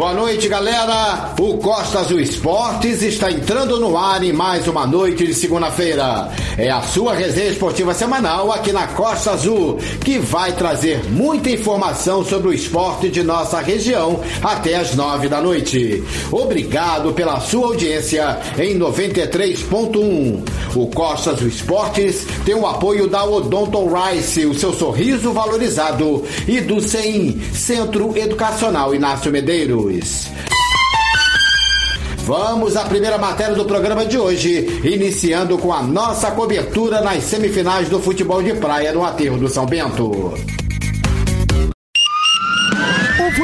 Boa 0.00 0.14
noite, 0.14 0.48
galera. 0.48 1.34
O 1.38 1.58
Costa 1.58 1.98
Azul 1.98 2.20
Esportes 2.20 3.02
está 3.02 3.30
entrando 3.30 3.78
no 3.78 3.98
ar 3.98 4.24
em 4.24 4.32
mais 4.32 4.66
uma 4.66 4.86
noite 4.86 5.26
de 5.26 5.34
segunda-feira. 5.34 6.30
É 6.56 6.70
a 6.70 6.80
sua 6.80 7.12
resenha 7.12 7.50
esportiva 7.50 7.92
semanal 7.92 8.50
aqui 8.50 8.72
na 8.72 8.86
Costa 8.86 9.32
Azul, 9.32 9.78
que 10.02 10.18
vai 10.18 10.52
trazer 10.52 11.04
muita 11.10 11.50
informação 11.50 12.24
sobre 12.24 12.48
o 12.48 12.52
esporte 12.54 13.10
de 13.10 13.22
nossa 13.22 13.60
região 13.60 14.20
até 14.42 14.76
as 14.76 14.96
nove 14.96 15.28
da 15.28 15.42
noite. 15.42 16.02
Obrigado 16.32 17.12
pela 17.12 17.38
sua 17.38 17.66
audiência 17.66 18.38
em 18.58 18.78
93.1. 18.78 20.48
O 20.74 20.86
Costa 20.86 21.32
Azul 21.32 21.48
Esportes 21.48 22.26
tem 22.46 22.54
o 22.54 22.66
apoio 22.66 23.06
da 23.06 23.22
Odonton 23.22 23.90
Rice, 23.92 24.46
o 24.46 24.54
seu 24.54 24.72
sorriso 24.72 25.30
valorizado, 25.34 26.24
e 26.48 26.58
do 26.58 26.80
CEIM, 26.80 27.38
Centro 27.52 28.16
Educacional 28.16 28.94
Inácio 28.94 29.30
Medeiros. 29.30 29.89
Vamos 32.24 32.76
à 32.76 32.84
primeira 32.84 33.18
matéria 33.18 33.54
do 33.54 33.64
programa 33.64 34.06
de 34.06 34.16
hoje, 34.16 34.80
iniciando 34.84 35.58
com 35.58 35.72
a 35.72 35.82
nossa 35.82 36.30
cobertura 36.30 37.00
nas 37.00 37.24
semifinais 37.24 37.88
do 37.88 37.98
futebol 37.98 38.42
de 38.42 38.54
praia 38.54 38.92
no 38.92 39.04
Aterro 39.04 39.36
do 39.36 39.48
São 39.48 39.66
Bento. 39.66 40.59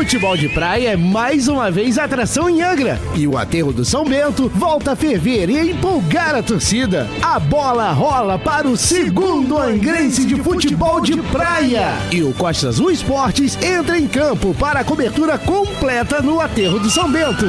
Futebol 0.06 0.36
de 0.36 0.48
praia 0.48 0.90
é 0.90 0.96
mais 0.96 1.48
uma 1.48 1.68
vez 1.68 1.98
atração 1.98 2.48
em 2.48 2.62
Angra. 2.62 2.96
E 3.16 3.26
o 3.26 3.36
aterro 3.36 3.72
do 3.72 3.84
São 3.84 4.04
Bento 4.04 4.48
volta 4.54 4.92
a 4.92 4.96
ferver 4.96 5.50
e 5.50 5.72
empolgar 5.72 6.32
a 6.32 6.44
torcida. 6.44 7.10
A 7.20 7.40
bola 7.40 7.90
rola 7.90 8.38
para 8.38 8.68
o 8.68 8.76
segundo 8.76 9.58
angrense 9.58 10.24
de 10.24 10.36
futebol 10.36 11.00
de 11.00 11.16
praia. 11.16 11.88
E 12.12 12.22
o 12.22 12.32
Costa 12.32 12.68
Azul 12.68 12.92
Esportes 12.92 13.58
entra 13.60 13.98
em 13.98 14.06
campo 14.06 14.54
para 14.54 14.78
a 14.78 14.84
cobertura 14.84 15.36
completa 15.38 16.22
no 16.22 16.40
aterro 16.40 16.78
do 16.78 16.88
São 16.88 17.10
Bento. 17.10 17.46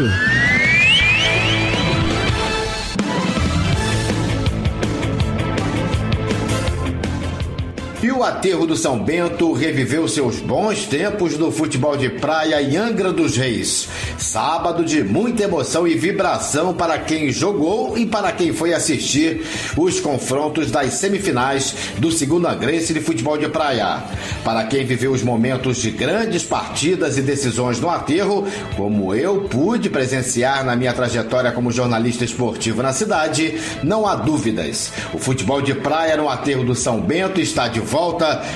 O 8.18 8.24
aterro 8.24 8.66
do 8.66 8.76
São 8.76 8.98
Bento 8.98 9.54
reviveu 9.54 10.08
seus 10.08 10.40
bons 10.40 10.88
tempos 10.88 11.38
no 11.38 11.52
futebol 11.52 11.96
de 11.96 12.10
praia 12.10 12.60
em 12.60 12.76
Angra 12.76 13.14
dos 13.14 13.38
Reis. 13.38 13.88
Sábado 14.18 14.84
de 14.84 15.04
muita 15.04 15.44
emoção 15.44 15.88
e 15.88 15.94
vibração 15.94 16.74
para 16.74 16.98
quem 16.98 17.32
jogou 17.32 17.96
e 17.96 18.08
para 18.08 18.32
quem 18.32 18.52
foi 18.52 18.74
assistir 18.74 19.46
os 19.78 20.00
confrontos 20.00 20.72
das 20.72 20.94
semifinais 20.94 21.76
do 22.00 22.12
segundo 22.12 22.48
Angrense 22.48 22.92
de 22.92 23.02
futebol 23.02 23.38
de 23.38 23.50
praia. 23.50 24.02
Para 24.44 24.64
quem 24.64 24.84
viveu 24.84 25.12
os 25.12 25.22
momentos 25.22 25.78
de 25.78 25.92
grandes 25.92 26.42
partidas 26.42 27.20
e 27.20 27.22
decisões 27.22 27.80
no 27.80 27.88
aterro, 27.88 28.48
como 28.76 29.14
eu 29.14 29.42
pude 29.42 29.92
presenciar 29.92 30.66
na 30.66 30.76
minha 30.76 30.94
trajetória 30.94 31.52
como 31.52 31.72
jornalista 31.72 32.26
esportivo 32.26 32.82
na 32.82 32.94
cidade, 32.94 33.60
não 33.84 34.08
há 34.08 34.16
dúvidas. 34.16 34.92
O 35.14 35.20
futebol 35.20 35.62
de 35.62 35.76
praia 35.76 36.18
no 36.18 36.28
aterro 36.28 36.64
do 36.64 36.74
São 36.74 37.00
Bento 37.00 37.40
está 37.40 37.68
de 37.68 37.80
volta 37.80 38.07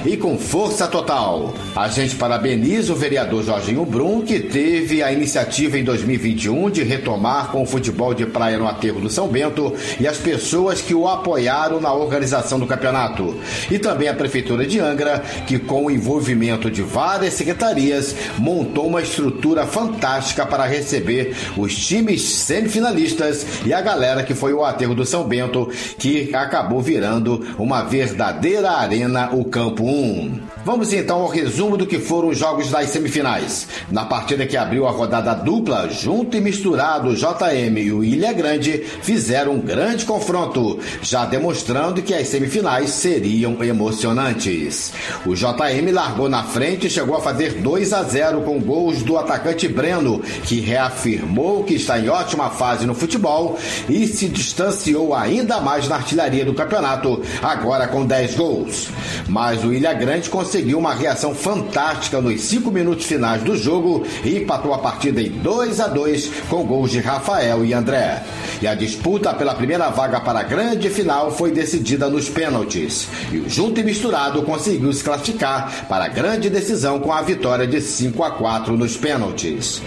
e 0.05 0.16
com 0.17 0.38
força 0.38 0.88
total. 0.88 1.53
A 1.75 1.88
gente 1.88 2.16
parabeniza 2.16 2.94
o 2.94 2.95
vereador 2.95 3.44
Jorginho 3.44 3.85
Brum, 3.85 4.21
que 4.21 4.39
teve 4.39 5.03
a 5.03 5.11
iniciativa 5.11 5.77
em 5.77 5.83
2021 5.83 6.69
de 6.69 6.83
retomar 6.83 7.47
com 7.47 7.61
o 7.61 7.66
futebol 7.66 8.13
de 8.13 8.25
praia 8.25 8.57
no 8.57 8.67
aterro 8.67 9.01
do 9.01 9.09
São 9.09 9.28
Bento 9.28 9.73
e 10.00 10.07
as 10.07 10.17
pessoas 10.17 10.81
que 10.81 10.94
o 10.94 11.07
apoiaram 11.07 11.81
na 11.81 11.94
organização 11.94 12.59
do 12.59 12.67
campeonato. 12.67 13.35
E 13.69 13.78
também 13.78 14.07
a 14.07 14.13
Prefeitura 14.13 14.66
de 14.66 14.79
Angra, 14.79 15.19
que 15.47 15.59
com 15.59 15.85
o 15.85 15.91
envolvimento 15.91 16.69
de 16.69 16.81
várias 16.81 17.33
secretarias 17.33 18.16
montou 18.38 18.88
uma 18.88 19.01
estrutura 19.01 19.66
fantástica 19.66 20.45
para 20.45 20.66
receber 20.66 21.35
os 21.57 21.75
times 21.75 22.22
semifinalistas 22.22 23.45
e 23.66 23.73
a 23.73 23.81
galera 23.81 24.23
que 24.23 24.33
foi 24.33 24.53
o 24.53 24.63
aterro 24.63 24.95
do 24.95 25.06
São 25.06 25.23
Bento, 25.23 25.69
que 25.97 26.33
acabou 26.33 26.81
virando 26.81 27.56
uma 27.57 27.83
verdadeira 27.83 28.72
arena 28.72 29.29
o 29.41 29.46
Campo 29.46 29.84
1. 29.84 30.50
Vamos 30.63 30.94
então 30.94 31.22
ao 31.22 31.27
resumo 31.27 31.75
do 31.75 31.88
que 31.88 31.97
foram 31.97 32.29
os 32.29 32.38
jogos 32.38 32.69
das 32.69 32.89
semifinais. 32.89 33.67
Na 33.89 34.05
partida 34.05 34.45
que 34.45 34.55
abriu 34.55 34.88
a 34.88 34.91
rodada 34.91 35.33
dupla, 35.33 35.89
junto 35.89 36.38
e 36.38 36.41
misturado, 36.41 37.09
o 37.09 37.16
JM 37.16 37.77
e 37.77 37.91
o 37.91 38.03
Ilha 38.03 38.31
Grande 38.31 38.77
fizeram 39.01 39.53
um 39.53 39.59
grande 39.59 40.05
confronto, 40.05 40.77
já 41.01 41.25
demonstrando 41.25 42.03
que 42.03 42.13
as 42.13 42.27
semifinais 42.27 42.91
seriam 42.91 43.63
emocionantes. 43.63 44.94
O 45.25 45.33
JM 45.33 45.91
largou 45.91 46.29
na 46.29 46.44
frente 46.44 46.85
e 46.85 46.91
chegou 46.91 47.17
a 47.17 47.21
fazer 47.21 47.55
2 47.55 47.91
a 47.91 48.03
0 48.03 48.41
com 48.41 48.59
gols 48.59 49.01
do 49.01 49.17
atacante 49.17 49.67
Breno, 49.67 50.19
que 50.44 50.59
reafirmou 50.59 51.63
que 51.63 51.73
está 51.73 51.97
em 52.00 52.07
ótima 52.07 52.51
fase 52.51 52.85
no 52.85 52.94
futebol 52.94 53.57
e 53.89 54.05
se 54.05 54.29
distanciou 54.29 55.16
ainda 55.16 55.59
mais 55.59 55.88
na 55.88 55.95
artilharia 55.95 56.45
do 56.45 56.53
campeonato, 56.53 57.19
agora 57.41 57.88
com 57.88 58.05
10 58.05 58.35
gols. 58.35 58.89
Mas 59.27 59.63
o 59.63 59.73
Ilha 59.73 59.94
Grande 59.94 60.29
conseguiu 60.29 60.50
uma 60.75 60.94
reação 60.94 61.34
fantástica 61.34 62.19
nos 62.19 62.41
cinco 62.41 62.72
minutos 62.72 63.06
finais 63.06 63.41
do 63.44 63.56
jogo 63.56 64.06
e 64.23 64.38
empatou 64.38 64.73
a 64.73 64.78
partida 64.78 65.22
em 65.22 65.29
2 65.29 65.79
a 65.79 65.88
2 65.88 66.31
com 66.50 66.63
gols 66.63 66.91
de 66.91 67.00
Rafael 67.00 67.63
e 67.63 67.73
André. 67.73 68.23
E 68.62 68.67
a 68.67 68.75
disputa 68.75 69.34
pela 69.34 69.56
primeira 69.56 69.89
vaga 69.89 70.19
para 70.19 70.39
a 70.39 70.44
grande 70.44 70.89
final 70.89 71.31
foi 71.31 71.51
decidida 71.51 72.09
nos 72.09 72.29
pênaltis. 72.29 73.07
E 73.31 73.38
o 73.38 73.50
Junto 73.50 73.79
e 73.79 73.84
Misturado 73.84 74.41
conseguiu 74.44 74.91
se 74.94 75.03
classificar 75.03 75.88
para 75.88 76.06
a 76.06 76.07
grande 76.07 76.50
decisão 76.50 77.00
com 77.00 77.12
a 77.12 77.22
vitória 77.22 77.66
de 77.66 77.81
5 77.81 78.23
a 78.23 78.31
4 78.31 78.78
nos 78.78 78.95
pênaltis. 78.97 79.81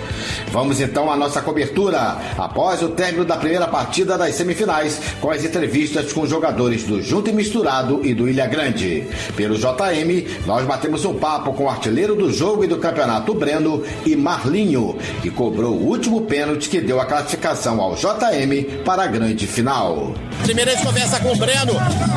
Vamos 0.51 0.81
então 0.81 1.11
à 1.11 1.17
nossa 1.17 1.41
cobertura 1.41 2.17
após 2.37 2.83
o 2.83 2.89
término 2.89 3.25
da 3.25 3.37
primeira 3.37 3.67
partida 3.67 4.19
das 4.19 4.35
semifinais 4.35 5.01
com 5.21 5.31
as 5.31 5.45
entrevistas 5.45 6.13
com 6.13 6.27
jogadores 6.27 6.85
do 6.85 7.03
Junto 7.03 7.31
e 7.31 7.33
Misturado 7.33 8.01
e 8.05 8.15
do 8.15 8.29
Ilha 8.29 8.47
Grande. 8.47 9.07
Pelo 9.37 9.57
JM, 9.57 10.27
nós 10.55 10.65
batemos 10.67 11.05
um 11.05 11.15
papo 11.15 11.53
com 11.53 11.65
o 11.65 11.69
artilheiro 11.69 12.15
do 12.15 12.33
jogo 12.33 12.63
e 12.63 12.69
do 12.69 12.79
campeonato 12.79 13.35
Breno 13.35 13.83
e 14.07 14.15
Marlinho, 14.15 14.97
que 15.21 15.29
cobrou 15.29 15.73
o 15.73 15.89
último 15.89 16.21
pênalti 16.21 16.69
que 16.69 16.81
deu 16.81 17.01
a 17.01 17.07
classificação 17.07 17.81
ao 17.81 17.97
JM 17.97 18.85
para 18.85 19.03
a 19.03 19.07
grande 19.09 19.49
final. 19.49 20.15
Primeiro 20.45 20.71
conversa 20.81 21.19
com 21.19 21.33
o 21.33 21.37
Breno, 21.37 21.73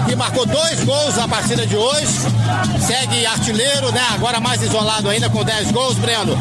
que 0.08 0.16
marcou 0.16 0.46
dois 0.46 0.84
gols 0.84 1.16
na 1.16 1.28
partida 1.28 1.66
de 1.66 1.76
hoje. 1.76 2.06
Segue 2.86 3.26
artilheiro, 3.26 3.92
né? 3.92 4.06
Agora 4.14 4.40
mais 4.40 4.62
isolado 4.62 5.10
ainda 5.10 5.32
com 5.32 5.44
10 5.44 5.72
gols, 5.72 5.98
Breno. 5.98 6.38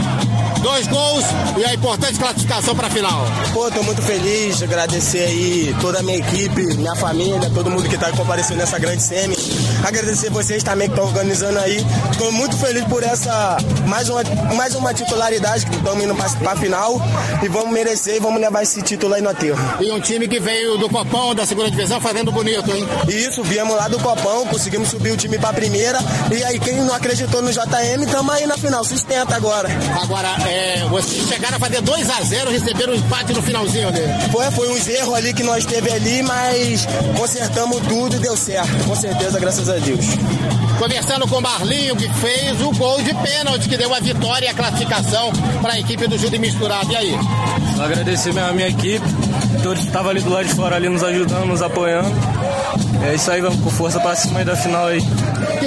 Dois 0.62 0.86
gols 0.88 1.24
e 1.56 1.64
a 1.64 1.74
importante 1.74 2.18
classificação 2.18 2.74
para 2.74 2.88
a 2.88 2.90
final. 2.90 3.24
Pô, 3.52 3.70
tô 3.70 3.82
muito 3.82 4.02
feliz, 4.02 4.62
agradecer 4.62 5.20
aí 5.20 5.76
toda 5.80 6.00
a 6.00 6.02
minha 6.02 6.18
equipe, 6.18 6.74
minha 6.76 6.94
família, 6.96 7.50
todo 7.54 7.70
mundo 7.70 7.88
que 7.88 7.96
tá 7.96 8.10
comparecendo 8.12 8.58
nessa 8.58 8.78
grande 8.78 9.02
semi. 9.02 9.36
Agradecer 9.84 10.30
vocês 10.30 10.62
também 10.62 10.88
que 10.88 10.94
estão 10.94 11.06
organizando 11.06 11.58
aí. 11.58 11.84
Tô 12.18 12.30
muito 12.32 12.56
feliz 12.56 12.84
por 12.84 13.02
essa 13.02 13.56
mais 13.86 14.08
uma, 14.08 14.22
mais 14.54 14.74
uma 14.74 14.92
titularidade 14.92 15.66
que 15.66 15.76
estamos 15.76 16.02
indo 16.02 16.14
para 16.14 16.52
a 16.52 16.56
final 16.56 17.00
e 17.42 17.48
vamos 17.48 17.72
merecer 17.72 18.16
e 18.16 18.20
vamos 18.20 18.40
levar 18.40 18.62
esse 18.62 18.82
título 18.82 19.14
aí 19.14 19.22
no 19.22 19.28
aterro. 19.28 19.58
E 19.80 19.90
um 19.92 20.00
time 20.00 20.26
que 20.26 20.40
veio 20.40 20.78
do 20.78 20.88
Copão 20.88 21.34
da 21.34 21.46
segunda 21.46 21.70
divisão 21.70 22.00
fazendo 22.00 22.32
bonito, 22.32 22.70
hein? 22.74 22.86
Isso, 23.08 23.42
viemos 23.42 23.76
lá 23.76 23.88
do 23.88 23.98
Copão, 24.00 24.46
conseguimos 24.46 24.88
subir 24.88 25.12
o 25.12 25.16
time 25.16 25.38
para 25.38 25.50
a 25.50 25.54
primeira 25.54 25.98
e 26.32 26.42
aí 26.42 26.58
quem 26.58 26.82
não 26.82 26.94
acreditou 26.94 27.40
no 27.42 27.52
JM, 27.52 28.02
estamos 28.04 28.34
aí 28.34 28.46
na 28.46 28.56
final, 28.56 28.82
sustenta 28.84 29.36
agora. 29.36 29.68
Agora, 30.02 30.28
é, 30.46 30.86
vocês 30.88 31.26
chegaram 31.28 31.56
a 31.56 31.60
fazer 31.60 31.80
2 31.80 32.10
a 32.10 32.22
0 32.22 32.50
receberam 32.50 32.92
um 32.92 32.96
empate 32.96 33.32
no 33.32 33.42
finalzinho 33.42 33.88
ali. 33.88 34.00
Foi, 34.30 34.50
foi 34.50 34.68
uns 34.70 34.86
erros 34.88 35.14
ali 35.14 35.34
que 35.34 35.42
nós 35.42 35.64
teve 35.64 35.90
ali, 35.90 36.22
mas 36.22 36.86
consertamos 37.16 37.80
tudo 37.86 38.16
e 38.16 38.18
deu 38.18 38.36
certo. 38.36 38.84
Com 38.84 38.94
certeza, 38.94 39.38
graças 39.38 39.68
a 39.68 39.74
Deus. 39.78 40.04
Conversando 40.78 41.26
com 41.26 41.36
o 41.36 41.42
Marlinho, 41.42 41.96
que 41.96 42.08
fez 42.14 42.60
o 42.60 42.70
gol 42.72 43.02
de 43.02 43.14
pênalti, 43.14 43.68
que 43.68 43.76
deu 43.76 43.92
a 43.94 43.98
vitória 43.98 44.46
e 44.46 44.48
a 44.48 44.54
classificação 44.54 45.32
para 45.62 45.74
a 45.74 45.80
equipe 45.80 46.06
do 46.06 46.18
Júlio 46.18 46.38
Misturado. 46.38 46.92
E 46.92 46.96
aí? 46.96 47.14
Agradecer 47.82 48.32
mesmo 48.32 48.50
a 48.50 48.52
minha 48.52 48.68
equipe, 48.68 49.04
todos 49.62 49.80
que 49.80 49.86
estavam 49.86 50.10
ali 50.10 50.20
do 50.20 50.30
lado 50.30 50.46
de 50.46 50.54
fora, 50.54 50.76
ali 50.76 50.88
nos 50.88 51.02
ajudando, 51.02 51.46
nos 51.46 51.62
apoiando. 51.62 52.10
É 53.08 53.14
isso 53.14 53.30
aí, 53.30 53.40
vamos 53.40 53.60
com 53.62 53.70
força 53.70 54.00
para 54.00 54.14
cima 54.16 54.40
aí 54.40 54.44
da 54.44 54.56
final 54.56 54.86
aí. 54.86 55.00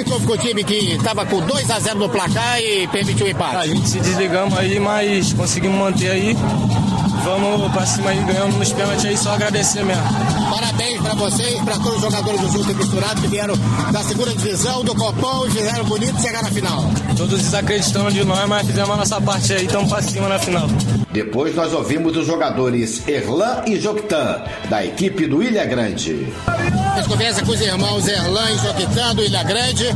Houve 0.08 0.26
com 0.26 0.32
o 0.32 0.38
time 0.38 0.64
que 0.64 0.94
estava 0.94 1.26
com 1.26 1.40
2 1.40 1.70
a 1.70 1.78
0 1.78 1.98
no 1.98 2.08
placar 2.08 2.60
e 2.60 2.86
permitiu 2.88 3.26
o 3.26 3.28
empate? 3.28 3.56
A 3.56 3.66
gente 3.66 3.88
se 3.88 4.00
desligamos 4.00 4.56
aí, 4.58 4.78
mas 4.80 5.32
conseguimos 5.32 5.78
manter 5.78 6.10
aí. 6.10 6.36
Vamos 7.38 7.72
pra 7.72 7.86
cima 7.86 8.10
aí, 8.10 8.24
ganhando 8.24 8.56
nos 8.56 8.72
pênaltis 8.72 9.04
aí, 9.04 9.16
só 9.16 9.34
agradecer 9.34 9.84
mesmo. 9.84 10.02
Parabéns 10.50 11.00
pra 11.00 11.14
vocês, 11.14 11.60
pra 11.62 11.74
todos 11.74 11.96
os 11.96 12.00
jogadores 12.00 12.40
do 12.40 12.48
Junto 12.50 12.70
e 12.70 12.74
Misturado 12.74 13.20
que 13.20 13.28
vieram 13.28 13.54
da 13.92 14.02
segunda 14.02 14.32
divisão, 14.32 14.82
do 14.82 14.94
Copão 14.94 15.46
e 15.46 15.50
fizeram 15.50 15.84
bonito 15.84 16.20
chegar 16.20 16.42
na 16.42 16.50
final. 16.50 16.84
Todos 17.16 17.40
desacreditando 17.40 18.10
de 18.10 18.24
nós, 18.24 18.48
mas 18.48 18.66
fizemos 18.66 18.90
a 18.90 18.96
nossa 18.96 19.20
parte 19.20 19.52
aí, 19.52 19.66
estamos 19.66 19.88
pra 19.88 20.02
cima 20.02 20.28
na 20.28 20.38
final. 20.38 20.66
Depois 21.12 21.54
nós 21.54 21.72
ouvimos 21.72 22.16
os 22.16 22.26
jogadores 22.26 23.06
Erlan 23.06 23.62
e 23.66 23.78
Joctan, 23.78 24.42
da 24.68 24.84
equipe 24.84 25.26
do 25.26 25.42
Ilha 25.42 25.64
Grande. 25.64 26.26
A 26.46 26.96
gente 26.96 27.08
conversa 27.08 27.44
com 27.44 27.52
os 27.52 27.60
irmãos 27.60 28.08
Erlan 28.08 28.50
e 28.50 28.58
Joctan 28.58 29.14
do 29.14 29.22
Ilha 29.22 29.42
Grande. 29.42 29.86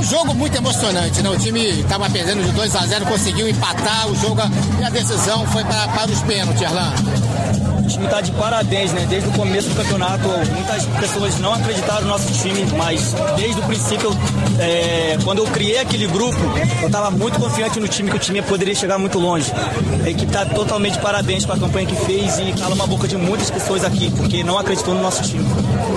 Um 0.00 0.02
jogo 0.02 0.34
muito 0.34 0.56
emocionante, 0.56 1.20
né? 1.20 1.28
O 1.28 1.38
time 1.38 1.62
estava 1.62 2.08
perdendo 2.08 2.42
de 2.42 2.50
2 2.52 2.74
a 2.74 2.86
0 2.86 3.04
conseguiu 3.04 3.46
empatar 3.46 4.08
o 4.08 4.16
jogo 4.16 4.40
e 4.80 4.82
a 4.82 4.88
decisão 4.88 5.46
foi 5.48 5.62
para, 5.62 5.88
para 5.88 6.10
os 6.10 6.22
pênaltis, 6.22 6.62
Erlan. 6.62 6.90
Time 7.90 8.04
está 8.04 8.20
de 8.20 8.30
parabéns, 8.32 8.92
né? 8.92 9.04
Desde 9.08 9.28
o 9.28 9.32
começo 9.32 9.68
do 9.68 9.74
campeonato, 9.74 10.28
muitas 10.28 10.86
pessoas 11.00 11.38
não 11.40 11.54
acreditaram 11.54 12.02
no 12.02 12.08
nosso 12.08 12.32
time, 12.40 12.64
mas 12.76 13.14
desde 13.36 13.60
o 13.60 13.64
princípio, 13.64 14.10
é, 14.60 15.18
quando 15.24 15.38
eu 15.38 15.46
criei 15.46 15.78
aquele 15.78 16.06
grupo, 16.06 16.38
eu 16.80 16.86
estava 16.86 17.10
muito 17.10 17.40
confiante 17.40 17.80
no 17.80 17.88
time, 17.88 18.10
que 18.10 18.16
o 18.16 18.18
time 18.20 18.42
poderia 18.42 18.74
chegar 18.76 18.96
muito 18.96 19.18
longe. 19.18 19.52
A 20.04 20.08
equipe 20.08 20.26
está 20.26 20.44
totalmente 20.46 20.94
de 20.94 20.98
parabéns 21.00 21.44
com 21.44 21.52
a 21.52 21.58
campanha 21.58 21.86
que 21.86 21.96
fez 21.96 22.38
e 22.38 22.52
cala 22.58 22.74
uma 22.74 22.86
boca 22.86 23.08
de 23.08 23.16
muitas 23.16 23.50
pessoas 23.50 23.84
aqui, 23.84 24.10
porque 24.16 24.44
não 24.44 24.58
acreditou 24.58 24.94
no 24.94 25.02
nosso 25.02 25.22
time. 25.22 25.44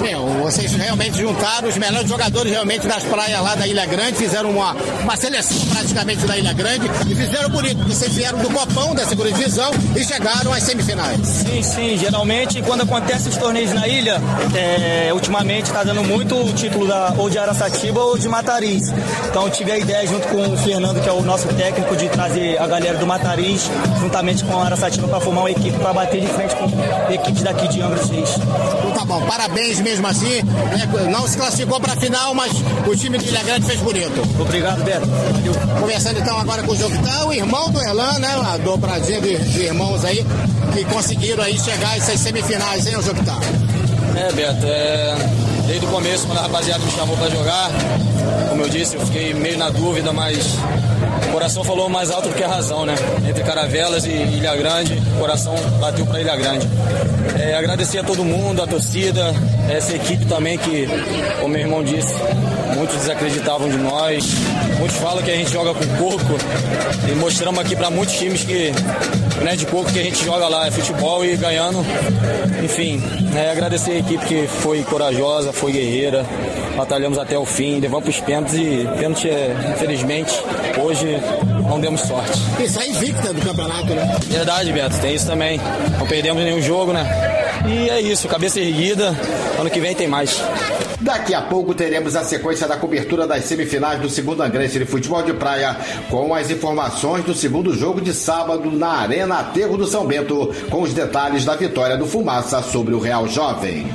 Meu, 0.01 0.25
vocês 0.42 0.72
realmente 0.74 1.18
juntaram 1.18 1.68
os 1.68 1.78
melhores 1.78 2.10
jogadores 2.10 2.51
realmente 2.51 2.88
das 2.88 3.04
praias 3.04 3.42
lá 3.42 3.56
da 3.56 3.68
Ilha 3.68 3.86
Grande, 3.86 4.18
fizeram 4.18 4.50
uma, 4.50 4.74
uma 4.74 5.16
seleção 5.16 5.57
praticamente 5.68 6.25
da 6.25 6.38
Ilha 6.38 6.54
Grande 6.54 6.89
e 7.07 7.16
fizeram 7.16 7.50
bonito, 7.50 7.78
porque 7.78 7.94
vocês 7.94 8.13
vieram 8.13 8.39
do 8.39 8.50
Copão 8.50 8.96
da 8.96 9.06
segunda 9.06 9.31
divisão 9.31 9.72
e 9.96 10.04
chegaram 10.04 10.51
às 10.54 10.63
semifinais. 10.63 11.19
Sim, 11.25 11.63
sim, 11.63 11.82
geralmente 11.97 12.62
quando 12.62 12.81
acontece 12.81 13.30
os 13.30 13.38
torneios 13.38 13.74
na 13.74 13.88
ilha, 13.88 14.21
é, 14.56 15.13
ultimamente 15.13 15.65
está 15.65 15.83
dando 15.83 16.03
muito 16.03 16.35
o 16.35 16.53
título 16.53 16.88
da, 16.88 17.13
ou 17.18 17.30
de 17.30 17.38
Araçatiba 17.38 18.01
ou 18.01 18.18
de 18.18 18.27
Matariz. 18.27 18.94
Então 19.30 19.44
eu 19.44 19.50
tive 19.50 19.71
a 19.71 19.77
ideia 19.77 20.07
junto 20.07 20.27
com 20.30 20.53
o 20.53 20.57
Fernando, 20.57 21.01
que 21.01 21.09
é 21.09 21.12
o 21.12 21.21
nosso 21.21 21.47
técnico, 21.50 21.95
de 21.95 22.09
trazer 22.09 22.57
a 22.59 22.68
galera 22.68 22.97
do 22.97 23.06
Matariz, 23.06 23.69
juntamente 24.00 24.44
com 24.44 24.59
a 24.59 24.65
Araçatiba, 24.65 25.07
para 25.07 25.19
formar 25.19 25.41
uma 25.41 25.51
equipe 25.51 25.77
para 25.77 25.94
bater 25.94 26.21
de 26.21 26.27
frente 26.27 26.56
com 26.56 26.65
equipes 27.13 27.44
daqui 27.44 27.68
de 27.68 27.81
Angra 27.81 28.00
dos 28.00 28.09
Reis. 28.09 28.29
Então 28.79 28.91
tá 28.91 29.06
bom, 29.06 29.21
parabéns 29.21 29.79
mesmo 29.81 30.07
assim. 30.07 30.41
né? 30.44 31.09
Não 31.12 31.27
se 31.27 31.38
classificou 31.38 31.79
para 31.79 31.94
a 31.94 31.95
final, 31.97 32.33
mas 32.33 32.51
o 32.88 32.95
time 32.95 33.18
de 33.18 33.27
Ilha 33.27 33.44
Grande 33.44 33.65
fez 33.65 33.79
bonito. 33.81 34.21
Obrigado, 34.39 34.83
Beto. 34.83 35.06
Valeu. 35.07 35.53
Conversando 35.79 36.19
então 36.19 36.38
agora 36.39 36.63
com 36.63 36.71
o 36.71 36.75
Joctão, 36.75 37.27
o 37.27 37.33
irmão 37.33 37.69
do 37.69 37.81
Erlan, 37.81 38.19
né? 38.19 38.29
A 38.53 38.57
dobradinha 38.57 39.21
de, 39.21 39.38
de 39.38 39.62
irmãos 39.63 40.03
aí, 40.06 40.25
que 40.74 40.83
conseguiram 40.86 41.44
aí 41.44 41.57
chegar 41.59 41.73
a 41.81 41.98
essas 41.98 42.20
semifinais, 42.20 42.86
hein, 42.86 42.94
Joctão? 43.02 43.40
É, 44.16 44.31
Beto, 44.31 44.66
é, 44.66 45.16
desde 45.66 45.86
o 45.86 45.90
começo, 45.90 46.28
quando 46.28 46.38
a 46.38 46.42
rapaziada 46.42 46.84
me 46.86 46.92
chamou 46.92 47.18
pra 47.18 47.30
jogar, 47.30 47.72
como 48.50 48.62
eu 48.62 48.70
disse, 48.70 48.96
eu 48.96 49.06
fiquei 49.06 49.34
meio 49.34 49.58
na 49.58 49.70
dúvida, 49.70 50.14
mas 50.14 50.56
o 51.28 51.31
coração 51.31 51.64
falou 51.64 51.90
mais 51.90 52.12
alto 52.12 52.30
do 52.30 52.36
que 52.36 52.44
a 52.44 52.48
razão, 52.48 52.86
né? 52.86 52.94
Entre 53.28 53.44
Caravelas 53.44 54.06
e 54.06 54.10
Ilha 54.10 54.56
Grande, 54.56 55.02
o 55.16 55.20
coração 55.20 55.56
bateu 55.80 56.06
pra 56.06 56.22
Ilha 56.22 56.36
Grande. 56.36 56.68
É, 57.40 57.56
agradecer 57.56 57.98
a 57.98 58.04
todo 58.04 58.24
mundo, 58.24 58.62
a 58.62 58.68
torcida, 58.68 59.34
essa 59.70 59.94
equipe 59.94 60.25
também 60.25 60.58
que, 60.60 60.88
como 61.40 61.54
meu 61.54 61.62
irmão 61.62 61.84
disse, 61.84 62.14
muitos 62.75 62.98
desacreditavam 62.98 63.68
de 63.68 63.78
nós, 63.78 64.25
muitos 64.78 64.98
falam 64.98 65.24
que 65.24 65.31
a 65.31 65.36
gente 65.36 65.52
joga 65.52 65.74
com 65.74 65.86
coco 65.98 66.38
e 67.12 67.16
mostramos 67.16 67.60
aqui 67.60 67.75
pra 67.75 67.90
muitos 67.90 68.16
times 68.16 68.44
que 68.44 68.72
não 69.41 69.47
é 69.47 69.56
de 69.56 69.65
coco 69.65 69.91
que 69.91 70.00
a 70.00 70.03
gente 70.03 70.24
joga 70.24 70.47
lá, 70.47 70.68
é 70.68 70.71
futebol 70.71 71.24
e 71.25 71.35
ganhando. 71.35 71.85
Enfim, 72.63 73.01
é, 73.35 73.51
agradecer 73.51 73.91
a 73.91 74.00
equipe 74.00 74.25
que 74.25 74.47
foi 74.47 74.83
corajosa, 74.83 75.51
foi 75.51 75.71
guerreira, 75.71 76.25
batalhamos 76.75 77.18
até 77.18 77.38
o 77.38 77.45
fim, 77.45 77.80
levamos 77.80 78.03
pros 78.03 78.19
pênaltis 78.19 78.56
e 78.56 78.88
pênalti, 78.97 79.30
é, 79.30 79.56
infelizmente, 79.74 80.33
hoje 80.81 81.18
não 81.68 81.80
demos 81.80 82.01
sorte. 82.01 82.39
Isso 82.59 82.80
aí 82.80 82.89
invicta 82.89 83.33
do 83.33 83.41
campeonato, 83.41 83.94
né? 83.94 84.18
Verdade, 84.27 84.71
Beto, 84.71 84.97
tem 85.00 85.15
isso 85.15 85.27
também. 85.27 85.59
Não 86.00 86.07
perdemos 86.07 86.44
nenhum 86.44 86.62
jogo, 86.62 86.94
né? 86.94 87.06
E 87.68 87.89
é 87.89 88.01
isso, 88.01 88.27
cabeça 88.27 88.59
erguida, 88.59 89.15
ano 89.59 89.69
que 89.69 89.79
vem 89.79 89.95
tem 89.95 90.07
mais. 90.07 90.41
Daqui 91.03 91.33
a 91.33 91.41
pouco 91.41 91.75
teremos 91.75 92.15
a 92.15 92.23
sequência 92.23 92.65
da 92.65 92.77
cobertura 92.77 93.27
das 93.27 93.44
semifinais 93.44 94.00
do 94.00 94.07
segundo 94.07 94.41
Angrense 94.41 94.79
de 94.79 94.85
Futebol 94.85 95.21
de 95.21 95.33
Praia, 95.33 95.75
com 96.09 96.33
as 96.33 96.50
informações 96.50 97.25
do 97.25 97.33
segundo 97.33 97.75
jogo 97.75 98.00
de 98.00 98.13
sábado 98.13 98.71
na 98.71 98.88
Arena 98.88 99.39
Aterro 99.39 99.75
do 99.75 99.85
São 99.85 100.05
Bento, 100.05 100.53
com 100.71 100.81
os 100.81 100.94
detalhes 100.94 101.44
da 101.44 101.57
vitória 101.57 101.97
do 101.97 102.07
Fumaça 102.07 102.61
sobre 102.61 102.94
o 102.94 103.00
Real 103.00 103.27
Jovem. 103.27 103.85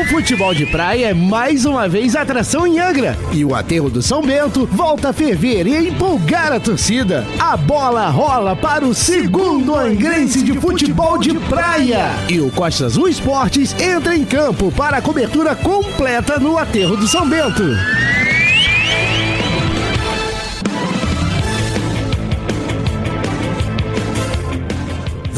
O 0.00 0.04
futebol 0.06 0.54
de 0.54 0.64
praia 0.64 1.08
é 1.08 1.14
mais 1.14 1.66
uma 1.66 1.86
vez 1.86 2.16
atração 2.16 2.66
em 2.66 2.80
Angra. 2.80 3.18
E 3.30 3.44
o 3.44 3.54
aterro 3.54 3.90
do 3.90 4.00
São 4.00 4.22
Bento 4.22 4.64
volta 4.64 5.10
a 5.10 5.12
ferver 5.12 5.66
e 5.66 5.88
empolgar 5.88 6.54
a 6.54 6.58
torcida. 6.58 7.26
A 7.38 7.54
bola 7.54 8.08
rola 8.08 8.56
para 8.56 8.86
o 8.86 8.94
segundo 8.94 9.76
angrense 9.76 10.42
de 10.42 10.58
futebol 10.58 11.18
de 11.18 11.34
praia. 11.40 12.12
E 12.30 12.40
o 12.40 12.50
Costa 12.50 12.86
Azul 12.86 13.08
Esportes 13.08 13.78
entra 13.78 14.16
em 14.16 14.24
campo 14.24 14.72
para 14.72 14.96
a 14.96 15.02
cobertura 15.02 15.54
completa 15.54 16.38
no 16.38 16.56
aterro 16.56 16.96
do 16.96 17.06
São 17.06 17.28
Bento. 17.28 17.64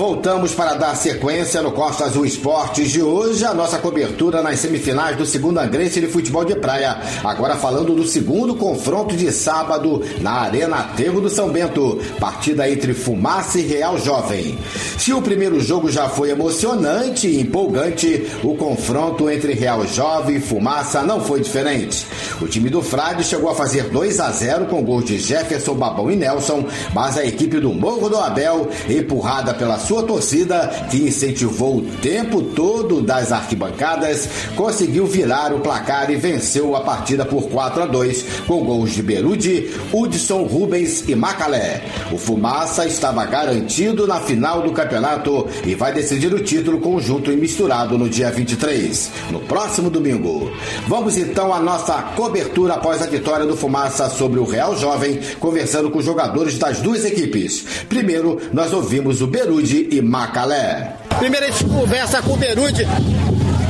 Voltamos 0.02 0.52
para 0.52 0.74
dar 0.74 0.96
sequência 0.96 1.62
no 1.62 1.70
Costa 1.70 2.06
Azul 2.06 2.26
Esportes 2.26 2.90
de 2.90 3.00
hoje, 3.00 3.44
a 3.44 3.54
nossa 3.54 3.78
cobertura 3.78 4.42
nas 4.42 4.58
semifinais 4.58 5.16
do 5.16 5.24
segundo 5.24 5.60
Angrense 5.60 6.00
de 6.00 6.08
Futebol 6.08 6.44
de 6.44 6.56
Praia. 6.56 6.98
Agora 7.22 7.54
falando 7.54 7.94
do 7.94 8.04
segundo 8.04 8.56
confronto 8.56 9.14
de 9.16 9.30
sábado 9.30 10.02
na 10.20 10.32
Arena 10.40 10.78
Aterro 10.78 11.20
do 11.20 11.30
São 11.30 11.50
Bento, 11.50 12.00
partida 12.18 12.68
entre 12.68 12.94
Fumaça 12.94 13.60
e 13.60 13.62
Real 13.62 13.96
Jovem. 13.96 14.58
Se 14.98 15.12
o 15.12 15.22
primeiro 15.22 15.60
jogo 15.60 15.88
já 15.88 16.08
foi 16.08 16.30
emocionante 16.30 17.28
e 17.28 17.40
empolgante, 17.40 18.26
o 18.42 18.56
confronto 18.56 19.30
entre 19.30 19.52
Real 19.52 19.86
Jovem 19.86 20.38
e 20.38 20.40
Fumaça 20.40 21.04
não 21.04 21.20
foi 21.20 21.42
diferente. 21.42 22.08
O 22.40 22.48
time 22.48 22.68
do 22.68 22.82
Frade 22.82 23.22
chegou 23.22 23.50
a 23.50 23.54
fazer 23.54 23.84
2 23.84 24.18
a 24.18 24.32
0 24.32 24.66
com 24.66 24.82
gols 24.82 25.04
de 25.04 25.20
Jefferson, 25.20 25.74
Babão 25.74 26.10
e 26.10 26.16
Nelson, 26.16 26.66
mas 26.92 27.16
a 27.16 27.24
equipe 27.24 27.60
do 27.60 27.72
Morro 27.72 28.08
do 28.08 28.16
Abel, 28.18 28.68
empurrada 28.90 29.54
pela 29.54 29.78
sua 29.78 29.91
torcida, 30.00 30.86
que 30.90 30.98
incentivou 30.98 31.78
o 31.78 31.82
tempo 31.82 32.40
todo 32.40 33.02
das 33.02 33.32
arquibancadas, 33.32 34.28
conseguiu 34.54 35.06
virar 35.06 35.52
o 35.52 35.58
placar 35.58 36.08
e 36.10 36.14
venceu 36.14 36.76
a 36.76 36.82
partida 36.82 37.24
por 37.24 37.48
4 37.48 37.82
a 37.82 37.86
2 37.86 38.24
com 38.46 38.64
gols 38.64 38.92
de 38.92 39.02
Berude, 39.02 39.70
Hudson, 39.92 40.44
Rubens 40.44 41.02
e 41.08 41.16
Macalé. 41.16 41.82
O 42.12 42.16
Fumaça 42.16 42.86
estava 42.86 43.24
garantido 43.24 44.06
na 44.06 44.20
final 44.20 44.62
do 44.62 44.70
campeonato 44.70 45.48
e 45.64 45.74
vai 45.74 45.92
decidir 45.92 46.32
o 46.32 46.42
título 46.42 46.80
conjunto 46.80 47.32
e 47.32 47.36
misturado 47.36 47.98
no 47.98 48.08
dia 48.08 48.30
23, 48.30 49.10
no 49.30 49.40
próximo 49.40 49.90
domingo. 49.90 50.52
Vamos 50.86 51.16
então 51.16 51.52
à 51.52 51.58
nossa 51.58 51.94
cobertura 52.14 52.74
após 52.74 53.02
a 53.02 53.06
vitória 53.06 53.46
do 53.46 53.56
Fumaça 53.56 54.08
sobre 54.10 54.38
o 54.38 54.44
Real 54.44 54.76
Jovem, 54.76 55.18
conversando 55.40 55.90
com 55.90 55.98
os 55.98 56.04
jogadores 56.04 56.58
das 56.58 56.80
duas 56.80 57.04
equipes. 57.04 57.64
Primeiro, 57.88 58.38
nós 58.52 58.72
ouvimos 58.72 59.22
o 59.22 59.26
E 59.72 60.02
Macalé. 60.02 60.96
Primeiro 61.18 61.46
a 61.46 61.50
gente 61.50 61.64
conversa 61.64 62.20
com 62.20 62.34
o 62.34 62.36
Berude. 62.36 62.86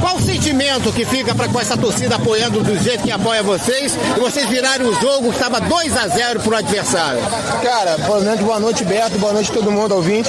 Qual 0.02 0.16
o 0.16 0.20
sentimento 0.20 0.92
que 0.92 1.04
fica 1.04 1.32
para 1.32 1.48
com 1.48 1.60
essa 1.60 1.76
torcida 1.76 2.16
apoiando 2.16 2.60
do 2.60 2.76
jeito 2.76 3.04
que 3.04 3.10
apoia 3.12 3.40
vocês 3.40 3.96
e 4.16 4.18
vocês 4.18 4.48
virarem 4.48 4.84
o 4.84 4.92
jogo 5.00 5.28
que 5.28 5.36
estava 5.36 5.60
2 5.60 5.96
a 5.96 6.08
0 6.08 6.40
pro 6.40 6.56
adversário? 6.56 7.20
Cara, 7.62 7.94
primeiramente, 7.94 8.42
boa 8.42 8.58
noite, 8.58 8.84
Beto, 8.84 9.16
boa 9.20 9.32
noite 9.32 9.52
todo 9.52 9.70
mundo, 9.70 9.94
ouvinte. 9.94 10.28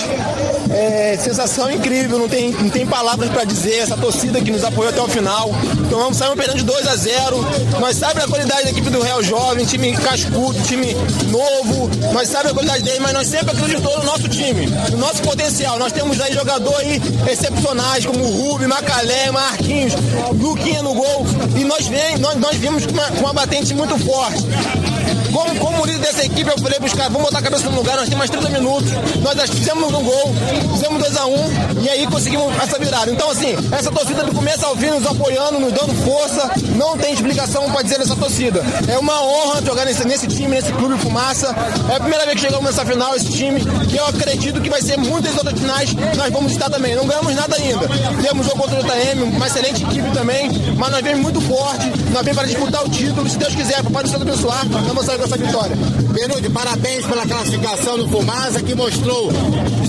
É, 0.69 1.17
sensação 1.19 1.71
incrível, 1.71 2.19
não 2.19 2.29
tem, 2.29 2.51
não 2.51 2.69
tem 2.69 2.85
palavras 2.85 3.31
para 3.31 3.45
dizer, 3.45 3.79
essa 3.79 3.97
torcida 3.97 4.39
que 4.41 4.51
nos 4.51 4.63
apoiou 4.63 4.89
até 4.91 5.01
o 5.01 5.07
final. 5.07 5.49
Então 5.87 5.97
vamos 5.97 6.17
sair 6.17 6.35
perdendo 6.35 6.59
de 6.59 6.65
2 6.65 6.87
a 6.87 6.95
0 6.95 7.45
Nós 7.79 7.97
sabemos 7.97 8.25
a 8.25 8.27
qualidade 8.27 8.63
da 8.65 8.69
equipe 8.69 8.91
do 8.91 9.01
Real 9.01 9.23
Jovem, 9.23 9.65
time 9.65 9.97
cascudo, 9.97 10.61
time 10.61 10.95
novo, 11.31 11.89
nós 12.13 12.29
sabemos 12.29 12.51
a 12.51 12.53
qualidade 12.53 12.83
dele, 12.83 12.99
mas 12.99 13.13
nós 13.13 13.27
sempre 13.27 13.55
acreditamos 13.55 13.97
no 13.97 14.05
nosso 14.05 14.29
time, 14.29 14.67
no 14.91 14.97
nosso 14.99 15.23
potencial. 15.23 15.79
Nós 15.79 15.91
temos 15.91 16.21
aí 16.21 16.31
jogadores 16.31 17.01
excepcionais, 17.27 18.05
como 18.05 18.23
o 18.23 18.31
Rubi, 18.31 18.67
Macalé, 18.67 19.31
Marquinhos. 19.31 19.62
Marquinhos, 19.63 19.93
Luquinha 20.41 20.83
no 20.83 20.93
gol. 20.93 21.25
E 21.57 21.63
nós, 21.63 21.87
vem, 21.87 22.17
nós, 22.17 22.35
nós 22.35 22.57
vimos 22.57 22.85
com 22.85 22.91
uma, 22.91 23.07
com 23.07 23.19
uma 23.21 23.33
batente 23.33 23.73
muito 23.73 23.97
forte. 23.99 24.43
Como, 25.33 25.59
como 25.59 25.85
líder 25.85 25.99
dessa 25.99 26.23
equipe, 26.23 26.49
eu 26.49 26.57
falei 26.59 26.79
caras, 26.93 27.11
vamos 27.11 27.23
botar 27.23 27.39
a 27.39 27.41
cabeça 27.41 27.69
no 27.69 27.77
lugar, 27.77 27.97
nós 27.97 28.07
temos 28.07 28.19
mais 28.19 28.29
30 28.29 28.49
minutos. 28.49 28.91
Nós 29.21 29.49
fizemos 29.49 29.93
um 29.93 30.03
gol, 30.03 30.35
fizemos 30.73 31.03
2x1 31.03 31.27
um, 31.27 31.81
e 31.81 31.89
aí 31.89 32.07
conseguimos 32.07 32.55
essa 32.61 32.77
virada. 32.77 33.11
Então, 33.11 33.29
assim, 33.29 33.55
essa 33.71 33.91
torcida 33.91 34.23
do 34.23 34.33
começo 34.33 34.65
ao 34.65 34.75
fim 34.75 34.91
nos 34.91 35.05
apoiando, 35.05 35.59
nos 35.59 35.73
dando 35.73 35.93
força, 36.05 36.51
não 36.75 36.97
tem 36.97 37.13
explicação 37.13 37.69
pra 37.71 37.81
dizer 37.81 37.99
nessa 37.99 38.15
torcida. 38.15 38.63
É 38.87 38.97
uma 38.97 39.21
honra 39.23 39.61
jogar 39.65 39.85
nesse, 39.85 40.05
nesse 40.05 40.27
time, 40.27 40.55
nesse 40.55 40.71
clube 40.73 40.97
Fumaça. 40.99 41.55
É 41.91 41.95
a 41.95 41.99
primeira 41.99 42.25
vez 42.25 42.35
que 42.39 42.45
chegamos 42.45 42.65
nessa 42.65 42.85
final, 42.85 43.15
esse 43.15 43.31
time, 43.31 43.59
que 43.89 43.97
eu 43.97 44.05
acredito 44.05 44.61
que 44.61 44.69
vai 44.69 44.81
ser 44.81 44.97
muitas 44.97 45.35
outras 45.35 45.59
finais, 45.59 45.93
nós 46.15 46.31
vamos 46.31 46.51
estar 46.51 46.69
também. 46.69 46.95
Não 46.95 47.07
ganhamos 47.07 47.33
nada 47.35 47.55
ainda. 47.55 47.87
Temos 48.21 48.45
jogo 48.45 48.59
contra 48.59 48.79
o 48.79 48.83
JM, 48.83 49.23
uma 49.35 49.47
excelente 49.47 49.83
equipe 49.83 50.09
também, 50.11 50.49
mas 50.77 50.91
nós 50.91 51.01
vemos 51.01 51.21
muito 51.21 51.41
forte, 51.41 51.91
nós 52.11 52.23
vemos 52.23 52.37
para 52.37 52.47
disputar 52.47 52.85
o 52.85 52.89
título. 52.89 53.29
Se 53.29 53.37
Deus 53.37 53.55
quiser, 53.55 53.83
papai 53.83 54.03
do 54.03 54.09
céu 54.09 54.21
abençoar, 54.21 54.65
vamos 54.67 55.05
sair 55.05 55.22
essa 55.25 55.37
vitória. 55.37 55.75
Benude, 56.11 56.49
parabéns 56.49 57.05
pela 57.05 57.25
classificação 57.25 57.97
do 57.97 58.07
Fumaça, 58.07 58.61
que 58.61 58.75
mostrou, 58.75 59.31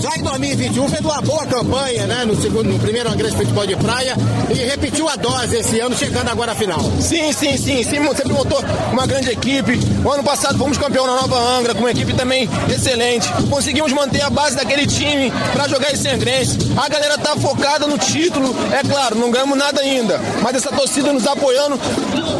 já 0.01 0.17
em 0.17 0.23
2021, 0.23 0.89
fez 0.89 1.01
uma 1.01 1.21
boa 1.21 1.45
campanha, 1.45 2.07
né? 2.07 2.25
No, 2.25 2.39
segundo, 2.41 2.69
no 2.69 2.79
primeiro 2.79 3.09
Grande 3.15 3.35
Futebol 3.35 3.67
de 3.67 3.75
Praia 3.75 4.15
e 4.49 4.53
repetiu 4.53 5.07
a 5.07 5.15
dose 5.15 5.57
esse 5.57 5.79
ano, 5.79 5.95
chegando 5.95 6.29
agora 6.29 6.53
à 6.53 6.55
final. 6.55 6.79
Sim, 6.99 7.31
sim, 7.31 7.57
sim. 7.57 7.83
sim 7.83 7.95
sempre 8.15 8.33
montou 8.33 8.63
uma 8.91 9.05
grande 9.05 9.29
equipe. 9.29 9.79
O 10.03 10.11
ano 10.11 10.23
passado 10.23 10.57
fomos 10.57 10.77
campeão 10.77 11.05
na 11.05 11.15
Nova 11.15 11.37
Angra, 11.57 11.73
com 11.73 11.81
uma 11.81 11.91
equipe 11.91 12.13
também 12.13 12.49
excelente. 12.73 13.27
Conseguimos 13.49 13.91
manter 13.91 14.21
a 14.21 14.29
base 14.29 14.55
daquele 14.55 14.87
time 14.87 15.31
para 15.53 15.67
jogar 15.67 15.91
esse 15.91 16.07
Angrense. 16.07 16.57
A 16.77 16.87
galera 16.87 17.17
tá 17.17 17.35
focada 17.35 17.85
no 17.85 17.97
título, 17.97 18.55
é 18.71 18.81
claro, 18.87 19.15
não 19.15 19.31
ganhamos 19.31 19.57
nada 19.57 19.81
ainda. 19.81 20.19
Mas 20.41 20.55
essa 20.55 20.71
torcida 20.71 21.11
nos 21.11 21.27
apoiando, 21.27 21.79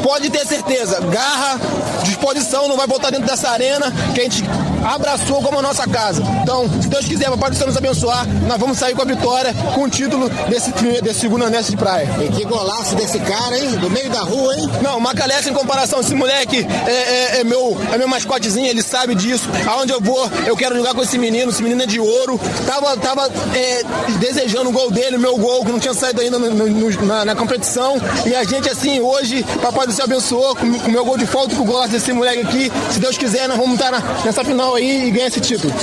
pode 0.02 0.30
ter 0.30 0.46
certeza. 0.46 1.00
Garra, 1.02 1.60
disposição, 2.04 2.68
não 2.68 2.78
vai 2.78 2.88
voltar 2.88 3.10
dentro 3.10 3.28
dessa 3.28 3.50
arena 3.50 3.92
que 4.14 4.22
a 4.22 4.24
gente 4.24 4.44
abraçou 4.86 5.42
como 5.42 5.60
a 5.60 5.62
nossa 5.62 5.88
casa. 5.88 6.22
Então, 6.42 6.70
se 6.82 6.88
Deus 6.88 7.06
quiser, 7.06 7.30
papai 7.30 7.50
do 7.50 7.56
céu 7.56 7.68
nos 7.68 7.78
abençoar, 7.78 8.28
nós 8.48 8.60
vamos 8.60 8.78
sair 8.78 8.94
com 8.96 9.02
a 9.02 9.06
vitória, 9.06 9.54
com 9.74 9.84
o 9.84 9.90
título 9.90 10.30
desse, 10.50 10.72
desse 11.02 11.22
segundo 11.22 11.46
anexo 11.46 11.72
de 11.72 11.78
praia. 11.78 12.08
E 12.24 12.30
que 12.30 12.46
golaço 12.46 12.96
desse 12.96 13.20
cara, 13.20 13.58
hein? 13.58 13.72
Do 13.78 13.90
meio 13.90 14.10
da 14.10 14.22
rua, 14.22 14.56
hein? 14.56 14.70
Não, 14.82 15.00
Macalé 15.00 15.36
em 15.50 15.54
comparação, 15.54 16.00
esse 16.00 16.16
moleque 16.16 16.66
é, 16.88 16.92
é, 16.92 17.40
é, 17.40 17.44
meu, 17.44 17.78
é 17.92 17.98
meu 17.98 18.08
mascotezinho, 18.08 18.68
ele 18.68 18.82
sabe 18.82 19.16
disso. 19.16 19.50
Aonde 19.68 19.92
eu 19.92 20.02
vou, 20.02 20.30
eu 20.46 20.56
quero 20.56 20.76
jogar 20.76 20.94
com 20.94 21.04
esse 21.04 21.18
menino, 21.18 21.52
esse 21.52 21.62
menino 21.62 21.84
é 21.84 21.86
de 21.86 22.00
ouro. 22.00 22.40
Tava, 22.66 22.96
tava 22.98 23.30
é, 23.54 23.84
desejando 24.20 24.70
o 24.70 24.74
gol 24.74 24.92
dele, 24.92 25.18
meu 25.18 25.38
gol, 25.38 25.66
que 25.66 25.72
não 25.72 25.80
tinha 25.80 25.94
saído 25.94 26.22
ainda 26.22 26.40
no, 26.40 26.50
no, 26.50 27.06
na, 27.06 27.26
na, 27.26 27.36
competição. 27.36 27.98
E 28.26 28.34
a 28.34 28.44
gente, 28.44 28.70
assim, 28.70 29.00
hoje, 29.00 29.44
papai 29.62 29.88
do 29.88 29.94
céu 29.94 30.06
abençoou 30.06 30.56
com 30.56 30.66
o 30.66 30.92
meu 30.92 31.04
gol 31.04 31.18
de 31.18 31.26
falta, 31.26 31.56
com 31.56 31.64
o 31.64 31.66
golaço 31.66 31.92
desse 31.92 32.12
moleque 32.14 32.42
aqui. 32.42 32.72
Se 32.92 33.00
Deus 33.00 33.18
quiser, 33.18 33.48
nós 33.48 33.58
vamos 33.58 33.74
estar 33.74 33.92
na, 33.92 34.00
nessa 34.24 34.44
final 34.44 34.75
aí 34.76 35.08
e 35.08 35.12
ganhar 35.12 35.28
esse 35.28 35.40
título. 35.40 35.74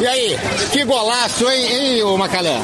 E 0.00 0.06
aí, 0.06 0.38
que 0.72 0.84
golaço, 0.84 1.48
hein, 1.50 1.66
hein 1.72 2.02
ô 2.02 2.16
Macalé? 2.16 2.58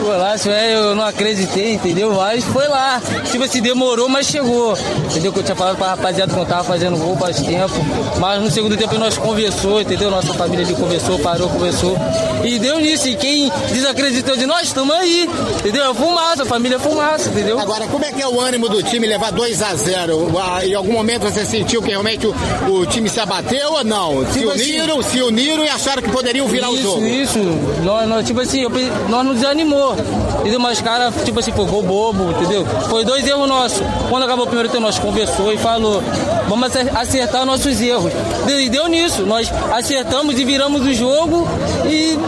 Golaço, 0.00 0.50
é, 0.50 0.74
eu 0.74 0.94
não 0.94 1.04
acreditei, 1.04 1.74
entendeu? 1.74 2.14
Mas 2.14 2.44
foi 2.44 2.68
lá. 2.68 3.00
Tipo 3.30 3.44
assim, 3.44 3.60
demorou, 3.60 4.08
mas 4.08 4.26
chegou. 4.26 4.76
Entendeu? 5.10 5.32
Que 5.32 5.40
eu 5.40 5.42
tinha 5.42 5.56
falado 5.56 5.76
pra 5.76 5.88
rapaziada 5.88 6.32
que 6.32 6.38
não 6.38 6.46
tava 6.46 6.64
fazendo 6.64 6.96
gol 6.96 7.16
faz 7.16 7.40
tempo. 7.40 7.74
Mas 8.18 8.42
no 8.42 8.50
segundo 8.50 8.76
tempo 8.76 8.96
nós 8.98 9.16
conversou, 9.18 9.80
entendeu? 9.80 10.10
Nossa 10.10 10.32
família 10.34 10.64
ali 10.64 10.74
conversou, 10.74 11.18
parou, 11.18 11.48
conversou. 11.48 11.96
E 12.44 12.58
deu 12.58 12.78
nisso. 12.78 13.08
E 13.08 13.16
quem 13.16 13.50
desacreditou 13.72 14.36
de 14.36 14.46
nós, 14.46 14.68
estamos 14.68 14.94
aí. 14.94 15.28
Entendeu? 15.58 15.90
É 15.90 15.94
fumaça, 15.94 16.42
a 16.42 16.46
família 16.46 16.76
é 16.76 16.78
fumaça, 16.78 17.28
entendeu? 17.28 17.58
Agora, 17.58 17.86
como 17.86 18.04
é 18.04 18.12
que 18.12 18.22
é 18.22 18.28
o 18.28 18.40
ânimo 18.40 18.68
do 18.68 18.82
time 18.82 19.06
levar 19.06 19.32
2 19.32 19.62
a 19.62 19.74
0 19.74 20.30
Em 20.62 20.74
algum 20.74 20.92
momento 20.92 21.22
você 21.22 21.44
sentiu 21.44 21.82
que 21.82 21.90
realmente 21.90 22.26
o, 22.26 22.34
o 22.70 22.86
time 22.86 23.08
se 23.08 23.20
abateu 23.20 23.72
ou 23.72 23.84
não? 23.84 24.26
Se 24.26 24.40
tipo 24.40 24.50
assim, 24.50 24.78
uniram, 24.78 24.97
se 25.02 25.20
uniram 25.22 25.64
e 25.64 25.68
acharam 25.68 26.02
que 26.02 26.10
poderiam 26.10 26.46
virar 26.46 26.70
isso, 26.70 26.80
o 26.80 26.82
jogo. 26.82 27.06
Isso, 27.06 27.38
nós, 27.82 28.08
nós, 28.08 28.26
tipo 28.26 28.40
assim, 28.40 28.60
eu, 28.62 28.70
nós 29.08 29.24
nos 29.24 29.36
desanimou. 29.36 29.96
Entendeu? 30.40 30.60
Mas 30.60 30.80
cara, 30.80 31.12
tipo 31.24 31.38
assim, 31.40 31.52
foi 31.52 31.66
gol 31.66 31.82
bobo, 31.82 32.30
entendeu? 32.30 32.64
Foi 32.88 33.04
dois 33.04 33.26
erros 33.26 33.48
nossos. 33.48 33.82
Quando 34.08 34.22
acabou 34.24 34.44
o 34.44 34.46
primeiro 34.46 34.68
tempo, 34.68 34.82
nós 34.82 34.98
conversou 34.98 35.52
e 35.52 35.58
falou, 35.58 36.02
vamos 36.48 36.70
acertar 36.94 37.44
nossos 37.44 37.80
erros. 37.80 38.12
E 38.48 38.68
deu 38.68 38.86
nisso. 38.88 39.22
Nós 39.22 39.50
acertamos 39.72 40.38
e 40.38 40.44
viramos 40.44 40.82
o 40.82 40.94
jogo 40.94 41.46
e 41.86 42.18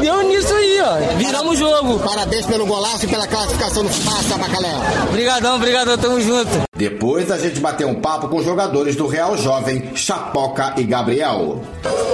deu 0.00 0.22
nisso 0.22 0.52
aí, 0.54 0.80
ó. 0.80 1.16
Viramos 1.16 1.52
o 1.52 1.56
jogo. 1.56 1.98
Parabéns 2.00 2.46
pelo 2.46 2.66
golaço 2.66 3.04
e 3.04 3.08
pela 3.08 3.26
classificação 3.26 3.84
do 3.84 3.88
Passa 4.04 4.36
Bacalhau. 4.36 4.80
Obrigadão, 5.08 5.56
obrigadão, 5.56 5.98
tamo 5.98 6.20
junto. 6.20 6.69
Depois 6.80 7.30
a 7.30 7.36
gente 7.36 7.60
bateu 7.60 7.86
um 7.86 7.94
papo 7.94 8.26
com 8.26 8.38
os 8.38 8.44
jogadores 8.46 8.96
do 8.96 9.06
Real 9.06 9.36
Jovem, 9.36 9.94
Chapoca 9.94 10.72
e 10.78 10.82
Gabriel. 10.84 11.60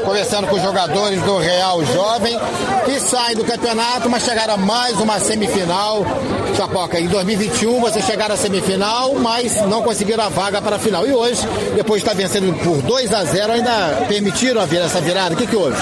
Conversando 0.04 0.48
com 0.48 0.56
os 0.56 0.62
jogadores 0.62 1.22
do 1.22 1.38
Real 1.38 1.84
Jovem, 1.84 2.36
que 2.84 2.98
saem 2.98 3.36
do 3.36 3.44
campeonato, 3.44 4.10
mas 4.10 4.24
chegaram 4.24 4.54
a 4.54 4.56
mais 4.56 4.98
uma 4.98 5.20
semifinal. 5.20 6.04
Chapoca, 6.56 6.98
em 6.98 7.06
2021 7.06 7.80
vocês 7.80 8.04
chegaram 8.04 8.34
à 8.34 8.36
semifinal, 8.36 9.14
mas 9.14 9.54
não 9.68 9.82
conseguiram 9.82 10.24
a 10.24 10.28
vaga 10.28 10.60
para 10.60 10.74
a 10.74 10.78
final. 10.80 11.06
E 11.06 11.12
hoje, 11.12 11.46
depois 11.76 12.02
de 12.02 12.08
estar 12.08 12.20
vencendo 12.20 12.52
por 12.64 12.82
2 12.82 13.14
a 13.14 13.24
0 13.24 13.52
ainda 13.52 14.04
permitiram 14.08 14.62
essa 14.62 15.00
virada. 15.00 15.36
O 15.36 15.38
que, 15.38 15.46
que 15.46 15.54
houve? 15.54 15.76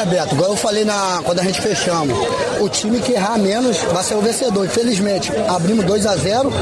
É, 0.00 0.04
Beto, 0.04 0.34
igual 0.34 0.50
eu 0.50 0.56
falei 0.56 0.84
na, 0.84 1.20
quando 1.22 1.38
a 1.38 1.44
gente 1.44 1.60
fechamos, 1.60 2.18
o 2.58 2.68
time 2.68 2.98
que 2.98 3.12
errar 3.12 3.38
menos 3.38 3.78
vai 3.92 4.02
ser 4.02 4.16
o 4.16 4.20
vencedor. 4.20 4.66
Infelizmente, 4.66 5.30
abrimos 5.48 5.84
2 5.84 6.06
a 6.06 6.16
0 6.16 6.52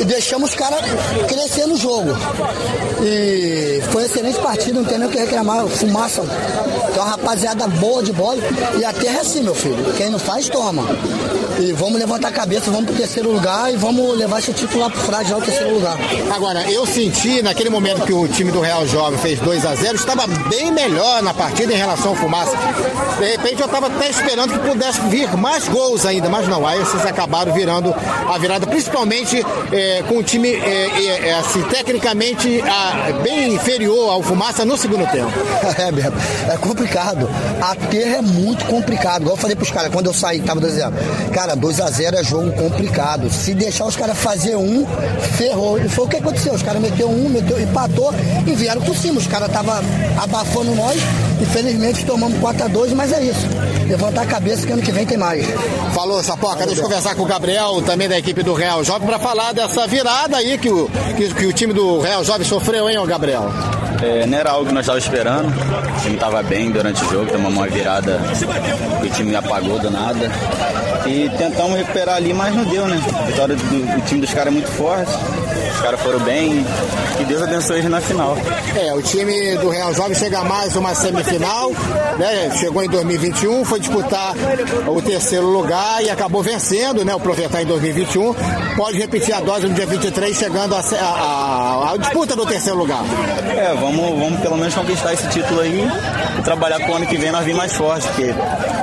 e 0.00 0.04
deixamos 0.04 0.50
os 0.50 0.56
caras 0.56 0.80
crescer 1.28 1.66
no 1.66 1.76
jogo. 1.76 2.10
E 3.02 3.80
foi 3.90 4.02
uma 4.02 4.06
excelente 4.06 4.38
partida, 4.40 4.80
não 4.80 4.84
tem 4.84 4.98
nem 4.98 5.08
o 5.08 5.10
que 5.10 5.18
reclamar. 5.18 5.66
Fumaça. 5.66 6.22
Tem 6.22 7.02
uma 7.02 7.10
rapaziada 7.10 7.66
boa 7.68 8.02
de 8.02 8.12
bola. 8.12 8.38
E 8.78 8.84
a 8.84 8.92
terra 8.92 9.18
é 9.18 9.20
assim, 9.20 9.42
meu 9.42 9.54
filho. 9.54 9.92
Quem 9.96 10.10
não 10.10 10.18
faz, 10.18 10.48
toma. 10.48 10.84
E 11.58 11.72
vamos 11.72 11.98
levantar 11.98 12.28
a 12.28 12.32
cabeça, 12.32 12.70
vamos 12.70 12.86
pro 12.86 12.94
terceiro 12.94 13.32
lugar 13.32 13.72
e 13.72 13.76
vamos 13.76 14.16
levar 14.16 14.40
esse 14.40 14.52
título 14.52 14.80
lá 14.80 14.90
pro 14.90 15.10
lá 15.10 15.38
o 15.38 15.40
terceiro 15.40 15.74
lugar. 15.74 15.96
Agora, 16.34 16.70
eu 16.70 16.84
senti 16.84 17.40
naquele 17.40 17.70
momento 17.70 18.04
que 18.04 18.12
o 18.12 18.28
time 18.28 18.52
do 18.52 18.60
Real 18.60 18.86
Jovem 18.86 19.18
fez 19.18 19.40
2 19.40 19.64
a 19.64 19.74
0 19.74 19.96
estava 19.96 20.26
bem 20.48 20.70
melhor 20.70 21.22
na 21.22 21.32
partida 21.32 21.72
em 21.72 21.76
relação 21.76 22.10
ao 22.10 22.16
Fumaça. 22.16 22.54
De 23.18 23.24
repente 23.24 23.60
eu 23.60 23.66
estava 23.66 23.86
até 23.86 24.10
esperando 24.10 24.52
que 24.52 24.68
pudesse 24.68 25.00
vir 25.08 25.34
mais 25.36 25.66
gols 25.66 26.04
ainda, 26.04 26.28
mas 26.28 26.46
não. 26.46 26.66
Aí 26.66 26.78
vocês 26.78 27.06
acabaram 27.06 27.52
virando 27.54 27.94
a 28.28 28.36
virada, 28.36 28.66
principalmente 28.66 29.42
é, 29.72 30.02
com 30.08 30.18
o 30.18 30.22
time 30.22 30.50
é, 30.52 31.28
é, 31.28 31.34
assim, 31.34 31.62
tecnicamente 31.62 32.60
a, 32.62 33.12
bem 33.22 33.54
inferior 33.54 34.10
ao 34.10 34.22
Fumaça 34.22 34.64
no 34.64 34.76
segundo 34.76 35.06
tempo. 35.10 35.32
É, 35.76 35.92
Beto, 35.92 36.16
é 36.50 36.56
complicado. 36.56 37.28
A 37.60 37.74
terra 37.74 38.16
é 38.16 38.22
muito 38.22 38.64
complicado. 38.64 39.22
Igual 39.22 39.36
eu 39.36 39.40
falei 39.40 39.54
pros 39.54 39.70
caras 39.70 39.92
quando 39.92 40.06
eu 40.06 40.14
saí, 40.14 40.40
tava 40.40 40.58
2 40.58 40.80
a 40.80 40.90
0 40.90 40.96
Cara, 41.32 41.56
2x0 41.56 42.14
é 42.14 42.24
jogo 42.24 42.50
complicado. 42.52 43.30
Se 43.30 43.52
deixar 43.52 43.84
os 43.84 43.96
caras 43.96 44.16
fazer 44.16 44.56
um, 44.56 44.86
ferrou. 45.36 45.78
E 45.78 45.88
foi 45.88 46.06
o 46.06 46.08
que 46.08 46.16
aconteceu. 46.16 46.54
Os 46.54 46.62
caras 46.62 46.80
meteu 46.80 47.08
um, 47.08 47.28
meteu, 47.28 47.60
empatou 47.60 48.14
e 48.46 48.54
vieram 48.54 48.80
por 48.80 48.96
cima. 48.96 49.18
Os 49.18 49.26
caras 49.26 49.48
estavam 49.48 49.74
abafando 50.22 50.74
nós. 50.74 50.96
Infelizmente 51.40 52.04
tomamos 52.04 52.38
4x2, 52.38 52.94
mas 52.94 53.12
é 53.12 53.24
isso. 53.24 53.46
Levantar 53.86 54.22
a 54.22 54.26
cabeça 54.26 54.66
que 54.66 54.72
ano 54.72 54.82
que 54.82 54.90
vem 54.90 55.06
tem 55.06 55.18
mais. 55.18 55.46
Falou, 55.94 56.22
Sapoca. 56.22 56.66
Deixa 56.66 56.80
eu 56.80 56.84
conversar 56.84 57.14
com 57.14 57.22
o 57.22 57.26
Gabriel, 57.26 57.82
também 57.82 58.08
da 58.08 58.18
equipe 58.18 58.42
do 58.42 58.54
Real 58.54 58.82
Jovem, 58.82 59.06
para 59.06 59.18
falar 59.18 59.52
dessa 59.52 59.86
virada 59.86 60.36
aí 60.38 60.58
que 60.58 60.70
o, 60.70 60.88
que, 61.16 61.34
que, 61.34 61.46
o 61.46 61.52
time 61.52 61.72
do 61.72 62.00
Real 62.00 62.24
Jovem 62.24 62.46
sofreu, 62.46 62.88
hein, 62.88 62.96
Gabriel? 63.06 63.50
É, 64.02 64.26
não 64.26 64.38
era 64.38 64.50
algo 64.50 64.66
que 64.66 64.74
nós 64.74 64.82
estávamos 64.82 65.04
esperando. 65.04 65.48
O 65.48 66.00
time 66.02 66.14
estava 66.14 66.42
bem 66.42 66.70
durante 66.70 67.04
o 67.04 67.10
jogo, 67.10 67.30
tomamos 67.30 67.56
uma 67.56 67.66
virada 67.66 68.20
que 69.00 69.06
o 69.06 69.10
time 69.10 69.34
apagou 69.34 69.78
do 69.78 69.90
nada. 69.90 70.30
E 71.06 71.28
tentamos 71.36 71.76
recuperar 71.78 72.16
ali, 72.16 72.32
mas 72.32 72.54
não 72.54 72.64
deu, 72.64 72.86
né? 72.86 73.00
A 73.18 73.22
vitória 73.22 73.54
do, 73.54 73.62
do 73.62 74.04
time 74.06 74.20
dos 74.20 74.32
caras 74.32 74.48
é 74.48 74.50
muito 74.50 74.68
forte. 74.68 75.12
Os 75.74 75.80
caras 75.80 76.00
foram 76.00 76.18
bem. 76.20 76.64
Que 77.16 77.24
Deus 77.24 77.42
abençoe 77.42 77.78
eles 77.78 77.90
na 77.90 78.00
final. 78.00 78.36
É, 78.74 78.92
o 78.94 79.02
time 79.02 79.56
do 79.58 79.68
Real 79.68 79.92
Jovem 79.94 80.14
chega 80.14 80.40
a 80.40 80.44
mais 80.44 80.76
uma 80.76 80.94
semifinal, 80.94 81.70
né? 82.18 82.50
Chegou 82.58 82.82
em 82.82 82.88
2021, 82.88 83.64
foi 83.64 83.80
disputar 83.80 84.34
o 84.86 85.00
terceiro 85.00 85.46
lugar 85.46 86.02
e 86.02 86.10
acabou 86.10 86.42
vencendo, 86.42 87.04
né? 87.04 87.14
O 87.14 87.20
Projetar 87.20 87.62
em 87.62 87.66
2021. 87.66 88.34
Pode 88.76 88.98
repetir 88.98 89.34
a 89.34 89.40
dose 89.40 89.66
no 89.66 89.74
dia 89.74 89.86
23, 89.86 90.36
chegando 90.36 90.74
a, 90.74 90.80
a, 90.80 91.92
a 91.92 91.96
disputa 91.96 92.36
do 92.36 92.46
terceiro 92.46 92.78
lugar. 92.78 93.02
É, 93.56 93.74
vamos, 93.74 94.18
vamos 94.18 94.40
pelo 94.40 94.56
menos 94.56 94.74
conquistar 94.74 95.14
esse 95.14 95.28
título 95.28 95.60
aí 95.60 95.88
e 96.38 96.42
trabalhar 96.42 96.80
pro 96.80 96.94
ano 96.94 97.06
que 97.06 97.16
vem 97.16 97.32
nós 97.32 97.44
vir 97.44 97.54
mais 97.54 97.72
forte, 97.72 98.06
porque 98.08 98.34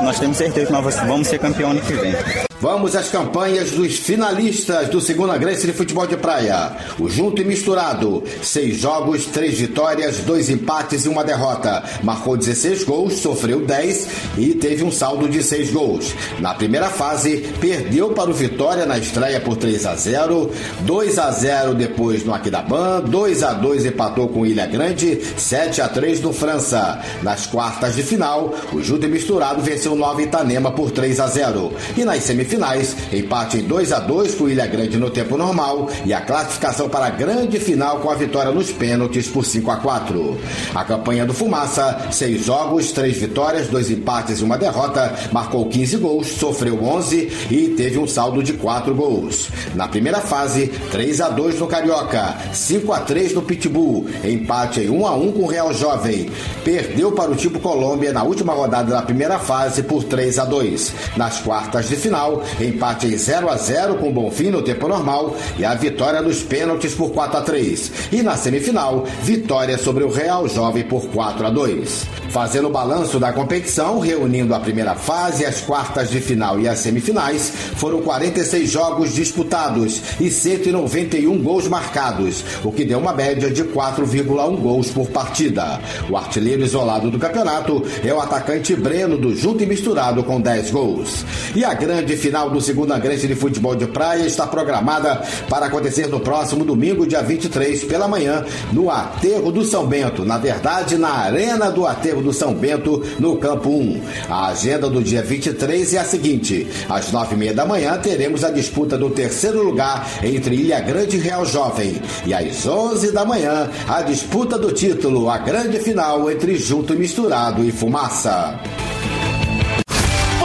nós 0.02 0.20
temos 0.20 0.38
certeza 0.38 0.68
que 0.68 0.74
nós 0.74 0.96
vamos 1.08 1.28
ser 1.28 1.40
campeão 1.40 1.72
ano 1.72 1.82
que 1.82 1.94
vem. 1.94 2.16
Vamos 2.64 2.96
às 2.96 3.10
campanhas 3.10 3.72
dos 3.72 3.98
finalistas 3.98 4.88
do 4.88 5.02
Segunda 5.02 5.38
Grécia 5.38 5.68
de 5.68 5.78
Futebol 5.78 6.08
de 6.08 6.16
Praia. 6.16 6.78
O 6.98 7.10
Junto 7.10 7.42
e 7.42 7.44
Misturado, 7.44 8.24
seis 8.42 8.78
jogos, 8.78 9.26
três 9.26 9.60
vitórias, 9.60 10.20
dois 10.20 10.50
empates 10.50 11.04
e 11.04 11.10
uma 11.10 11.26
derrota. 11.26 11.84
Marcou 12.02 12.38
16 12.38 12.86
gols, 12.86 13.16
sofreu 13.16 13.66
10 13.66 14.08
e 14.38 14.54
teve 14.54 14.82
um 14.82 14.94
saldo 14.94 15.28
de 15.28 15.44
seis 15.44 15.72
gols. 15.72 16.16
Na 16.40 16.54
primeira 16.54 16.88
fase, 16.88 17.40
perdeu 17.60 18.12
para 18.12 18.30
o 18.30 18.34
Vitória 18.34 18.86
na 18.86 18.98
estreia 18.98 19.42
por 19.42 19.58
3 19.58 19.86
a 19.86 19.96
0, 19.96 20.50
2 20.84 21.20
a 21.20 21.32
0 21.32 21.74
depois 21.74 22.24
no 22.24 22.34
Aquidabã, 22.34 23.02
2 23.02 23.44
a 23.44 23.52
2 23.52 23.88
empatou 23.88 24.30
com 24.30 24.46
Ilha 24.46 24.68
Grande, 24.68 25.22
7 25.36 25.82
a 25.82 25.90
3 25.90 26.22
no 26.22 26.32
França. 26.32 27.02
Nas 27.22 27.46
quartas 27.46 27.98
de 27.98 28.04
final, 28.04 28.56
o 28.72 28.82
Junto 28.82 29.06
e 29.06 29.10
Misturado 29.10 29.62
venceu 29.62 29.98
Nova 29.98 30.22
Itanema 30.22 30.72
por 30.72 30.92
3 30.92 31.20
a 31.20 31.28
0. 31.28 31.74
E 31.98 32.06
nas 32.06 32.24
semifinais 32.24 32.53
finais, 32.54 32.96
empate 33.12 33.58
em 33.58 33.64
2 33.64 33.92
a 33.92 34.00
2 34.00 34.36
com 34.36 34.48
Ilha 34.48 34.68
Grande 34.68 34.98
no 34.98 35.10
tempo 35.10 35.36
normal 35.36 35.90
e 36.06 36.14
a 36.14 36.22
classificação 36.22 36.88
para 36.88 37.08
a 37.08 37.10
grande 37.10 37.60
final 37.60 37.98
com 37.98 38.12
a 38.12 38.16
vitória 38.16 38.52
nos 38.52 38.72
pênaltis 38.72 39.28
por 39.28 39.44
5 39.44 39.72
a 39.72 39.78
4. 39.78 40.38
A 40.76 40.84
campanha 40.84 41.26
do 41.26 41.34
Fumaça, 41.34 42.10
seis 42.12 42.46
jogos, 42.46 42.92
três 42.92 43.18
vitórias, 43.18 43.70
dois 43.70 43.90
empates 43.90 44.40
e 44.40 44.44
uma 44.44 44.56
derrota, 44.56 45.16
marcou 45.32 45.68
15 45.68 45.98
gols, 45.98 46.28
sofreu 46.28 46.84
11 46.84 47.48
e 47.50 47.70
teve 47.70 47.98
um 47.98 48.08
saldo 48.08 48.44
de 48.44 48.54
4 48.54 48.94
gols. 48.94 49.50
Na 49.74 49.88
primeira 49.88 50.22
fase, 50.22 50.68
3 50.92 51.22
a 51.22 51.30
2 51.30 51.60
no 51.60 51.66
Carioca, 51.66 52.38
5 52.54 52.94
a 52.94 53.00
3 53.00 53.34
no 53.34 53.42
Pitbull, 53.42 54.06
empate 54.24 54.82
em 54.82 54.90
1 54.90 55.08
a 55.08 55.16
1 55.16 55.32
com 55.32 55.42
o 55.42 55.48
Real 55.48 55.74
Jovem. 55.74 56.30
Perdeu 56.64 57.14
para 57.14 57.32
o 57.32 57.36
Tipo 57.36 57.60
Colômbia 57.60 58.14
na 58.14 58.22
última 58.22 58.54
rodada 58.54 58.92
da 58.92 59.02
primeira 59.02 59.40
fase 59.40 59.82
por 59.82 60.04
3 60.04 60.38
a 60.38 60.46
2. 60.46 60.94
Nas 61.18 61.40
quartas 61.40 61.90
de 61.90 61.96
final, 61.96 62.43
empate 62.60 63.08
em 63.08 63.18
0 63.18 63.50
a 63.50 63.58
0 63.58 63.96
com 63.96 64.12
Bonfim 64.12 64.50
no 64.50 64.62
tempo 64.62 64.88
normal 64.88 65.36
e 65.58 65.66
a 65.66 65.74
vitória 65.74 66.22
nos 66.22 66.42
pênaltis 66.44 66.94
por 66.94 67.12
4 67.12 67.38
a 67.38 67.42
3. 67.42 67.92
E 68.12 68.22
na 68.22 68.36
semifinal, 68.38 69.06
vitória 69.22 69.78
sobre 69.78 70.04
o 70.04 70.10
Real 70.10 70.48
Jovem 70.48 70.84
por 70.84 71.08
4 71.08 71.48
a 71.48 71.50
2. 71.50 72.08
Fazendo 72.30 72.68
o 72.68 72.72
balanço 72.72 73.20
da 73.20 73.32
competição, 73.32 74.00
reunindo 74.00 74.56
a 74.56 74.60
primeira 74.60 74.96
fase, 74.96 75.46
as 75.46 75.62
quartas 75.62 76.10
de 76.10 76.20
final 76.20 76.60
e 76.60 76.68
as 76.68 76.80
semifinais, 76.80 77.52
foram 77.76 78.02
46 78.02 78.70
jogos 78.70 79.14
disputados 79.14 80.02
e 80.20 80.32
191 80.32 81.42
gols 81.44 81.68
marcados, 81.68 82.44
o 82.64 82.72
que 82.72 82.86
deu 82.86 82.98
uma 82.98 83.14
média 83.14 83.52
de 83.52 83.64
4,1 83.64 84.58
gols 84.58 84.90
por 84.90 85.08
partida. 85.10 85.80
O 86.10 86.18
artilheiro 86.18 86.64
isolado 86.64 87.12
do 87.12 87.20
campeonato 87.20 87.84
é 88.04 88.12
o 88.12 88.20
atacante 88.20 88.76
Breno 88.76 89.18
do 89.18 89.36
Junto 89.36 89.64
e 89.64 89.68
Misturado 89.68 90.24
com 90.24 90.42
10 90.42 90.72
gols. 90.72 91.26
E 91.56 91.64
a 91.64 91.74
grande 91.74 92.18
final 92.18 92.33
do 92.34 92.60
Segunda 92.60 92.98
Grande 92.98 93.28
de 93.28 93.36
Futebol 93.36 93.76
de 93.76 93.86
Praia 93.86 94.26
está 94.26 94.48
programada 94.48 95.22
para 95.48 95.68
acontecer 95.68 96.08
no 96.08 96.20
próximo 96.20 96.66
domingo, 96.66 97.06
dia 97.06 97.22
23, 97.22 97.84
pela 97.84 98.08
manhã, 98.08 98.44
no 98.72 98.90
Aterro 98.90 99.52
do 99.52 99.64
São 99.64 99.86
Bento. 99.86 100.26
Na 100.26 100.40
verdade, 100.40 100.98
na 100.98 101.10
Arena 101.10 101.70
do 101.70 101.86
Aterro 101.86 102.24
do 102.24 102.34
São 102.34 102.56
Bento, 102.56 103.04
no 103.20 103.38
Campo 103.38 103.70
1. 103.70 104.02
A 104.28 104.48
agenda 104.48 104.90
do 104.90 105.04
dia 105.04 105.22
23 105.22 105.94
é 105.94 106.00
a 106.00 106.04
seguinte: 106.04 106.68
às 106.90 107.12
nove 107.12 107.36
e 107.36 107.38
meia 107.38 107.54
da 107.54 107.66
manhã 107.66 108.00
teremos 108.00 108.44
a 108.44 108.50
disputa 108.50 108.98
do 108.98 109.12
terceiro 109.12 109.62
lugar 109.62 110.10
entre 110.24 110.56
Ilha 110.56 110.80
Grande 110.80 111.18
e 111.18 111.20
Real 111.20 111.46
Jovem. 111.46 112.02
E 112.26 112.34
às 112.34 112.66
onze 112.66 113.12
da 113.12 113.24
manhã, 113.24 113.70
a 113.88 114.02
disputa 114.02 114.58
do 114.58 114.72
título, 114.72 115.30
a 115.30 115.38
grande 115.38 115.78
final 115.80 116.30
entre 116.32 116.58
Junto 116.58 116.96
Misturado 116.96 117.64
e 117.64 117.72
Fumaça. 117.72 118.60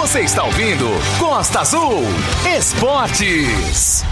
Você 0.08 0.20
está 0.20 0.42
ouvindo 0.42 0.88
Costa 1.18 1.60
Azul 1.60 2.02
Esportes. 2.56 4.02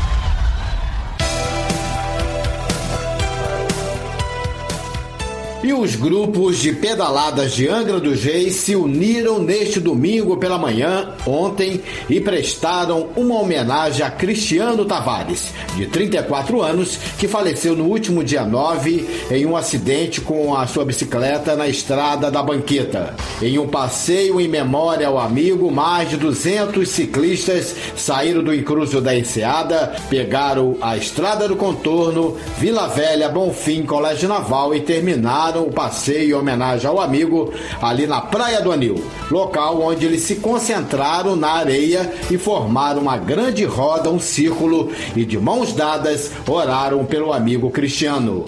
E 5.66 5.72
os 5.72 5.96
grupos 5.96 6.58
de 6.58 6.72
pedaladas 6.72 7.52
de 7.52 7.68
Angra 7.68 7.98
dos 7.98 8.22
Reis 8.22 8.54
se 8.54 8.76
uniram 8.76 9.40
neste 9.40 9.80
domingo 9.80 10.36
pela 10.36 10.56
manhã, 10.56 11.12
ontem, 11.26 11.82
e 12.08 12.20
prestaram 12.20 13.08
uma 13.16 13.40
homenagem 13.40 14.06
a 14.06 14.08
Cristiano 14.08 14.84
Tavares, 14.84 15.52
de 15.74 15.86
34 15.86 16.62
anos, 16.62 16.96
que 17.18 17.26
faleceu 17.26 17.74
no 17.74 17.86
último 17.86 18.22
dia 18.22 18.44
9 18.44 19.24
em 19.28 19.44
um 19.44 19.56
acidente 19.56 20.20
com 20.20 20.54
a 20.54 20.68
sua 20.68 20.84
bicicleta 20.84 21.56
na 21.56 21.66
estrada 21.66 22.30
da 22.30 22.44
Banqueta. 22.44 23.16
Em 23.42 23.58
um 23.58 23.66
passeio 23.66 24.40
em 24.40 24.46
memória 24.46 25.08
ao 25.08 25.18
amigo, 25.18 25.68
mais 25.68 26.08
de 26.08 26.16
200 26.16 26.88
ciclistas 26.88 27.74
saíram 27.96 28.40
do 28.40 28.54
encruzil 28.54 29.00
da 29.00 29.18
Enseada, 29.18 29.96
pegaram 30.08 30.76
a 30.80 30.96
Estrada 30.96 31.48
do 31.48 31.56
Contorno, 31.56 32.36
Vila 32.56 32.86
Velha, 32.86 33.28
Bonfim, 33.28 33.82
Colégio 33.82 34.28
Naval 34.28 34.72
e 34.72 34.80
terminaram 34.80 35.55
o 35.60 35.70
passeio 35.70 36.30
em 36.30 36.34
homenagem 36.34 36.86
ao 36.86 37.00
amigo 37.00 37.52
ali 37.80 38.06
na 38.06 38.20
Praia 38.20 38.60
do 38.60 38.72
Anil, 38.72 39.02
local 39.30 39.80
onde 39.80 40.06
eles 40.06 40.22
se 40.22 40.36
concentraram 40.36 41.36
na 41.36 41.50
areia 41.50 42.12
e 42.30 42.38
formaram 42.38 43.02
uma 43.02 43.16
grande 43.16 43.64
roda, 43.64 44.10
um 44.10 44.20
círculo 44.20 44.90
e 45.14 45.24
de 45.24 45.38
mãos 45.38 45.72
dadas 45.72 46.30
oraram 46.46 47.04
pelo 47.04 47.32
amigo 47.32 47.70
Cristiano. 47.70 48.44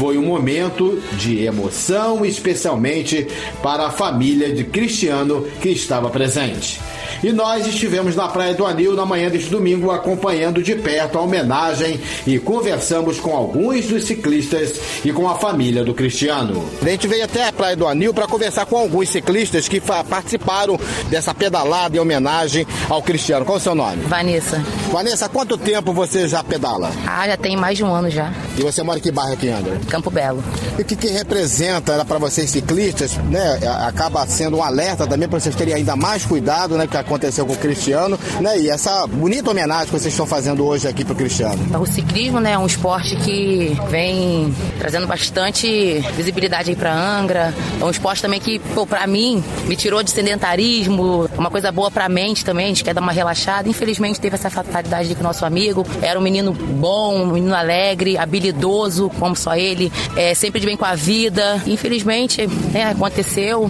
Foi 0.00 0.16
um 0.16 0.24
momento 0.24 1.02
de 1.12 1.44
emoção, 1.44 2.24
especialmente 2.24 3.26
para 3.62 3.86
a 3.86 3.90
família 3.90 4.52
de 4.52 4.64
Cristiano 4.64 5.46
que 5.60 5.68
estava 5.68 6.08
presente. 6.08 6.80
E 7.22 7.32
nós 7.32 7.66
estivemos 7.66 8.16
na 8.16 8.28
Praia 8.28 8.54
do 8.54 8.64
Anil 8.64 8.94
na 8.94 9.04
manhã 9.04 9.28
deste 9.28 9.50
domingo 9.50 9.90
acompanhando 9.90 10.62
de 10.62 10.74
perto 10.74 11.18
a 11.18 11.20
homenagem 11.20 12.00
e 12.26 12.38
conversamos 12.38 13.20
com 13.20 13.36
alguns 13.36 13.86
dos 13.86 14.04
ciclistas 14.04 14.80
e 15.04 15.12
com 15.12 15.28
a 15.28 15.36
família 15.36 15.84
do 15.84 15.92
Cristiano. 15.92 16.64
A 16.80 16.88
gente 16.88 17.06
veio 17.06 17.24
até 17.24 17.46
a 17.46 17.52
Praia 17.52 17.76
do 17.76 17.86
Anil 17.86 18.14
para 18.14 18.26
conversar 18.26 18.64
com 18.64 18.78
alguns 18.78 19.10
ciclistas 19.10 19.68
que 19.68 19.80
participaram 19.80 20.78
dessa 21.10 21.34
pedalada 21.34 21.96
em 21.96 22.00
homenagem 22.00 22.66
ao 22.88 23.02
Cristiano. 23.02 23.44
Qual 23.44 23.58
é 23.58 23.60
o 23.60 23.62
seu 23.62 23.74
nome? 23.74 24.02
Vanessa. 24.04 24.62
Vanessa, 24.90 25.26
há 25.26 25.28
quanto 25.28 25.58
tempo 25.58 25.92
você 25.92 26.26
já 26.26 26.42
pedala? 26.42 26.90
Ah, 27.06 27.26
já 27.26 27.36
tem 27.36 27.56
mais 27.56 27.76
de 27.76 27.84
um 27.84 27.92
ano 27.92 28.08
já. 28.08 28.32
E 28.56 28.62
você 28.62 28.82
mora 28.82 28.98
em 28.98 29.02
que 29.02 29.10
bairro 29.10 29.34
aqui 29.34 29.48
Angra? 29.48 29.78
Campo 29.88 30.10
Belo. 30.10 30.42
E 30.78 30.82
o 30.82 30.84
que, 30.84 30.96
que 30.96 31.08
representa 31.08 32.04
para 32.04 32.18
vocês 32.18 32.50
ciclistas, 32.50 33.16
né? 33.28 33.58
Acaba 33.86 34.26
sendo 34.26 34.56
um 34.56 34.62
alerta 34.62 35.06
também 35.06 35.28
para 35.28 35.38
vocês 35.38 35.54
terem 35.54 35.74
ainda 35.74 35.94
mais 35.96 36.24
cuidado, 36.24 36.76
né? 36.76 36.86
Que 36.86 36.96
aconteceu 37.10 37.44
com 37.44 37.52
o 37.52 37.56
Cristiano, 37.56 38.18
né? 38.40 38.58
E 38.58 38.70
essa 38.70 39.04
bonita 39.06 39.50
homenagem 39.50 39.86
que 39.86 39.92
vocês 39.92 40.12
estão 40.12 40.26
fazendo 40.26 40.64
hoje 40.64 40.86
aqui 40.86 41.04
para 41.04 41.12
o 41.12 41.16
Cristiano. 41.16 41.58
O 41.80 41.86
ciclismo, 41.86 42.38
né, 42.38 42.52
é 42.52 42.58
um 42.58 42.66
esporte 42.66 43.16
que 43.16 43.76
vem 43.88 44.54
trazendo 44.78 45.06
bastante 45.06 45.98
visibilidade 46.16 46.70
aí 46.70 46.76
para 46.76 46.94
Angra. 46.94 47.52
É 47.80 47.84
um 47.84 47.90
esporte 47.90 48.22
também 48.22 48.38
que, 48.38 48.60
pô, 48.74 48.86
para 48.86 49.06
mim, 49.06 49.42
me 49.66 49.74
tirou 49.74 50.02
de 50.02 50.10
sedentarismo, 50.10 51.28
uma 51.36 51.50
coisa 51.50 51.72
boa 51.72 51.90
para 51.90 52.04
a 52.04 52.08
mente 52.08 52.44
também, 52.44 52.66
a 52.66 52.68
gente 52.68 52.84
quer 52.84 52.94
dar 52.94 53.00
uma 53.00 53.12
relaxada. 53.12 53.68
Infelizmente 53.68 54.20
teve 54.20 54.36
essa 54.36 54.48
fatalidade 54.48 55.12
com 55.14 55.20
o 55.20 55.24
nosso 55.24 55.44
amigo. 55.44 55.84
Era 56.00 56.18
um 56.18 56.22
menino 56.22 56.52
bom, 56.52 57.22
um 57.22 57.32
menino 57.32 57.54
alegre, 57.54 58.16
habilidoso, 58.16 59.10
como 59.18 59.34
só 59.34 59.56
ele, 59.56 59.90
é, 60.16 60.32
sempre 60.34 60.60
de 60.60 60.66
bem 60.66 60.76
com 60.76 60.84
a 60.84 60.94
vida. 60.94 61.60
Infelizmente, 61.66 62.46
né, 62.72 62.84
aconteceu. 62.84 63.68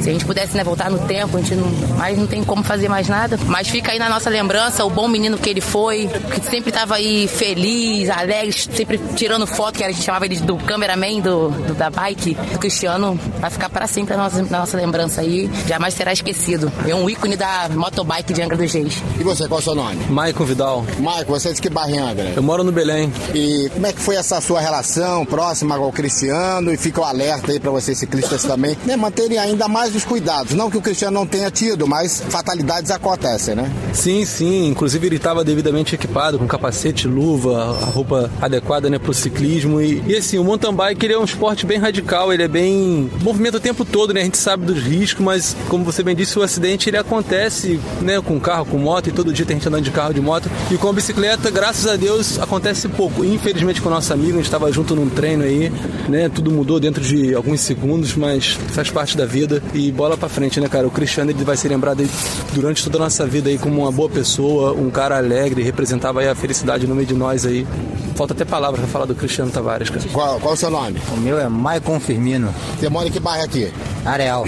Se 0.00 0.08
a 0.08 0.12
gente 0.12 0.24
pudesse 0.24 0.56
né, 0.56 0.64
voltar 0.64 0.90
no 0.90 0.98
tempo, 1.00 1.36
a 1.36 1.40
gente 1.40 1.54
não, 1.54 1.68
mais 1.96 2.16
não 2.16 2.26
tem 2.26 2.42
como 2.42 2.62
fazer 2.62 2.88
mais 2.88 3.08
nada. 3.08 3.38
Mas 3.46 3.68
fica 3.68 3.92
aí 3.92 3.98
na 3.98 4.08
nossa 4.08 4.30
lembrança 4.30 4.84
o 4.84 4.90
bom 4.90 5.06
menino 5.08 5.38
que 5.38 5.48
ele 5.50 5.60
foi, 5.60 6.08
que 6.08 6.48
sempre 6.48 6.70
estava 6.70 6.96
aí 6.96 7.28
feliz, 7.28 8.08
alegre, 8.08 8.52
sempre 8.52 8.98
tirando 9.14 9.46
foto, 9.46 9.78
que 9.78 9.84
a 9.84 9.90
gente 9.90 10.02
chamava 10.02 10.24
ele 10.24 10.36
do 10.36 10.56
cameraman 10.56 11.20
do, 11.20 11.50
do 11.50 11.74
da 11.74 11.90
bike. 11.90 12.36
O 12.54 12.58
Cristiano 12.58 13.18
vai 13.38 13.50
ficar 13.50 13.68
para 13.68 13.86
sempre 13.86 14.16
na 14.16 14.24
nossa, 14.24 14.42
na 14.42 14.58
nossa 14.60 14.76
lembrança 14.76 15.20
aí, 15.20 15.50
jamais 15.66 15.94
será 15.94 16.12
esquecido. 16.12 16.72
É 16.86 16.94
um 16.94 17.08
ícone 17.08 17.36
da 17.36 17.68
motobike 17.70 18.32
de 18.32 18.42
Angra 18.42 18.56
dos 18.56 18.72
Reis. 18.72 19.02
E 19.18 19.22
você, 19.22 19.46
qual 19.46 19.58
é 19.58 19.62
o 19.62 19.64
seu 19.64 19.74
nome? 19.74 20.04
Maicon 20.06 20.44
Vidal. 20.44 20.84
Maicon, 20.98 21.32
você 21.32 21.50
é 21.50 21.52
de 21.52 21.60
que 21.60 21.68
bairro 21.68 21.94
em 21.94 21.98
Angra? 21.98 22.32
Eu 22.34 22.42
moro 22.42 22.64
no 22.64 22.72
Belém. 22.72 23.12
E 23.34 23.70
como 23.72 23.86
é 23.86 23.92
que 23.92 24.00
foi 24.00 24.16
essa 24.16 24.40
sua 24.40 24.60
relação 24.60 25.24
próxima 25.24 25.76
ao 25.76 25.92
Cristiano? 25.92 26.72
E 26.72 26.76
fica 26.76 27.00
o 27.00 27.04
alerta 27.04 27.52
aí 27.52 27.60
para 27.60 27.70
vocês 27.70 27.98
ciclistas 27.98 28.42
também, 28.42 28.76
né, 28.84 28.96
manterem 28.96 29.38
ainda 29.38 29.68
mais 29.68 29.89
os 29.94 30.04
cuidados. 30.04 30.54
Não 30.54 30.70
que 30.70 30.76
o 30.76 30.80
Cristiano 30.80 31.18
não 31.18 31.26
tenha 31.26 31.50
tido, 31.50 31.86
mas 31.86 32.20
fatalidades 32.28 32.90
acontecem, 32.90 33.54
né? 33.54 33.70
Sim, 33.92 34.24
sim. 34.24 34.68
Inclusive 34.68 35.06
ele 35.06 35.16
estava 35.16 35.44
devidamente 35.44 35.94
equipado, 35.94 36.38
com 36.38 36.46
capacete, 36.46 37.06
luva, 37.06 37.78
a 37.80 37.84
roupa 37.86 38.30
adequada 38.40 38.88
né, 38.88 38.98
para 38.98 39.10
o 39.10 39.14
ciclismo. 39.14 39.80
E, 39.80 40.02
e 40.06 40.16
assim, 40.16 40.38
o 40.38 40.44
mountain 40.44 40.74
bike 40.74 41.04
ele 41.04 41.14
é 41.14 41.18
um 41.18 41.24
esporte 41.24 41.66
bem 41.66 41.78
radical, 41.78 42.32
ele 42.32 42.42
é 42.42 42.48
bem. 42.48 43.10
movimenta 43.22 43.56
o 43.56 43.60
tempo 43.60 43.84
todo, 43.84 44.12
né? 44.12 44.20
A 44.20 44.24
gente 44.24 44.38
sabe 44.38 44.64
dos 44.64 44.78
riscos, 44.78 45.24
mas 45.24 45.56
como 45.68 45.84
você 45.84 46.02
bem 46.02 46.14
disse, 46.14 46.38
o 46.38 46.42
acidente 46.42 46.88
ele 46.88 46.96
acontece 46.96 47.80
né, 48.00 48.20
com 48.20 48.38
carro, 48.40 48.66
com 48.66 48.78
moto, 48.78 49.08
e 49.08 49.12
todo 49.12 49.32
dia 49.32 49.44
tem 49.44 49.56
gente 49.56 49.68
andando 49.68 49.84
de 49.84 49.90
carro, 49.90 50.14
de 50.14 50.20
moto. 50.20 50.50
E 50.70 50.76
com 50.76 50.88
a 50.88 50.92
bicicleta, 50.92 51.50
graças 51.50 51.86
a 51.86 51.96
Deus, 51.96 52.38
acontece 52.38 52.88
pouco. 52.88 53.24
Infelizmente 53.24 53.80
com 53.80 53.88
o 53.88 53.92
nosso 53.92 54.12
amigo, 54.12 54.32
a 54.32 54.36
gente 54.36 54.44
estava 54.44 54.70
junto 54.72 54.94
num 54.94 55.08
treino 55.08 55.44
aí, 55.44 55.72
né? 56.08 56.28
Tudo 56.28 56.50
mudou 56.50 56.78
dentro 56.80 57.02
de 57.02 57.34
alguns 57.34 57.60
segundos, 57.60 58.14
mas 58.14 58.58
faz 58.72 58.90
parte 58.90 59.16
da 59.16 59.26
vida. 59.26 59.62
E 59.88 59.92
bola 59.92 60.16
pra 60.16 60.28
frente, 60.28 60.60
né, 60.60 60.68
cara? 60.68 60.86
O 60.86 60.90
Cristiano 60.90 61.30
ele 61.30 61.44
vai 61.44 61.56
ser 61.56 61.68
lembrado 61.68 62.06
durante 62.52 62.84
toda 62.84 62.98
a 62.98 63.00
nossa 63.00 63.26
vida 63.26 63.48
aí 63.48 63.58
como 63.58 63.82
uma 63.82 63.92
boa 63.92 64.08
pessoa, 64.08 64.72
um 64.72 64.90
cara 64.90 65.16
alegre, 65.16 65.62
representava 65.62 66.20
aí 66.20 66.28
a 66.28 66.34
felicidade 66.34 66.86
no 66.86 66.94
meio 66.94 67.06
de 67.06 67.14
nós 67.14 67.46
aí. 67.46 67.66
Falta 68.14 68.34
até 68.34 68.44
palavras 68.44 68.80
pra 68.80 68.88
falar 68.88 69.06
do 69.06 69.14
Cristiano 69.14 69.50
Tavares, 69.50 69.88
cara. 69.88 70.02
Qual, 70.12 70.38
qual 70.40 70.52
o 70.52 70.56
seu 70.56 70.70
nome? 70.70 71.00
O 71.12 71.16
meu 71.16 71.38
é 71.38 71.48
Maicon 71.48 71.98
Firmino. 71.98 72.54
Você 72.78 72.88
mora 72.88 73.08
em 73.08 73.10
que 73.10 73.18
bairro 73.18 73.44
aqui? 73.44 73.72
Areal. 74.04 74.44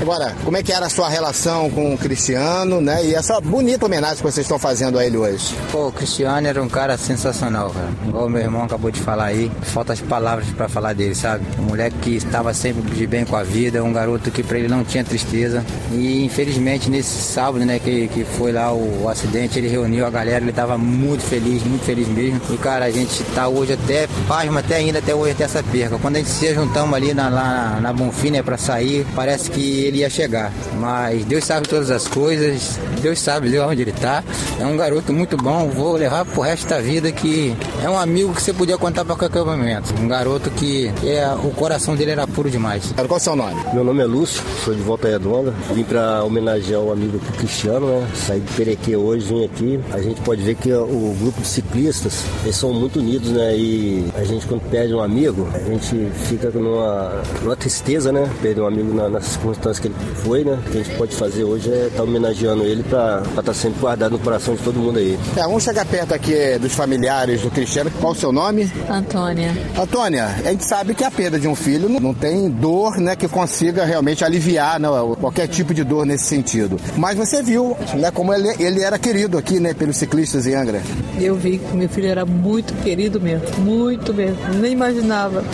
Agora, 0.00 0.34
como 0.44 0.56
é 0.56 0.62
que 0.62 0.72
era 0.72 0.86
a 0.86 0.88
sua 0.88 1.08
relação 1.08 1.70
com 1.70 1.94
o 1.94 1.98
Cristiano, 1.98 2.80
né? 2.80 3.04
E 3.04 3.14
essa 3.14 3.40
bonita 3.40 3.86
homenagem 3.86 4.16
que 4.16 4.22
vocês 4.22 4.44
estão 4.44 4.58
fazendo 4.58 4.98
a 4.98 5.04
ele 5.04 5.16
hoje? 5.16 5.54
Pô, 5.70 5.88
o 5.88 5.92
Cristiano 5.92 6.46
era 6.46 6.62
um 6.62 6.68
cara 6.68 6.96
sensacional, 6.96 7.70
cara. 7.70 7.88
Igual 8.06 8.26
o 8.26 8.30
meu 8.30 8.40
irmão 8.40 8.64
acabou 8.64 8.90
de 8.90 9.00
falar 9.00 9.26
aí. 9.26 9.50
Falta 9.62 9.92
as 9.92 10.00
palavras 10.00 10.48
para 10.48 10.68
falar 10.68 10.94
dele, 10.94 11.14
sabe? 11.14 11.44
Um 11.58 11.64
moleque 11.64 11.96
que 12.00 12.16
estava 12.16 12.52
sempre 12.54 12.82
de 12.90 13.06
bem 13.06 13.24
com 13.24 13.36
a 13.36 13.42
vida, 13.42 13.84
um 13.84 13.92
garoto 13.92 14.30
que 14.30 14.42
para 14.42 14.58
ele 14.62 14.68
não 14.68 14.84
tinha 14.84 15.04
tristeza. 15.04 15.64
E 15.92 16.24
infelizmente 16.24 16.90
nesse 16.90 17.22
sábado, 17.22 17.64
né, 17.64 17.78
que, 17.78 18.08
que 18.08 18.24
foi 18.24 18.52
lá 18.52 18.72
o, 18.72 19.04
o 19.04 19.08
acidente, 19.08 19.58
ele 19.58 19.68
reuniu 19.68 20.06
a 20.06 20.10
galera, 20.10 20.44
ele 20.44 20.52
tava 20.52 20.78
muito 20.78 21.22
feliz, 21.22 21.62
muito 21.62 21.84
feliz 21.84 22.08
mesmo. 22.08 22.40
E 22.50 22.56
cara, 22.56 22.84
a 22.84 22.90
gente 22.90 23.22
tá 23.34 23.48
hoje 23.48 23.72
até, 23.74 24.08
pasma 24.26 24.60
até 24.60 24.76
ainda, 24.76 24.98
até 24.98 25.14
hoje, 25.14 25.32
até 25.32 25.44
essa 25.44 25.62
perca. 25.62 25.98
Quando 25.98 26.16
a 26.16 26.18
gente 26.18 26.30
se 26.30 26.54
juntamos 26.54 26.94
ali 26.94 27.14
na, 27.14 27.28
lá 27.28 27.78
na 27.80 27.92
Bonfim, 27.92 28.30
né, 28.30 28.42
pra 28.42 28.56
sair, 28.56 29.06
parece 29.14 29.50
que 29.50 29.84
ele 29.84 29.98
ia 29.98 30.10
chegar. 30.10 30.52
Mas 30.78 31.24
Deus 31.24 31.44
sabe 31.44 31.68
todas 31.68 31.90
as 31.90 32.06
coisas, 32.06 32.78
Deus 33.00 33.18
sabe 33.18 33.58
onde 33.58 33.82
ele 33.82 33.92
tá. 33.92 34.22
É 34.58 34.66
um 34.66 34.76
garoto 34.76 35.12
muito 35.12 35.36
bom, 35.36 35.68
vou 35.68 35.94
levar 35.94 36.24
pro 36.24 36.42
resto 36.42 36.68
da 36.68 36.80
vida 36.80 37.10
que 37.10 37.54
é 37.82 37.88
um 37.88 37.98
amigo 37.98 38.32
que 38.32 38.42
você 38.42 38.52
podia 38.52 38.78
contar 38.78 39.04
pra 39.04 39.16
qualquer 39.16 39.44
momento. 39.44 39.94
Um 40.00 40.08
garoto 40.08 40.50
que 40.50 40.92
é, 41.04 41.28
o 41.42 41.50
coração 41.50 41.96
dele 41.96 42.12
era 42.12 42.26
puro 42.26 42.50
demais. 42.50 42.92
Qual 42.94 43.06
é 43.06 43.12
o 43.12 43.18
seu 43.18 43.36
nome? 43.36 43.60
Meu 43.72 43.84
nome 43.84 44.02
é 44.02 44.04
Lúcio, 44.04 44.42
sou 44.64 44.74
de 44.74 44.82
Volta 44.82 45.08
Redonda. 45.08 45.52
Vim 45.74 45.84
pra 45.84 46.22
homenagear 46.22 46.80
o 46.80 46.92
amigo 46.92 47.18
Cristiano, 47.38 47.86
né? 47.86 48.08
Saí 48.14 48.40
de 48.40 48.52
Perequê 48.52 48.96
hoje, 48.96 49.26
vim 49.26 49.44
aqui. 49.44 49.80
A 49.92 50.00
gente 50.00 50.20
pode 50.20 50.42
ver 50.42 50.54
que 50.54 50.72
o 50.72 51.16
grupo 51.18 51.40
de 51.40 51.46
ciclistas, 51.46 52.24
eles 52.44 52.56
são 52.56 52.72
muito 52.72 53.00
unidos, 53.00 53.30
né? 53.30 53.56
E 53.56 54.06
a 54.14 54.24
gente 54.24 54.46
quando 54.46 54.62
perde 54.70 54.94
um 54.94 55.00
amigo, 55.00 55.48
a 55.54 55.58
gente 55.58 56.10
fica 56.28 56.50
numa, 56.50 57.22
numa 57.42 57.56
tristeza, 57.56 58.12
né? 58.12 58.30
Perder 58.40 58.60
um 58.60 58.66
amigo 58.66 58.94
na, 58.94 59.08
nas 59.08 59.24
circunstâncias 59.24 59.80
que 59.80 59.88
ele 59.88 59.94
foi, 60.16 60.44
né? 60.44 60.58
O 60.66 60.70
que 60.70 60.78
a 60.78 60.82
gente 60.82 60.96
pode 60.96 61.16
fazer 61.16 61.44
hoje 61.44 61.70
é 61.70 61.86
estar 61.86 61.96
tá 61.98 62.02
homenageando 62.02 62.64
ele 62.64 62.82
para 62.82 63.22
estar 63.28 63.42
tá 63.42 63.54
sempre 63.54 63.80
guardado 63.80 64.12
no 64.12 64.18
coração 64.18 64.54
de 64.54 64.62
todo 64.62 64.78
mundo 64.78 64.98
aí. 64.98 65.18
É, 65.36 65.42
vamos 65.42 65.62
chegar 65.62 65.84
perto 65.86 66.14
aqui 66.14 66.58
dos 66.60 66.72
familiares 66.72 67.42
do 67.42 67.50
Cristiano. 67.50 67.90
Qual 68.00 68.12
o 68.12 68.16
seu 68.16 68.30
nome? 68.32 68.70
Antônia. 68.88 69.52
Antônia, 69.78 70.26
a 70.44 70.50
gente 70.50 70.64
sabe 70.64 70.94
que 70.94 71.04
a 71.04 71.10
perda 71.10 71.38
de 71.38 71.48
um 71.48 71.54
filho 71.54 71.88
não 71.88 72.14
tem 72.14 72.48
dor, 72.48 72.98
né, 72.98 73.16
que 73.16 73.26
consiga 73.26 73.84
realmente 73.84 74.24
aliviar 74.24 74.41
né, 74.78 74.88
qualquer 75.20 75.46
tipo 75.48 75.74
de 75.74 75.84
dor 75.84 76.06
nesse 76.06 76.24
sentido. 76.24 76.78
Mas 76.96 77.16
você 77.16 77.42
viu, 77.42 77.76
né, 77.94 78.10
como 78.10 78.32
ele, 78.32 78.48
ele 78.58 78.82
era 78.82 78.98
querido 78.98 79.38
aqui, 79.38 79.60
né, 79.60 79.74
pelos 79.74 79.96
ciclistas 79.96 80.46
em 80.46 80.54
Angra. 80.54 80.82
Eu 81.20 81.34
vi 81.34 81.58
que 81.58 81.76
meu 81.76 81.88
filho 81.88 82.08
era 82.08 82.24
muito 82.24 82.74
querido 82.82 83.20
mesmo, 83.20 83.46
muito 83.58 84.12
mesmo. 84.14 84.38
Nem 84.60 84.72
imaginava 84.72 85.44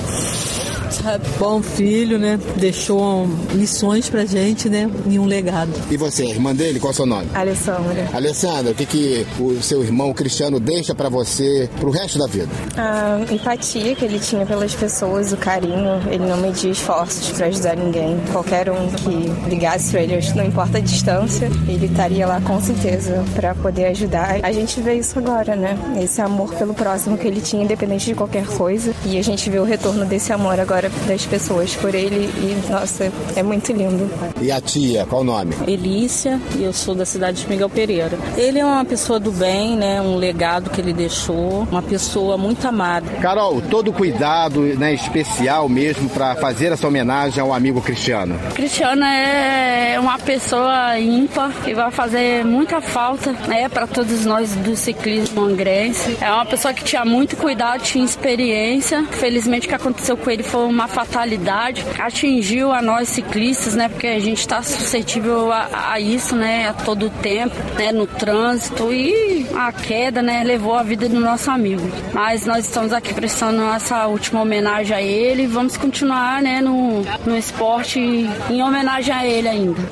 bom 1.38 1.62
filho, 1.62 2.18
né? 2.18 2.38
Deixou 2.56 3.28
lições 3.52 4.08
pra 4.08 4.24
gente, 4.24 4.68
né? 4.68 4.90
E 5.06 5.18
um 5.18 5.26
legado. 5.26 5.72
E 5.90 5.96
você, 5.96 6.24
irmã 6.24 6.54
dele, 6.54 6.78
qual 6.78 6.90
é 6.90 6.92
o 6.92 6.96
seu 6.96 7.06
nome? 7.06 7.28
Alessandra. 7.34 8.08
Alessandra, 8.12 8.72
o 8.72 8.74
que, 8.74 8.86
que 8.86 9.26
o 9.38 9.62
seu 9.62 9.82
irmão 9.82 10.12
Cristiano 10.12 10.58
deixa 10.58 10.94
para 10.94 11.08
você 11.08 11.68
pro 11.78 11.90
resto 11.90 12.18
da 12.18 12.26
vida? 12.26 12.48
A 12.76 13.20
empatia 13.32 13.94
que 13.94 14.04
ele 14.04 14.18
tinha 14.18 14.46
pelas 14.46 14.74
pessoas, 14.74 15.32
o 15.32 15.36
carinho. 15.36 16.00
Ele 16.10 16.26
não 16.26 16.36
media 16.36 16.70
esforços 16.70 17.30
para 17.30 17.46
ajudar 17.46 17.76
ninguém. 17.76 18.18
Qualquer 18.32 18.70
um 18.70 18.88
que 18.90 19.48
ligasse 19.48 19.90
pra 19.90 20.02
ele, 20.02 20.18
não 20.34 20.44
importa 20.44 20.78
a 20.78 20.80
distância, 20.80 21.50
ele 21.68 21.86
estaria 21.86 22.26
lá 22.26 22.40
com 22.40 22.60
certeza 22.60 23.24
para 23.34 23.54
poder 23.54 23.86
ajudar. 23.86 24.38
A 24.42 24.52
gente 24.52 24.80
vê 24.80 24.94
isso 24.94 25.18
agora, 25.18 25.54
né? 25.54 25.78
Esse 26.02 26.20
amor 26.20 26.54
pelo 26.54 26.74
próximo 26.74 27.16
que 27.16 27.26
ele 27.26 27.40
tinha, 27.40 27.64
independente 27.64 28.06
de 28.06 28.14
qualquer 28.14 28.46
coisa. 28.46 28.94
E 29.04 29.18
a 29.18 29.22
gente 29.22 29.48
vê 29.50 29.58
o 29.58 29.64
retorno 29.64 30.04
desse 30.04 30.32
amor 30.32 30.58
agora 30.58 30.77
das 30.82 31.26
pessoas 31.26 31.74
por 31.74 31.94
ele 31.94 32.30
e, 32.38 32.70
nossa, 32.70 33.10
é 33.34 33.42
muito 33.42 33.72
lindo. 33.72 34.08
E 34.40 34.52
a 34.52 34.60
tia, 34.60 35.06
qual 35.06 35.22
o 35.22 35.24
nome? 35.24 35.54
Elícia, 35.66 36.40
e 36.56 36.62
eu 36.62 36.72
sou 36.72 36.94
da 36.94 37.04
cidade 37.04 37.42
de 37.42 37.48
Miguel 37.48 37.68
Pereira. 37.68 38.18
Ele 38.36 38.58
é 38.58 38.64
uma 38.64 38.84
pessoa 38.84 39.18
do 39.18 39.32
bem, 39.32 39.76
né? 39.76 40.00
Um 40.00 40.16
legado 40.16 40.70
que 40.70 40.80
ele 40.80 40.92
deixou, 40.92 41.66
uma 41.70 41.82
pessoa 41.82 42.36
muito 42.36 42.66
amada. 42.66 43.10
Carol, 43.20 43.60
todo 43.62 43.92
cuidado, 43.92 44.60
né, 44.60 44.94
especial 44.94 45.68
mesmo 45.68 46.08
para 46.08 46.36
fazer 46.36 46.72
essa 46.72 46.86
homenagem 46.86 47.42
ao 47.42 47.52
amigo 47.52 47.80
Cristiano. 47.80 48.38
Cristiano 48.54 49.04
é 49.04 49.96
uma 49.98 50.18
pessoa 50.18 50.98
ímpar 50.98 51.52
que 51.64 51.74
vai 51.74 51.90
fazer 51.90 52.44
muita 52.44 52.80
falta, 52.80 53.32
né, 53.46 53.68
para 53.68 53.86
todos 53.86 54.24
nós 54.24 54.54
do 54.56 54.76
ciclismo 54.76 55.42
angrense. 55.42 56.16
É 56.20 56.30
uma 56.30 56.46
pessoa 56.46 56.74
que 56.74 56.84
tinha 56.84 57.04
muito 57.04 57.36
cuidado, 57.36 57.82
tinha 57.82 58.04
experiência. 58.04 59.04
Felizmente 59.10 59.66
o 59.66 59.68
que 59.68 59.74
aconteceu 59.74 60.16
com 60.16 60.30
ele 60.30 60.42
foi 60.42 60.67
uma 60.68 60.86
fatalidade, 60.88 61.84
atingiu 61.98 62.72
a 62.72 62.82
nós 62.82 63.08
ciclistas, 63.08 63.74
né? 63.74 63.88
Porque 63.88 64.06
a 64.06 64.20
gente 64.20 64.38
está 64.38 64.62
suscetível 64.62 65.52
a, 65.52 65.92
a, 65.92 66.00
isso, 66.00 66.36
né? 66.36 66.68
A 66.68 66.72
todo 66.72 67.10
tempo, 67.10 67.54
né? 67.76 67.92
No 67.92 68.06
trânsito 68.06 68.92
e 68.92 69.46
a 69.56 69.72
queda, 69.72 70.22
né? 70.22 70.42
Levou 70.44 70.74
a 70.74 70.82
vida 70.82 71.08
do 71.08 71.20
nosso 71.20 71.50
amigo. 71.50 71.88
Mas 72.12 72.46
nós 72.46 72.66
estamos 72.66 72.92
aqui 72.92 73.14
prestando 73.14 73.62
essa 73.72 74.06
última 74.06 74.42
homenagem 74.42 74.96
a 74.96 75.02
ele 75.02 75.42
e 75.42 75.46
vamos 75.46 75.76
continuar, 75.76 76.42
né? 76.42 76.60
No, 76.60 77.02
no 77.24 77.36
esporte 77.36 77.98
em 77.98 78.62
homenagem 78.62 79.14
a 79.14 79.26
ele 79.26 79.48
ainda. 79.48 79.82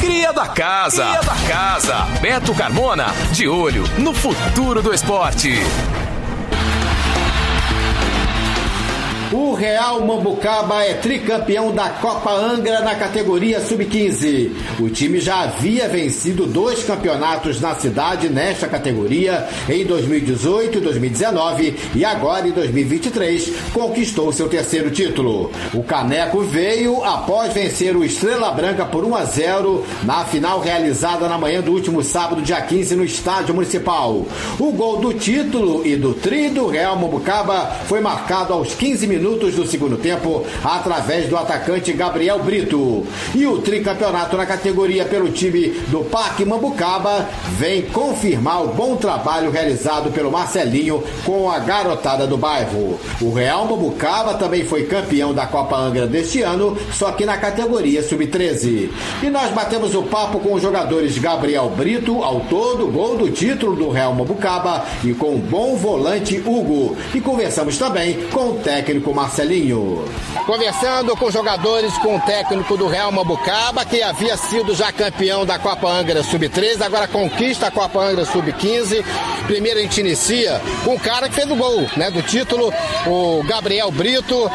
Cria 0.00 0.32
da 0.32 0.48
Casa. 0.48 1.04
Cria 1.04 1.20
da 1.22 1.48
Casa. 1.48 1.94
Beto 2.20 2.54
Carmona, 2.54 3.06
de 3.32 3.46
olho 3.46 3.84
no 3.98 4.12
futuro 4.12 4.82
do 4.82 4.92
esporte. 4.92 5.54
O 9.32 9.54
Real 9.54 10.04
Mambucaba 10.04 10.84
é 10.84 10.92
tricampeão 10.92 11.72
da 11.72 11.88
Copa 11.88 12.30
Angra 12.30 12.80
na 12.80 12.94
categoria 12.94 13.62
Sub-15. 13.62 14.52
O 14.78 14.90
time 14.90 15.20
já 15.20 15.40
havia 15.40 15.88
vencido 15.88 16.44
dois 16.44 16.84
campeonatos 16.84 17.58
na 17.58 17.74
cidade 17.74 18.28
nesta 18.28 18.68
categoria 18.68 19.48
em 19.70 19.86
2018 19.86 20.76
e 20.76 20.80
2019 20.82 21.76
e 21.94 22.04
agora 22.04 22.46
em 22.46 22.52
2023 22.52 23.54
conquistou 23.72 24.30
seu 24.32 24.50
terceiro 24.50 24.90
título. 24.90 25.50
O 25.72 25.82
Caneco 25.82 26.42
veio 26.42 27.02
após 27.02 27.54
vencer 27.54 27.96
o 27.96 28.04
Estrela 28.04 28.50
Branca 28.50 28.84
por 28.84 29.02
1 29.02 29.16
a 29.16 29.24
0 29.24 29.86
na 30.02 30.26
final 30.26 30.60
realizada 30.60 31.26
na 31.26 31.38
manhã 31.38 31.62
do 31.62 31.72
último 31.72 32.02
sábado, 32.02 32.42
dia 32.42 32.60
15, 32.60 32.96
no 32.96 33.04
Estádio 33.04 33.54
Municipal. 33.54 34.26
O 34.58 34.72
gol 34.72 34.98
do 34.98 35.14
título 35.14 35.86
e 35.86 35.96
do 35.96 36.12
tri 36.12 36.50
do 36.50 36.66
Real 36.66 36.98
Mambucaba 36.98 37.78
foi 37.86 38.02
marcado 38.02 38.52
aos 38.52 38.74
15 38.74 39.06
minutos 39.06 39.21
minutos 39.22 39.54
do 39.54 39.64
segundo 39.64 39.96
tempo 39.96 40.44
através 40.64 41.28
do 41.28 41.36
atacante 41.36 41.92
Gabriel 41.92 42.40
Brito. 42.40 43.06
E 43.32 43.46
o 43.46 43.58
tricampeonato 43.58 44.36
na 44.36 44.44
categoria 44.44 45.04
pelo 45.04 45.30
time 45.30 45.68
do 45.88 46.00
Parque 46.00 46.44
Mambucaba 46.44 47.28
vem 47.56 47.82
confirmar 47.82 48.64
o 48.64 48.68
bom 48.68 48.96
trabalho 48.96 49.52
realizado 49.52 50.10
pelo 50.10 50.32
Marcelinho 50.32 51.04
com 51.24 51.48
a 51.48 51.60
garotada 51.60 52.26
do 52.26 52.36
bairro. 52.36 52.98
O 53.20 53.32
Real 53.32 53.64
Mambucaba 53.66 54.34
também 54.34 54.64
foi 54.64 54.86
campeão 54.86 55.32
da 55.32 55.46
Copa 55.46 55.76
Angra 55.76 56.08
deste 56.08 56.42
ano, 56.42 56.76
só 56.92 57.12
que 57.12 57.24
na 57.24 57.36
categoria 57.36 58.02
sub-13. 58.02 58.90
E 59.22 59.30
nós 59.30 59.52
batemos 59.52 59.94
o 59.94 60.02
papo 60.02 60.40
com 60.40 60.54
os 60.54 60.62
jogadores 60.62 61.16
Gabriel 61.18 61.70
Brito, 61.70 62.24
autor 62.24 62.76
do 62.76 62.88
gol 62.88 63.16
do 63.16 63.30
título 63.30 63.76
do 63.76 63.90
Real 63.90 64.12
Mambucaba, 64.14 64.84
e 65.04 65.14
com 65.14 65.36
o 65.36 65.38
bom 65.38 65.76
volante 65.76 66.38
Hugo. 66.44 66.96
E 67.14 67.20
conversamos 67.20 67.78
também 67.78 68.18
com 68.32 68.50
o 68.50 68.54
técnico 68.54 69.11
Marcelinho. 69.14 70.04
Conversando 70.46 71.16
com 71.16 71.30
jogadores, 71.30 71.96
com 71.98 72.16
o 72.16 72.20
técnico 72.20 72.76
do 72.76 72.86
Real 72.86 73.12
Mabucaba, 73.12 73.84
que 73.84 74.02
havia 74.02 74.36
sido 74.36 74.74
já 74.74 74.90
campeão 74.90 75.46
da 75.46 75.58
Copa 75.58 75.88
Angra 75.88 76.22
Sub-13, 76.22 76.82
agora 76.82 77.06
conquista 77.06 77.68
a 77.68 77.70
Copa 77.70 78.00
Angra 78.00 78.24
Sub-15. 78.24 79.04
Primeiro 79.46 79.78
a 79.78 79.82
gente 79.82 80.00
inicia 80.00 80.60
com 80.84 80.94
o 80.94 81.00
cara 81.00 81.28
que 81.28 81.34
fez 81.34 81.50
o 81.50 81.56
gol, 81.56 81.86
né, 81.96 82.10
do 82.10 82.22
título, 82.22 82.72
o 83.06 83.42
Gabriel 83.44 83.90
Brito. 83.90 84.50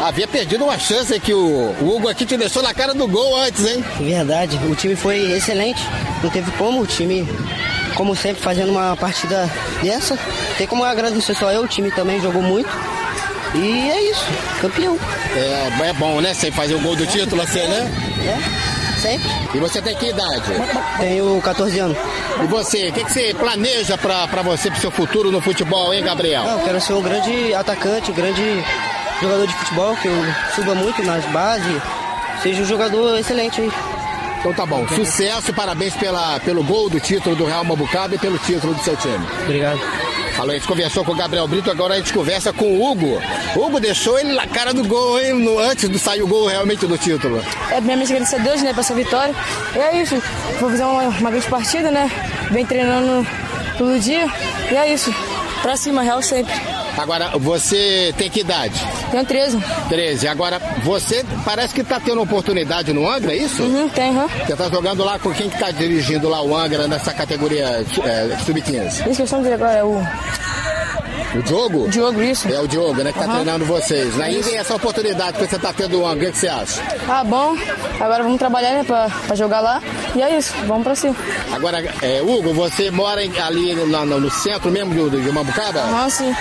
Havia 0.00 0.26
perdido 0.28 0.64
uma 0.64 0.78
chance 0.78 1.18
que 1.20 1.32
o 1.32 1.74
Hugo 1.80 2.08
aqui 2.08 2.26
te 2.26 2.36
deixou 2.36 2.62
na 2.62 2.74
cara 2.74 2.94
do 2.94 3.06
gol 3.08 3.36
antes, 3.36 3.66
hein? 3.66 3.84
Verdade, 3.98 4.58
o 4.70 4.74
time 4.74 4.94
foi 4.94 5.32
excelente, 5.32 5.82
não 6.22 6.30
teve 6.30 6.50
como 6.52 6.82
o 6.82 6.86
time 6.86 7.26
como 7.96 8.14
sempre, 8.14 8.42
fazendo 8.42 8.70
uma 8.70 8.94
partida 8.94 9.50
dessa. 9.82 10.18
Tem 10.58 10.66
como 10.66 10.84
agradecer 10.84 11.34
só 11.34 11.50
eu, 11.50 11.62
o 11.62 11.68
time 11.68 11.90
também 11.90 12.20
jogou 12.20 12.42
muito. 12.42 12.68
E 13.56 13.90
é 13.90 14.10
isso, 14.10 14.24
campeão. 14.60 14.98
É, 15.34 15.88
é 15.88 15.92
bom, 15.94 16.20
né? 16.20 16.34
Sem 16.34 16.50
fazer 16.50 16.74
o 16.74 16.80
gol 16.80 16.94
do 16.94 17.06
título 17.06 17.40
assim, 17.42 17.66
né? 17.66 17.90
É, 18.26 19.00
sempre. 19.00 19.28
E 19.54 19.58
você 19.58 19.80
tem 19.80 19.94
que 19.96 20.10
idade? 20.10 20.52
Tenho 20.98 21.40
14 21.40 21.78
anos. 21.78 21.96
E 22.42 22.46
você, 22.46 22.88
o 22.88 22.92
que, 22.92 23.04
que 23.04 23.12
você 23.12 23.34
planeja 23.34 23.96
pra, 23.96 24.28
pra 24.28 24.42
você, 24.42 24.70
pro 24.70 24.80
seu 24.80 24.90
futuro 24.90 25.30
no 25.30 25.40
futebol, 25.40 25.94
hein, 25.94 26.02
Gabriel? 26.02 26.44
Não, 26.44 26.58
eu 26.58 26.64
quero 26.64 26.80
ser 26.80 26.92
um 26.92 27.02
grande 27.02 27.54
atacante, 27.54 28.10
um 28.10 28.14
grande 28.14 28.64
jogador 29.22 29.46
de 29.46 29.54
futebol, 29.54 29.96
que 29.96 30.08
eu 30.08 30.14
suba 30.54 30.74
muito 30.74 31.02
nas 31.02 31.24
bases, 31.26 31.82
seja 32.42 32.62
um 32.62 32.66
jogador 32.66 33.18
excelente 33.18 33.62
aí. 33.62 33.72
Então 34.40 34.52
tá 34.52 34.66
bom. 34.66 34.86
Sucesso, 34.88 35.52
parabéns 35.52 35.94
pela, 35.94 36.38
pelo 36.40 36.62
gol 36.62 36.90
do 36.90 37.00
título 37.00 37.34
do 37.34 37.46
Real 37.46 37.64
Mabucaba 37.64 38.14
e 38.14 38.18
pelo 38.18 38.38
título 38.38 38.74
do 38.74 38.82
seu 38.82 38.96
time. 38.96 39.26
Obrigado. 39.44 39.80
Falou, 40.36 40.50
a 40.50 40.54
gente 40.54 40.68
conversou 40.68 41.02
com 41.02 41.12
o 41.12 41.14
Gabriel 41.14 41.48
Brito, 41.48 41.70
agora 41.70 41.94
a 41.94 41.96
gente 41.96 42.12
conversa 42.12 42.52
com 42.52 42.66
o 42.66 42.84
Hugo. 42.84 43.18
O 43.56 43.60
Hugo 43.60 43.80
deixou 43.80 44.18
ele 44.18 44.34
na 44.34 44.46
cara 44.46 44.74
do 44.74 44.84
gol, 44.84 45.18
hein? 45.18 45.32
No, 45.32 45.58
antes 45.58 45.88
de 45.88 45.98
sair 45.98 46.22
o 46.22 46.26
gol 46.28 46.46
realmente 46.46 46.86
do 46.86 46.98
título. 46.98 47.42
É, 47.70 47.76
primeiramente 47.76 48.12
agradecer 48.12 48.36
a 48.36 48.38
Deus, 48.40 48.62
né, 48.62 48.74
por 48.74 48.80
essa 48.80 48.94
vitória. 48.94 49.34
E 49.74 49.78
é 49.78 50.02
isso. 50.02 50.22
Vou 50.60 50.68
fazer 50.68 50.84
uma, 50.84 51.04
uma 51.04 51.30
grande 51.30 51.48
partida, 51.48 51.90
né? 51.90 52.10
Vem 52.50 52.66
treinando 52.66 53.26
todo 53.78 53.98
dia. 53.98 54.26
E 54.70 54.76
é 54.76 54.92
isso. 54.92 55.10
Pra 55.62 55.74
cima, 55.74 56.02
Real 56.02 56.20
sempre. 56.20 56.52
Agora, 56.96 57.32
você 57.38 58.14
tem 58.16 58.30
que 58.30 58.40
idade? 58.40 58.80
Tenho 59.10 59.24
13. 59.24 59.58
13. 59.88 60.28
Agora, 60.28 60.58
você 60.82 61.24
parece 61.44 61.74
que 61.74 61.84
tá 61.84 62.00
tendo 62.00 62.22
oportunidade 62.22 62.92
no 62.92 63.08
Angra, 63.08 63.32
é 63.32 63.36
isso? 63.36 63.62
Uhum, 63.62 63.88
tem, 63.88 64.10
uhum. 64.16 64.26
Você 64.46 64.56
tá 64.56 64.68
jogando 64.70 65.04
lá 65.04 65.18
com 65.18 65.32
quem 65.32 65.50
que 65.50 65.58
tá 65.58 65.70
dirigindo 65.70 66.28
lá 66.28 66.42
o 66.42 66.56
Angra 66.56 66.88
nessa 66.88 67.12
categoria 67.12 67.84
é, 68.04 68.36
sub-15? 68.44 69.10
Isso 69.10 69.26
que 69.26 69.46
eu 69.46 69.54
agora 69.54 69.72
é 69.72 69.84
o. 69.84 70.02
O 71.34 71.42
Diogo? 71.42 71.88
Diogo, 71.90 72.22
isso. 72.22 72.48
É 72.48 72.58
o 72.60 72.66
Diogo, 72.66 73.02
né, 73.02 73.12
que 73.12 73.18
tá 73.18 73.26
Uhum. 73.26 73.32
treinando 73.32 73.64
vocês, 73.66 74.14
né? 74.14 74.32
E 74.32 74.54
essa 74.56 74.74
oportunidade 74.74 75.36
que 75.36 75.46
você 75.46 75.58
tá 75.58 75.70
tendo 75.72 75.90
do 75.98 76.06
Angra, 76.06 76.30
o 76.30 76.32
que 76.32 76.38
você 76.38 76.48
acha? 76.48 76.80
Ah, 77.06 77.22
bom. 77.22 77.54
Agora 78.00 78.22
vamos 78.22 78.38
trabalhar, 78.38 78.70
né, 78.72 78.84
pra, 78.84 79.08
pra 79.26 79.36
jogar 79.36 79.60
lá. 79.60 79.82
E 80.14 80.22
é 80.22 80.38
isso. 80.38 80.54
Vamos 80.66 80.84
pra 80.84 80.94
cima. 80.94 81.14
Agora, 81.52 81.84
é, 82.00 82.22
Hugo, 82.22 82.54
você 82.54 82.90
mora 82.90 83.22
em- 83.22 83.38
ali 83.38 83.74
no, 83.74 83.86
no- 83.86 84.20
no 84.20 84.30
centro 84.30 84.70
mesmo 84.70 84.94
do, 85.10 85.20
de 85.20 85.30
Mambucaba? 85.30 85.80
Aham, 85.80 86.08
sim. 86.08 86.34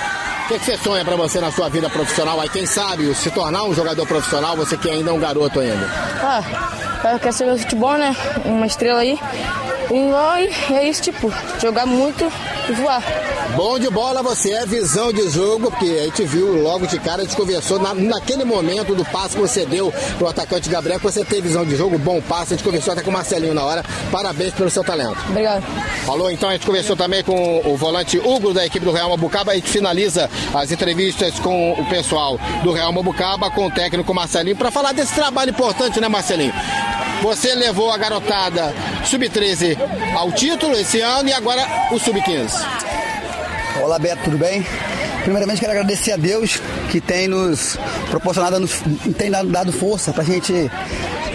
O 0.46 0.48
que, 0.48 0.60
que 0.60 0.66
você 0.66 0.78
sonha 0.78 1.04
pra 1.04 1.16
você 1.16 1.42
na 1.42 1.52
sua 1.52 1.68
vida 1.70 1.90
profissional? 1.90 2.40
Aí, 2.40 2.48
quem 2.48 2.68
sabe, 2.68 3.16
se 3.16 3.32
tornar 3.32 3.64
um 3.64 3.74
jogador 3.74 4.06
profissional, 4.06 4.56
você 4.56 4.78
que 4.78 4.88
ainda 4.88 5.10
é 5.10 5.14
um 5.14 5.20
garoto 5.20 5.60
ainda. 5.60 5.90
Ah, 6.22 6.44
eu 7.14 7.20
quero 7.20 7.34
ser 7.34 7.58
futebol, 7.58 7.98
né? 7.98 8.16
Uma 8.46 8.68
estrela 8.68 9.00
aí. 9.00 9.20
E 9.92 10.74
é 10.74 10.88
isso, 10.88 11.02
tipo, 11.02 11.34
jogar 11.60 11.88
muito 11.88 12.32
e 12.70 12.74
voar. 12.74 13.02
Bom 13.54 13.80
de 13.80 13.90
bola 13.90 14.22
você 14.22 14.52
é, 14.52 14.66
visão 14.66 15.14
de 15.14 15.30
jogo, 15.30 15.70
porque 15.72 15.86
a 15.86 16.04
gente 16.06 16.24
viu 16.26 16.62
logo 16.62 16.86
de 16.88 17.00
cara, 17.00 17.22
a 17.22 17.26
gente 17.26 17.38
conversou 17.38 17.80
na- 17.80 17.94
naquele 17.94 18.44
momento 18.44 18.94
do 18.94 19.06
passe 19.06 19.36
que 19.36 19.42
você 19.42 19.66
deu 19.66 19.94
pro 20.18 20.28
atacante 20.28 20.68
Gabriel, 20.70 21.00
que 21.00 21.06
você 21.06 21.24
tem 21.24 21.42
visão 21.42 21.64
de 21.64 21.76
jogo, 21.78 21.98
bom 21.98 22.20
passe, 22.22 22.54
a 22.54 22.58
gente 22.58 22.66
conversou 22.66 22.92
até 22.92 23.02
com 23.02 23.10
o 23.10 23.14
Marcelinho 23.14 23.54
na 23.54 23.64
hora. 23.64 23.84
Parabéns 24.12 24.54
pelo 24.54 24.70
seu 24.70 24.84
talento. 24.84 25.16
Obrigado. 25.30 25.64
Falou, 26.06 26.30
então 26.30 26.50
a 26.50 26.54
gente 26.54 26.66
conversou 26.66 26.98
também 26.98 27.24
com 27.24 27.62
o 27.66 27.78
volante 27.78 28.18
Hugo 28.18 28.54
da 28.54 28.66
equipe 28.66 28.84
do 28.86 28.92
Real 28.92 29.10
Mabucaba. 29.12 29.54
A 29.54 29.56
gente 29.56 29.70
finaliza 29.70 30.30
as 30.54 30.72
entrevistas 30.72 31.40
com 31.40 31.72
o 31.74 31.86
pessoal 31.86 32.38
do 32.64 32.74
Real 32.74 32.92
Mabucaba, 32.92 33.50
com 33.52 33.68
o 33.68 33.72
técnico 33.72 34.14
Marcelinho, 34.14 34.56
para 34.58 34.70
falar 34.72 34.92
desse 34.92 35.14
trabalho 35.14 35.52
importante, 35.52 36.02
né, 36.02 36.10
Marcelinho? 36.10 36.54
Você 37.22 37.56
levou 37.56 37.90
a 37.92 37.98
garotada 37.98 38.74
sub-13 39.06 39.78
ao 40.16 40.32
título 40.34 40.74
esse 40.78 41.00
ano 41.00 41.30
e 41.30 41.34
agora 41.34 41.66
o 41.92 41.98
sub-15. 42.00 42.52
Olá 43.86 44.00
Beto, 44.00 44.24
tudo 44.24 44.40
bem? 44.40 44.66
Primeiramente 45.22 45.60
quero 45.60 45.72
agradecer 45.72 46.12
a 46.12 46.18
Deus 46.18 46.60
que 46.90 47.00
tem 47.00 47.28
nos 47.28 47.78
proporcionado, 48.10 48.60
nos, 48.60 48.82
tem 49.16 49.30
dado, 49.30 49.72
força 49.72 50.12
pra 50.12 50.24
gente 50.24 50.72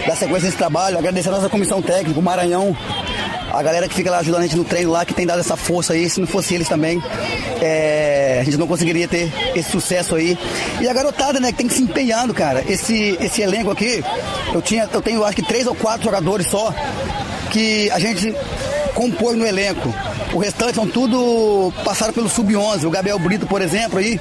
dar 0.05 0.17
sequência 0.17 0.47
nesse 0.47 0.57
trabalho. 0.57 0.97
Agradecer 0.97 1.29
a 1.29 1.31
nossa 1.31 1.47
comissão 1.47 1.81
técnica, 1.81 2.19
o 2.19 2.21
Maranhão, 2.21 2.75
a 3.53 3.63
galera 3.63 3.87
que 3.87 3.95
fica 3.95 4.11
lá 4.11 4.17
ajudando 4.17 4.41
a 4.41 4.43
gente 4.43 4.57
no 4.57 4.65
treino 4.65 4.91
lá, 4.91 5.05
que 5.05 5.13
tem 5.13 5.25
dado 5.25 5.39
essa 5.39 5.55
força 5.55 5.93
aí. 5.93 6.09
Se 6.09 6.19
não 6.19 6.27
fosse 6.27 6.53
eles 6.53 6.67
também, 6.67 7.01
é, 7.61 8.39
a 8.41 8.43
gente 8.43 8.57
não 8.57 8.67
conseguiria 8.67 9.07
ter 9.07 9.31
esse 9.55 9.71
sucesso 9.71 10.15
aí. 10.15 10.37
E 10.81 10.89
a 10.89 10.93
garotada, 10.93 11.39
né, 11.39 11.53
que 11.53 11.57
tem 11.57 11.69
que 11.69 11.73
se 11.73 11.83
empenhando, 11.83 12.33
cara. 12.33 12.65
Esse, 12.67 13.17
esse 13.21 13.41
elenco 13.41 13.71
aqui, 13.71 14.03
eu, 14.53 14.61
tinha, 14.61 14.89
eu 14.91 15.01
tenho 15.01 15.23
acho 15.23 15.37
que 15.37 15.43
três 15.43 15.65
ou 15.65 15.73
quatro 15.73 16.03
jogadores 16.03 16.47
só 16.47 16.73
que 17.49 17.89
a 17.91 17.99
gente 17.99 18.35
compôs 18.93 19.37
no 19.37 19.45
elenco. 19.45 19.93
O 20.33 20.37
restante 20.37 20.75
são 20.75 20.87
tudo 20.87 21.73
passaram 21.83 22.13
pelo 22.13 22.29
sub-11. 22.29 22.85
O 22.85 22.89
Gabriel 22.89 23.19
Brito, 23.19 23.45
por 23.45 23.61
exemplo, 23.61 23.99
aí, 23.99 24.19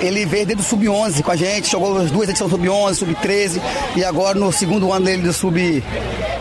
ele 0.00 0.26
veio 0.26 0.44
desde 0.44 0.64
o 0.64 0.66
sub-11 0.66 1.22
com 1.22 1.30
a 1.30 1.36
gente, 1.36 1.70
jogou 1.70 1.98
as 1.98 2.10
duas 2.10 2.28
edições 2.28 2.50
sub-11, 2.50 2.94
sub-13 2.94 3.60
e 3.96 4.04
agora 4.04 4.38
no 4.38 4.50
segundo 4.52 4.92
ano 4.92 5.04
dele 5.04 5.22
do 5.22 5.32
sub 5.32 5.82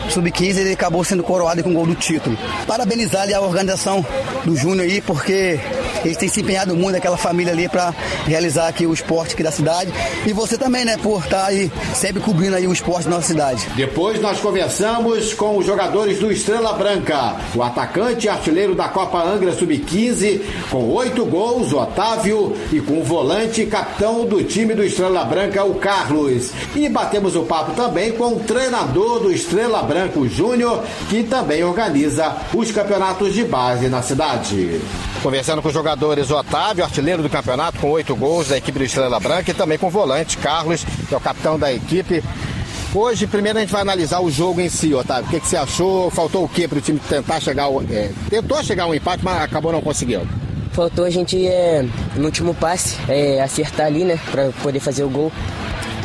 sub-15 0.09 0.57
ele 0.57 0.73
acabou 0.73 1.03
sendo 1.03 1.23
coroado 1.23 1.63
com 1.63 1.69
o 1.69 1.73
gol 1.73 1.85
do 1.85 1.95
título. 1.95 2.37
Parabenizar 2.67 3.21
ali 3.21 3.33
a 3.33 3.41
organização 3.41 4.05
do 4.43 4.55
Júnior 4.55 4.87
aí, 4.87 5.01
porque 5.01 5.59
eles 6.03 6.17
têm 6.17 6.29
se 6.29 6.41
empenhado 6.41 6.75
muito, 6.75 6.95
aquela 6.95 7.17
família 7.17 7.53
ali, 7.53 7.67
para 7.67 7.93
realizar 8.25 8.67
aqui 8.67 8.85
o 8.85 8.93
esporte 8.93 9.33
aqui 9.33 9.43
da 9.43 9.51
cidade. 9.51 9.91
E 10.25 10.33
você 10.33 10.57
também, 10.57 10.85
né, 10.85 10.97
por 10.97 11.23
estar 11.23 11.45
aí 11.45 11.71
sempre 11.95 12.21
cobrindo 12.21 12.55
aí 12.55 12.67
o 12.67 12.73
esporte 12.73 13.05
da 13.05 13.15
nossa 13.15 13.27
cidade. 13.27 13.67
Depois 13.75 14.19
nós 14.21 14.39
conversamos 14.39 15.33
com 15.33 15.57
os 15.57 15.65
jogadores 15.65 16.19
do 16.19 16.31
Estrela 16.31 16.73
Branca, 16.73 17.35
o 17.55 17.63
atacante 17.63 18.25
e 18.25 18.29
artilheiro 18.29 18.75
da 18.75 18.87
Copa 18.89 19.23
Angra 19.23 19.53
Sub-15, 19.53 20.41
com 20.69 20.89
oito 20.89 21.25
gols, 21.25 21.71
o 21.71 21.77
Otávio, 21.79 22.55
e 22.71 22.79
com 22.79 22.99
o 22.99 23.03
volante 23.03 23.61
e 23.61 23.65
capitão 23.65 24.25
do 24.25 24.43
time 24.43 24.73
do 24.73 24.83
Estrela 24.83 25.23
Branca, 25.25 25.63
o 25.63 25.75
Carlos. 25.75 26.51
E 26.75 26.87
batemos 26.89 27.35
o 27.35 27.43
papo 27.43 27.73
também 27.73 28.11
com 28.13 28.35
o 28.35 28.39
treinador 28.39 29.19
do 29.19 29.31
Estrela 29.31 29.81
Branca, 29.83 30.19
o 30.19 30.27
Júnior, 30.27 30.83
que 31.09 31.23
também 31.23 31.63
organiza 31.63 32.35
os 32.53 32.71
campeonatos 32.71 33.33
de 33.33 33.43
base 33.43 33.87
na 33.87 34.01
cidade. 34.01 34.81
Conversando 35.21 35.61
com 35.61 35.67
os 35.67 35.73
jogadores, 35.73 35.90
o 35.93 36.37
Otávio, 36.37 36.83
artilheiro 36.83 37.21
do 37.21 37.29
campeonato, 37.29 37.79
com 37.79 37.89
oito 37.91 38.15
gols 38.15 38.47
da 38.47 38.57
equipe 38.57 38.79
do 38.79 38.85
Estrela 38.85 39.19
Branca, 39.19 39.51
e 39.51 39.53
também 39.53 39.77
com 39.77 39.87
o 39.87 39.89
volante, 39.89 40.37
Carlos, 40.37 40.85
que 41.07 41.13
é 41.13 41.17
o 41.17 41.21
capitão 41.21 41.57
da 41.59 41.71
equipe. 41.71 42.23
Hoje, 42.93 43.25
primeiro 43.25 43.57
a 43.57 43.61
gente 43.61 43.71
vai 43.71 43.81
analisar 43.81 44.19
o 44.19 44.29
jogo 44.29 44.59
em 44.59 44.67
si, 44.67 44.93
Otávio. 44.93 45.25
O 45.25 45.29
que, 45.29 45.39
que 45.39 45.47
você 45.47 45.55
achou? 45.55 46.11
Faltou 46.11 46.43
o 46.43 46.49
que 46.49 46.67
para 46.67 46.77
o 46.77 46.81
time 46.81 46.99
tentar 47.07 47.39
chegar 47.39 47.63
ao, 47.63 47.81
é, 47.83 48.11
tentou 48.29 48.61
chegar 48.63 48.83
a 48.83 48.87
um 48.87 48.93
empate, 48.93 49.23
mas 49.23 49.41
acabou 49.41 49.71
não 49.71 49.81
conseguindo. 49.81 50.27
Faltou 50.73 51.05
a 51.05 51.09
gente, 51.09 51.47
é, 51.47 51.85
no 52.15 52.25
último 52.25 52.53
passe, 52.53 52.97
é, 53.07 53.41
acertar 53.41 53.85
ali, 53.85 54.03
né? 54.03 54.19
Pra 54.29 54.49
poder 54.61 54.79
fazer 54.79 55.03
o 55.03 55.09
gol. 55.09 55.31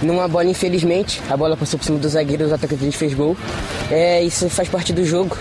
Numa 0.03 0.29
bola, 0.29 0.47
infelizmente, 0.47 1.21
a 1.31 1.37
bola 1.37 1.57
passou 1.57 1.79
por 1.79 1.85
cima 1.85 1.99
do 1.99 2.09
zagueiro, 2.09 2.49
o 2.49 2.55
atacante 2.55 2.83
a 2.83 2.85
gente 2.85 2.97
fez 2.97 3.15
gol. 3.15 3.37
É, 3.91 4.23
isso 4.23 4.49
faz 4.51 4.69
parte 4.69 4.93
do 4.93 5.05
jogo. 5.05 5.37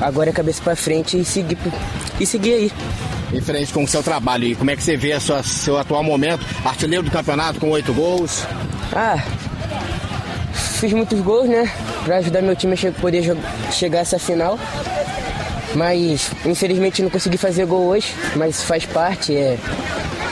Agora 0.00 0.30
é 0.30 0.32
cabeça 0.32 0.60
pra 0.62 0.74
frente 0.74 1.18
e 1.18 1.24
seguir, 1.24 1.56
e 2.18 2.26
seguir 2.26 2.54
aí. 2.54 2.72
Em 3.32 3.40
frente 3.40 3.72
com 3.72 3.82
o 3.84 3.88
seu 3.88 4.02
trabalho, 4.02 4.44
e 4.44 4.54
como 4.54 4.70
é 4.70 4.76
que 4.76 4.82
você 4.82 4.96
vê 4.96 5.14
o 5.14 5.42
seu 5.42 5.78
atual 5.78 6.02
momento? 6.02 6.44
Artilheiro 6.64 7.04
do 7.04 7.10
campeonato 7.10 7.58
com 7.58 7.70
oito 7.70 7.92
gols. 7.94 8.44
Ah, 8.94 9.22
fiz 10.52 10.92
muitos 10.92 11.20
gols, 11.20 11.48
né? 11.48 11.70
Pra 12.04 12.18
ajudar 12.18 12.42
meu 12.42 12.54
time 12.54 12.74
a 12.74 13.00
poder 13.00 13.36
chegar 13.70 14.00
a 14.00 14.02
essa 14.02 14.18
final. 14.18 14.58
Mas 15.74 16.30
infelizmente 16.44 17.00
não 17.02 17.08
consegui 17.08 17.38
fazer 17.38 17.64
gol 17.64 17.86
hoje, 17.86 18.14
mas 18.36 18.62
faz 18.62 18.84
parte, 18.84 19.34
é. 19.34 19.58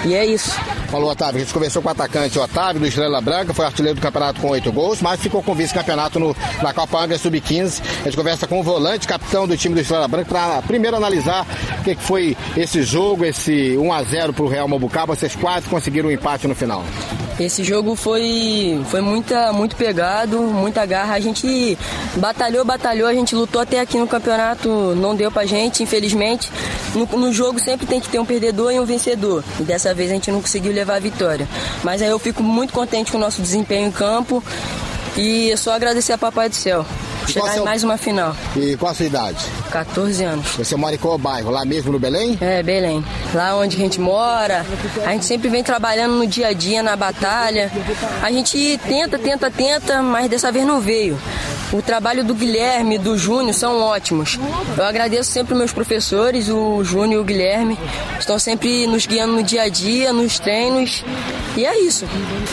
E 0.05 0.15
é 0.15 0.27
isso. 0.27 0.59
Falou, 0.91 1.11
Otávio. 1.11 1.37
A 1.37 1.45
gente 1.45 1.55
conversou 1.55 1.81
com 1.81 1.89
o 1.89 1.93
atacante 1.93 2.37
Otávio 2.37 2.81
do 2.81 2.87
Estrela 2.87 3.21
Branca, 3.21 3.55
foi 3.55 3.65
artilheiro 3.65 3.95
do 3.95 4.03
campeonato 4.03 4.41
com 4.41 4.49
oito 4.49 4.73
gols, 4.73 5.01
mas 5.01 5.21
ficou 5.21 5.41
com 5.41 5.55
vice-campeonato 5.55 6.19
na 6.61 6.75
Copa 6.75 6.99
Angra 6.99 7.17
Sub-15. 7.17 7.81
A 8.01 8.05
gente 8.05 8.17
conversa 8.17 8.47
com 8.49 8.59
o 8.59 8.63
volante, 8.63 9.07
capitão 9.07 9.47
do 9.47 9.57
time 9.57 9.75
do 9.75 9.81
Estrela 9.81 10.09
Branca, 10.09 10.29
para 10.29 10.63
primeiro 10.63 10.97
analisar 10.97 11.47
o 11.79 11.85
que, 11.85 11.95
que 11.95 12.03
foi 12.03 12.37
esse 12.57 12.83
jogo, 12.83 13.25
esse 13.25 13.77
1x0 13.77 14.33
pro 14.33 14.49
Real 14.49 14.67
Mabucaba. 14.67 15.15
Vocês 15.15 15.37
quase 15.37 15.69
conseguiram 15.69 16.09
um 16.09 16.13
empate 16.13 16.49
no 16.49 16.57
final. 16.57 16.85
Esse 17.41 17.65
jogo 17.65 17.97
foi, 17.97 18.79
foi 18.91 19.01
muita, 19.01 19.51
muito 19.51 19.75
pegado, 19.75 20.39
muita 20.39 20.85
garra. 20.85 21.15
A 21.15 21.21
gente 21.21 21.79
batalhou, 22.17 22.67
batalhou, 22.67 23.09
a 23.09 23.15
gente 23.15 23.35
lutou 23.35 23.63
até 23.63 23.81
aqui 23.81 23.97
no 23.97 24.07
campeonato, 24.07 24.69
não 24.95 25.17
deu 25.17 25.33
pra 25.33 25.47
gente, 25.47 25.83
infelizmente. 25.83 26.53
No, 26.95 27.07
no 27.19 27.33
jogo 27.33 27.59
sempre 27.59 27.87
tem 27.87 27.99
que 27.99 28.11
ter 28.11 28.19
um 28.19 28.27
perdedor 28.27 28.73
e 28.73 28.79
um 28.79 28.85
vencedor. 28.85 29.43
E 29.59 29.63
dessa 29.63 29.95
vez 29.95 30.11
a 30.11 30.15
gente 30.15 30.31
não 30.31 30.43
conseguiu 30.43 30.71
levar 30.71 30.97
a 30.97 31.01
vitória. 31.01 31.49
Mas 31.83 32.03
aí 32.03 32.09
eu 32.09 32.19
fico 32.19 32.43
muito 32.43 32.75
contente 32.75 33.11
com 33.11 33.17
o 33.17 33.21
nosso 33.21 33.41
desempenho 33.41 33.89
em 33.89 33.93
campo. 33.93 34.45
E 35.17 35.51
é 35.51 35.57
só 35.57 35.73
agradecer 35.73 36.13
a 36.13 36.19
Papai 36.19 36.51
do 36.51 36.55
Céu. 36.55 36.85
Chegar 37.29 37.57
em 37.57 37.61
mais 37.65 37.83
uma 37.85 37.97
final. 37.97 38.35
E 38.57 38.77
qual 38.77 38.93
a 38.93 38.95
sua 38.95 39.07
idade? 39.07 39.45
14 39.71 40.25
anos. 40.25 40.47
Você 40.57 40.77
mora 40.77 40.95
em 40.95 40.99
qual 40.99 41.17
bairro? 41.19 41.51
Lá 41.51 41.65
mesmo 41.65 41.93
no 41.93 41.99
Belém? 41.99 42.37
É, 42.41 42.63
Belém. 42.63 43.05
Lá 43.35 43.57
onde 43.57 43.77
a 43.77 43.79
gente 43.79 44.01
mora, 44.01 44.65
a 45.05 45.13
gente 45.13 45.25
sempre 45.25 45.49
vem 45.49 45.63
trabalhando 45.63 46.15
no 46.15 46.27
dia 46.27 46.49
a 46.49 46.53
dia, 46.53 46.83
na 46.83 46.97
batalha. 46.97 47.71
A 48.23 48.31
gente 48.31 48.79
tenta, 48.87 49.19
tenta, 49.19 49.51
tenta, 49.51 50.03
mas 50.03 50.29
dessa 50.29 50.51
vez 50.51 50.67
não 50.67 50.81
veio. 50.81 51.19
O 51.73 51.81
trabalho 51.81 52.25
do 52.25 52.35
Guilherme 52.35 52.97
e 52.97 52.99
do 52.99 53.17
Júnior 53.17 53.55
são 53.55 53.81
ótimos. 53.81 54.39
Eu 54.77 54.85
agradeço 54.85 55.31
sempre 55.31 55.55
meus 55.55 55.73
professores, 55.73 56.49
o 56.49 56.83
Júnior 56.83 57.13
e 57.13 57.19
o 57.19 57.25
Guilherme. 57.25 57.79
Estão 58.19 58.39
sempre 58.39 58.89
nos 58.89 59.07
guiando 59.07 59.35
no 59.35 59.43
dia 59.43 59.63
a 59.63 59.69
dia, 59.69 60.13
nos 60.13 60.41
treinos. 60.41 61.05
E 61.57 61.65
é 61.65 61.81
isso. 61.81 62.07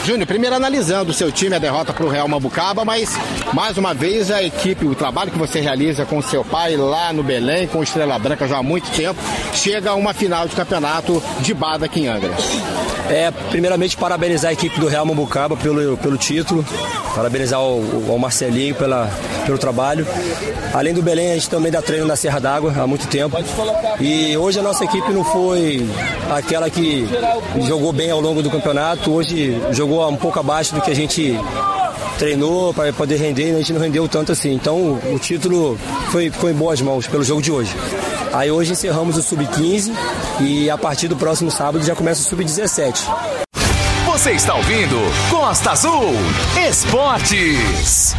Júnior, 0.06 0.28
primeiro 0.28 0.56
analisando 0.56 1.12
o 1.12 1.14
seu 1.14 1.32
time, 1.32 1.56
a 1.56 1.60
derrota 1.60 1.94
para 1.94 2.06
o 2.06 2.10
Real 2.10 2.28
Mabucaba, 2.28 2.86
mas 2.86 3.18
mais 3.54 3.78
uma 3.78 3.94
vez 3.94 4.30
a 4.30 4.42
equipe, 4.44 4.86
o 4.86 4.96
trabalho 4.96 5.32
que 5.32 5.38
você 5.38 5.62
realiza 5.62 6.06
com 6.06 6.22
seu 6.22 6.44
pai 6.44 6.76
lá 6.76 7.12
no 7.12 7.24
Belém, 7.24 7.68
com 7.68 7.82
Estrela 7.82 8.18
Branca 8.20 8.48
já 8.48 8.58
há 8.58 8.64
muito 8.64 8.90
tempo, 8.92 9.20
chega 9.54 9.92
a 9.92 9.96
uma 9.96 10.14
final 10.14 10.48
de 10.48 10.56
campeonato 10.56 11.22
de 11.40 11.54
Bada 11.54 11.86
aqui 11.86 12.02
em 12.02 12.08
Angra. 12.08 12.32
É, 13.10 13.32
primeiramente 13.50 13.96
parabenizar 13.96 14.50
a 14.50 14.54
equipe 14.54 14.80
do 14.80 14.88
Real 14.88 15.06
Mambucaba 15.06 15.56
pelo, 15.56 15.96
pelo 15.98 16.18
título, 16.18 16.66
parabenizar 17.16 17.62
o, 17.62 18.14
o 18.14 18.20
Marcelinho 18.20 18.76
pela, 18.76 19.07
pelo 19.46 19.58
trabalho. 19.58 20.06
Além 20.74 20.94
do 20.94 21.02
Belém, 21.02 21.32
a 21.32 21.34
gente 21.36 21.50
também 21.50 21.72
dá 21.72 21.82
treino 21.82 22.06
na 22.06 22.16
Serra 22.16 22.40
d'Água 22.40 22.74
há 22.78 22.88
muito 22.88 23.08
tempo. 23.08 23.38
E 24.00 24.36
hoje 24.38 24.60
a 24.60 24.64
nossa 24.64 24.84
equipe 24.86 25.12
não 25.12 25.24
foi 25.24 25.88
aquela 26.32 26.70
que 26.70 27.08
jogou 27.68 27.92
bem 27.92 28.12
ao 28.12 28.22
longo 28.22 28.42
do 28.42 28.50
campeonato, 28.50 29.12
hoje 29.12 29.60
jogou 29.72 30.08
um 30.10 30.16
pouco 30.16 30.40
abaixo 30.40 30.74
do 30.76 30.82
que 30.82 30.92
a 30.92 30.96
gente 30.96 31.38
treinou 32.18 32.74
para 32.74 32.92
poder 32.92 33.18
render 33.18 33.52
e 33.52 33.56
a 33.56 33.58
gente 33.58 33.74
não 33.74 33.82
rendeu 33.82 34.08
tanto 34.08 34.32
assim. 34.32 34.54
Então 34.54 35.00
o 35.14 35.20
título 35.20 35.78
foi, 36.12 36.30
ficou 36.30 36.50
em 36.50 36.54
boas 36.54 36.82
mãos 36.82 37.08
pelo 37.08 37.24
jogo 37.24 37.42
de 37.42 37.52
hoje. 37.52 37.74
Aí 38.34 38.52
hoje 38.52 38.74
encerramos 38.74 39.18
o 39.18 39.24
Sub-15 39.24 39.92
e 40.42 40.70
a 40.70 40.78
partir 40.78 41.08
do 41.08 41.16
próximo 41.16 41.50
sábado 41.50 41.84
já 41.84 41.96
começa 41.96 42.22
o 42.22 42.24
Sub-17. 42.24 43.04
Você 44.06 44.32
está 44.32 44.56
ouvindo 44.56 44.98
Costa 45.30 45.72
Azul 45.72 46.14
Esportes. 46.68 48.16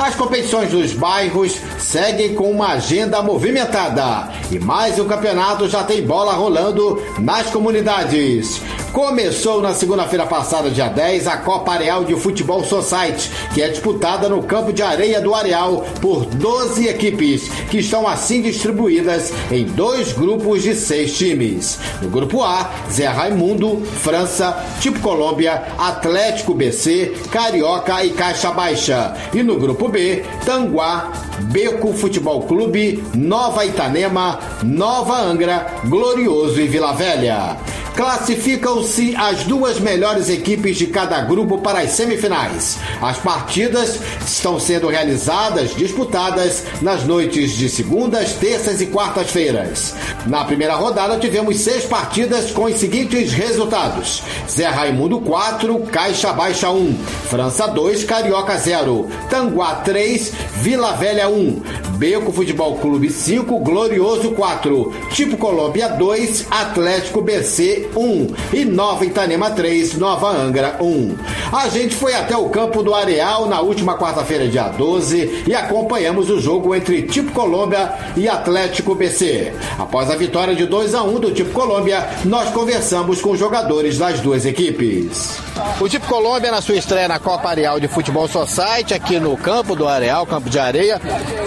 As 0.00 0.14
competições 0.14 0.70
dos 0.70 0.94
bairros 0.94 1.60
seguem 1.78 2.34
com 2.34 2.50
uma 2.50 2.68
agenda 2.68 3.20
movimentada 3.20 4.32
e 4.50 4.58
mais 4.58 4.98
um 4.98 5.06
campeonato 5.06 5.68
já 5.68 5.84
tem 5.84 6.02
bola 6.02 6.32
rolando 6.32 7.02
nas 7.18 7.50
comunidades. 7.50 8.62
Começou 8.92 9.62
na 9.62 9.72
segunda-feira 9.72 10.26
passada, 10.26 10.68
dia 10.68 10.88
10, 10.88 11.28
a 11.28 11.36
Copa 11.36 11.72
Areal 11.72 12.04
de 12.04 12.16
Futebol 12.16 12.64
Society, 12.64 13.30
que 13.54 13.62
é 13.62 13.68
disputada 13.68 14.28
no 14.28 14.42
campo 14.42 14.72
de 14.72 14.82
areia 14.82 15.20
do 15.20 15.32
Areal 15.32 15.84
por 16.00 16.24
12 16.24 16.88
equipes, 16.88 17.48
que 17.70 17.78
estão 17.78 18.08
assim 18.08 18.42
distribuídas 18.42 19.32
em 19.52 19.64
dois 19.64 20.12
grupos 20.12 20.64
de 20.64 20.74
seis 20.74 21.16
times. 21.16 21.78
No 22.02 22.10
grupo 22.10 22.42
A, 22.42 22.68
Zé 22.90 23.06
Raimundo, 23.06 23.80
França, 24.02 24.60
Tipo 24.80 24.98
Colômbia, 24.98 25.62
Atlético 25.78 26.52
BC, 26.52 27.14
Carioca 27.30 28.04
e 28.04 28.10
Caixa 28.10 28.50
Baixa. 28.50 29.14
E 29.32 29.40
no 29.40 29.56
grupo 29.56 29.88
B, 29.88 30.24
Tanguá, 30.44 31.12
Beco 31.42 31.92
Futebol 31.92 32.42
Clube, 32.42 33.04
Nova 33.14 33.64
Itanema, 33.64 34.40
Nova 34.64 35.16
Angra, 35.16 35.74
Glorioso 35.84 36.60
e 36.60 36.66
Vila 36.66 36.92
Velha. 36.92 37.56
Classificam-se 37.94 39.14
as 39.16 39.44
duas 39.44 39.78
melhores 39.78 40.28
equipes 40.28 40.76
de 40.76 40.86
cada 40.86 41.20
grupo 41.22 41.58
para 41.58 41.80
as 41.80 41.90
semifinais. 41.90 42.78
As 43.00 43.18
partidas 43.18 44.00
estão 44.24 44.58
sendo 44.58 44.88
realizadas, 44.88 45.74
disputadas 45.74 46.64
nas 46.80 47.04
noites 47.04 47.52
de 47.52 47.68
segundas, 47.68 48.34
terças 48.34 48.80
e 48.80 48.86
quartas-feiras. 48.86 49.94
Na 50.26 50.44
primeira 50.44 50.74
rodada 50.74 51.18
tivemos 51.18 51.58
seis 51.60 51.84
partidas 51.84 52.50
com 52.50 52.64
os 52.64 52.76
seguintes 52.76 53.32
resultados: 53.32 54.22
Zé 54.48 54.66
Raimundo 54.66 55.20
4, 55.20 55.80
Caixa 55.92 56.32
Baixa 56.32 56.70
1, 56.70 56.94
França 57.28 57.66
2, 57.66 58.04
Carioca 58.04 58.56
0, 58.56 59.08
Tanguá 59.28 59.76
3, 59.76 60.32
Vila 60.56 60.92
Velha 60.92 61.28
1, 61.28 61.62
Beco 61.96 62.32
Futebol 62.32 62.78
Clube 62.78 63.10
5, 63.10 63.58
Glorioso 63.60 64.30
4, 64.32 64.94
Tipo 65.10 65.36
Colômbia 65.36 65.88
2, 65.88 66.46
Atlético 66.50 67.20
BC 67.20 67.79
1 67.94 68.34
e 68.52 68.64
Nova 68.64 69.04
Itanema 69.04 69.50
3, 69.50 69.94
Nova 69.98 70.28
Angra 70.30 70.76
1. 70.80 71.16
A 71.52 71.68
gente 71.68 71.94
foi 71.94 72.14
até 72.14 72.36
o 72.36 72.48
campo 72.48 72.82
do 72.82 72.94
Areal 72.94 73.46
na 73.46 73.60
última 73.60 73.96
quarta-feira, 73.96 74.46
dia 74.48 74.68
12, 74.68 75.44
e 75.46 75.54
acompanhamos 75.54 76.30
o 76.30 76.40
jogo 76.40 76.74
entre 76.74 77.02
Tipo 77.02 77.32
Colômbia 77.32 77.92
e 78.16 78.28
Atlético 78.28 78.94
BC. 78.94 79.52
Após 79.78 80.10
a 80.10 80.16
vitória 80.16 80.54
de 80.54 80.66
2 80.66 80.94
a 80.94 81.02
1 81.02 81.20
do 81.20 81.32
Tipo 81.32 81.52
Colômbia, 81.52 82.08
nós 82.24 82.50
conversamos 82.50 83.20
com 83.20 83.30
os 83.30 83.38
jogadores 83.38 83.98
das 83.98 84.20
duas 84.20 84.44
equipes. 84.44 85.38
O 85.80 85.88
Tipo 85.88 86.06
Colômbia, 86.06 86.50
na 86.50 86.60
sua 86.60 86.76
estreia 86.76 87.08
na 87.08 87.18
Copa 87.18 87.48
Areal 87.48 87.80
de 87.80 87.88
Futebol 87.88 88.28
Society, 88.28 88.94
aqui 88.94 89.18
no 89.18 89.36
campo 89.36 89.74
do 89.74 89.86
Areal, 89.88 90.26
campo 90.26 90.48
de 90.48 90.58
areia, 90.58 91.00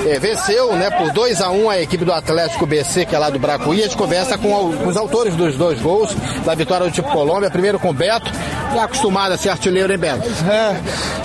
eh, 0.06 0.20
venceu 0.20 0.74
né, 0.76 0.90
por 0.92 1.12
2 1.12 1.42
a 1.42 1.50
1 1.50 1.70
a 1.70 1.82
equipe 1.82 2.04
do 2.04 2.12
Atlético 2.12 2.66
BC, 2.66 3.06
que 3.06 3.16
é 3.16 3.20
lá 3.20 3.30
do 3.30 3.40
Bracuí. 3.40 3.80
A 3.80 3.84
gente 3.84 3.98
conversa 3.98 4.38
com 4.38 4.70
os 4.86 4.98
autores 4.98 5.36
dos 5.36 5.56
dois 5.56 5.80
gols 5.82 6.16
da 6.46 6.56
vitória 6.56 6.86
do 6.86 6.92
Tipo 6.92 7.10
Colômbia, 7.12 7.50
primeiro 7.50 7.80
com 7.80 7.90
o 7.90 7.94
Beto, 7.94 8.32
e 8.74 8.80
acostumado 8.80 9.34
a 9.34 9.38
ser 9.38 9.50
artilheiro, 9.50 9.92
hein, 9.92 10.00
Beto? 10.00 10.28
É, 10.50 10.76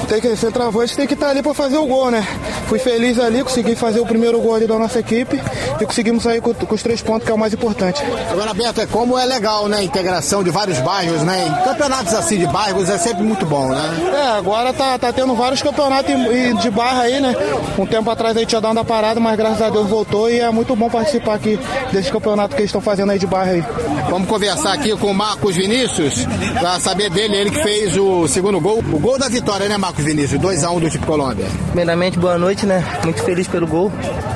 tem 0.06 0.20
que 0.20 0.36
ser 0.36 0.52
travante, 0.52 0.96
tem 0.96 1.06
que 1.06 1.14
estar 1.14 1.28
ali 1.30 1.42
para 1.42 1.54
fazer 1.54 1.76
o 1.76 1.86
gol, 1.86 2.10
né? 2.10 2.26
Fui 2.66 2.78
feliz 2.78 3.18
ali, 3.18 3.42
consegui 3.42 3.74
fazer 3.74 4.00
o 4.00 4.06
primeiro 4.06 4.40
gol 4.40 4.54
ali 4.54 4.66
da 4.66 4.78
nossa 4.78 4.98
equipe 4.98 5.40
e 5.80 5.86
conseguimos 5.86 6.22
sair 6.22 6.40
com, 6.40 6.52
com 6.52 6.74
os 6.74 6.82
três 6.82 7.00
pontos, 7.00 7.24
que 7.24 7.30
é 7.30 7.34
o 7.34 7.38
mais 7.38 7.54
importante. 7.54 8.02
Agora, 8.30 8.52
Beto, 8.52 8.80
é 8.80 8.86
como 8.86 9.18
é 9.18 9.24
legal, 9.24 9.68
né? 9.68 9.78
A 9.78 9.82
integração 9.82 10.42
de 10.42 10.50
vários 10.50 10.78
bairros, 10.80 11.22
né? 11.22 11.62
Campeonatos 11.64 12.14
assim 12.14 12.38
de 12.38 12.46
bairros 12.46 12.90
é 12.90 12.98
sempre 12.98 13.22
muito 13.22 13.46
bom, 13.46 13.68
né? 13.68 14.12
É, 14.14 14.38
agora 14.38 14.72
tá, 14.72 14.98
tá 14.98 15.12
tendo 15.12 15.34
vários 15.34 15.62
campeonatos 15.62 16.14
de 16.60 16.70
barra 16.70 17.02
aí, 17.02 17.20
né? 17.20 17.34
Um 17.78 17.86
tempo 17.86 18.10
atrás 18.10 18.36
a 18.36 18.40
gente 18.40 18.50
tinha 18.50 18.60
dado 18.60 18.72
uma 18.72 18.84
parada, 18.84 19.18
mas 19.20 19.36
graças 19.36 19.62
a 19.62 19.70
Deus 19.70 19.88
voltou 19.88 20.30
e 20.30 20.40
é 20.40 20.50
muito 20.50 20.74
bom 20.76 20.90
participar 20.90 21.34
aqui 21.34 21.58
desse 21.92 22.10
campeonato 22.10 22.54
que 22.54 22.60
eles 22.60 22.68
estão 22.68 22.80
fazendo 22.80 23.12
aí 23.12 23.18
de 23.18 23.26
barra 23.26 23.52
aí. 23.52 23.64
Vamos 24.10 24.28
conversar 24.28 24.72
aqui 24.72 24.87
com 24.96 25.10
o 25.10 25.14
Marcos 25.14 25.56
Vinícius, 25.56 26.24
pra 26.58 26.78
saber 26.80 27.10
dele, 27.10 27.36
ele 27.36 27.50
que 27.50 27.62
fez 27.62 27.96
o 27.96 28.26
segundo 28.28 28.60
gol. 28.60 28.78
O 28.78 28.98
gol 28.98 29.18
da 29.18 29.28
vitória, 29.28 29.68
né, 29.68 29.76
Marcos 29.76 30.04
Vinícius? 30.04 30.40
2x1 30.40 30.80
do 30.80 30.90
Tipo 30.90 31.06
Colômbia. 31.06 31.46
Primeiramente, 31.66 32.18
boa 32.18 32.38
noite, 32.38 32.64
né? 32.64 32.84
Muito 33.04 33.22
feliz 33.22 33.46
pelo 33.46 33.66
gol. 33.66 33.92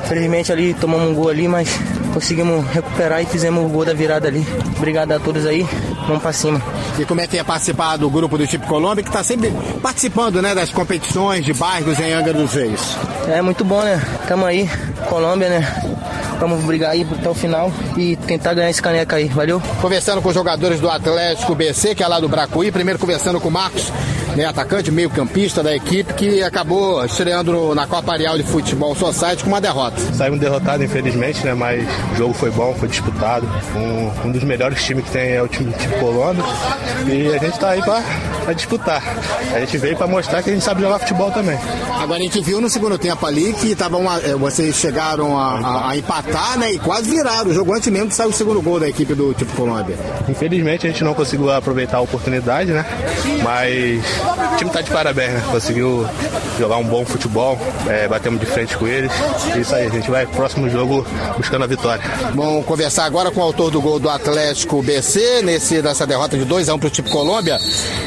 Felizmente 0.07 0.51
ali 0.51 0.73
tomamos 0.73 1.09
um 1.09 1.13
gol 1.15 1.29
ali, 1.29 1.47
mas 1.47 1.69
conseguimos 2.13 2.65
recuperar 2.67 3.21
e 3.21 3.25
fizemos 3.25 3.65
o 3.65 3.69
gol 3.69 3.85
da 3.85 3.93
virada 3.93 4.27
ali. 4.27 4.45
Obrigado 4.77 5.11
a 5.13 5.19
todos 5.19 5.45
aí. 5.45 5.67
Vamos 6.07 6.21
pra 6.21 6.33
cima. 6.33 6.61
E 6.99 7.05
como 7.05 7.21
é 7.21 7.27
que 7.27 7.37
é 7.37 7.43
participar 7.43 7.97
do 7.97 8.09
grupo 8.09 8.37
do 8.37 8.45
Tipo 8.45 8.67
Colômbia, 8.67 9.03
que 9.03 9.09
está 9.09 9.23
sempre 9.23 9.51
participando, 9.81 10.41
né, 10.41 10.53
das 10.53 10.69
competições 10.69 11.45
de 11.45 11.53
bairros 11.53 11.99
em 11.99 12.11
Angra 12.11 12.33
dos 12.33 12.53
Reis? 12.53 12.97
É 13.27 13.41
muito 13.41 13.63
bom, 13.63 13.81
né? 13.81 14.01
Tamo 14.27 14.45
aí, 14.45 14.69
Colômbia, 15.09 15.49
né? 15.49 15.83
Vamos 16.43 16.65
brigar 16.65 16.91
aí 16.91 17.07
até 17.09 17.29
o 17.29 17.33
final 17.33 17.71
e 17.95 18.17
tentar 18.17 18.53
ganhar 18.53 18.69
esse 18.69 18.81
caneca 18.81 19.15
aí. 19.15 19.29
Valeu? 19.29 19.61
Conversando 19.81 20.21
com 20.21 20.27
os 20.27 20.35
jogadores 20.35 20.81
do 20.81 20.89
Atlético 20.89 21.55
BC, 21.55 21.95
que 21.95 22.03
é 22.03 22.07
lá 22.07 22.19
do 22.19 22.27
Bracuí, 22.27 22.69
primeiro 22.69 22.99
conversando 22.99 23.39
com 23.39 23.47
o 23.47 23.51
Marcos, 23.51 23.93
né, 24.35 24.45
atacante, 24.45 24.91
meio 24.91 25.09
campista 25.09 25.61
da 25.61 25.75
equipe, 25.75 26.13
que 26.13 26.41
acabou 26.43 27.03
estreando 27.05 27.73
na 27.75 27.85
Copa 27.87 28.13
Areal 28.13 28.37
de 28.37 28.43
Futebol 28.43 28.95
Society 28.95 29.43
com 29.43 29.49
uma 29.49 29.61
derrota. 29.61 29.97
Saímos 30.13 30.39
derrotados, 30.39 30.83
infelizmente, 30.85 31.45
né? 31.45 31.53
Mas 31.53 31.83
o 32.13 32.15
jogo 32.15 32.33
foi 32.33 32.49
bom, 32.51 32.73
foi 32.73 32.87
disputado. 32.87 33.47
Um, 33.75 34.27
um 34.27 34.31
dos 34.31 34.43
melhores 34.43 34.83
times 34.83 35.05
que 35.05 35.11
tem 35.11 35.33
é 35.33 35.41
o 35.41 35.47
time 35.47 35.71
tipo 35.73 35.99
Colômbia. 35.99 36.43
E 37.07 37.27
a 37.33 37.37
gente 37.37 37.59
tá 37.59 37.69
aí 37.69 37.81
pra 37.83 38.01
disputar. 38.53 39.01
A 39.53 39.59
gente 39.59 39.77
veio 39.77 39.95
pra 39.95 40.07
mostrar 40.07 40.41
que 40.41 40.49
a 40.49 40.53
gente 40.53 40.63
sabe 40.63 40.81
jogar 40.81 40.99
futebol 40.99 41.31
também. 41.31 41.57
Agora 42.01 42.19
a 42.19 42.23
gente 42.23 42.41
viu 42.41 42.59
no 42.59 42.69
segundo 42.69 42.97
tempo 42.97 43.25
ali 43.25 43.53
que 43.53 43.75
tava 43.75 43.97
uma- 43.97 44.19
eh, 44.19 44.35
vocês 44.35 44.75
chegaram 44.75 45.37
a, 45.37 45.59
a- 45.59 45.89
a 45.91 45.97
empatar, 45.97 46.57
né? 46.57 46.71
E 46.73 46.79
quase 46.79 47.09
viraram. 47.09 47.51
O 47.51 47.53
jogo 47.53 47.73
antes 47.73 47.87
mesmo 47.91 48.09
que 48.09 48.15
saiu 48.15 48.29
o 48.29 48.33
segundo 48.33 48.61
gol 48.61 48.79
da 48.79 48.89
equipe 48.89 49.13
do 49.13 49.33
Tipo 49.33 49.53
Colômbia. 49.55 49.95
Infelizmente 50.27 50.85
a 50.87 50.89
gente 50.89 51.03
não 51.03 51.13
conseguiu 51.13 51.51
aproveitar 51.51 51.97
a 51.97 52.01
oportunidade, 52.01 52.71
né? 52.71 52.85
Mas 53.43 54.03
o 54.53 54.57
time 54.57 54.69
tá 54.71 54.81
de 54.81 54.89
parabéns, 54.91 55.33
né? 55.33 55.43
Conseguiu 55.51 56.07
jogar 56.59 56.77
um 56.77 56.83
bom 56.83 57.05
futebol, 57.05 57.57
é, 57.87 58.07
batemos 58.07 58.39
de 58.39 58.45
frente 58.45 58.77
com 58.77 58.87
eles. 58.87 59.11
É 59.55 59.59
Isso 59.59 59.73
aí, 59.75 59.87
a 59.87 59.89
gente 59.89 60.09
vai 60.09 60.25
pro 60.25 60.35
próximo 60.37 60.69
jogo 60.69 61.05
buscando 61.37 61.63
a 61.63 61.67
vitória. 61.67 62.03
Vamos 62.33 62.65
conversar 62.65 63.05
agora 63.05 63.31
com 63.31 63.39
o 63.39 63.43
autor 63.43 63.71
do 63.71 63.81
gol 63.81 63.99
do 63.99 64.09
Atlético 64.09 64.81
BC, 64.81 65.41
nesse, 65.43 65.81
nessa 65.81 66.05
derrota 66.05 66.37
de 66.37 66.45
2x1 66.45 66.79
pro 66.79 66.89
Tipo 66.89 67.09
Colômbia. 67.09 67.57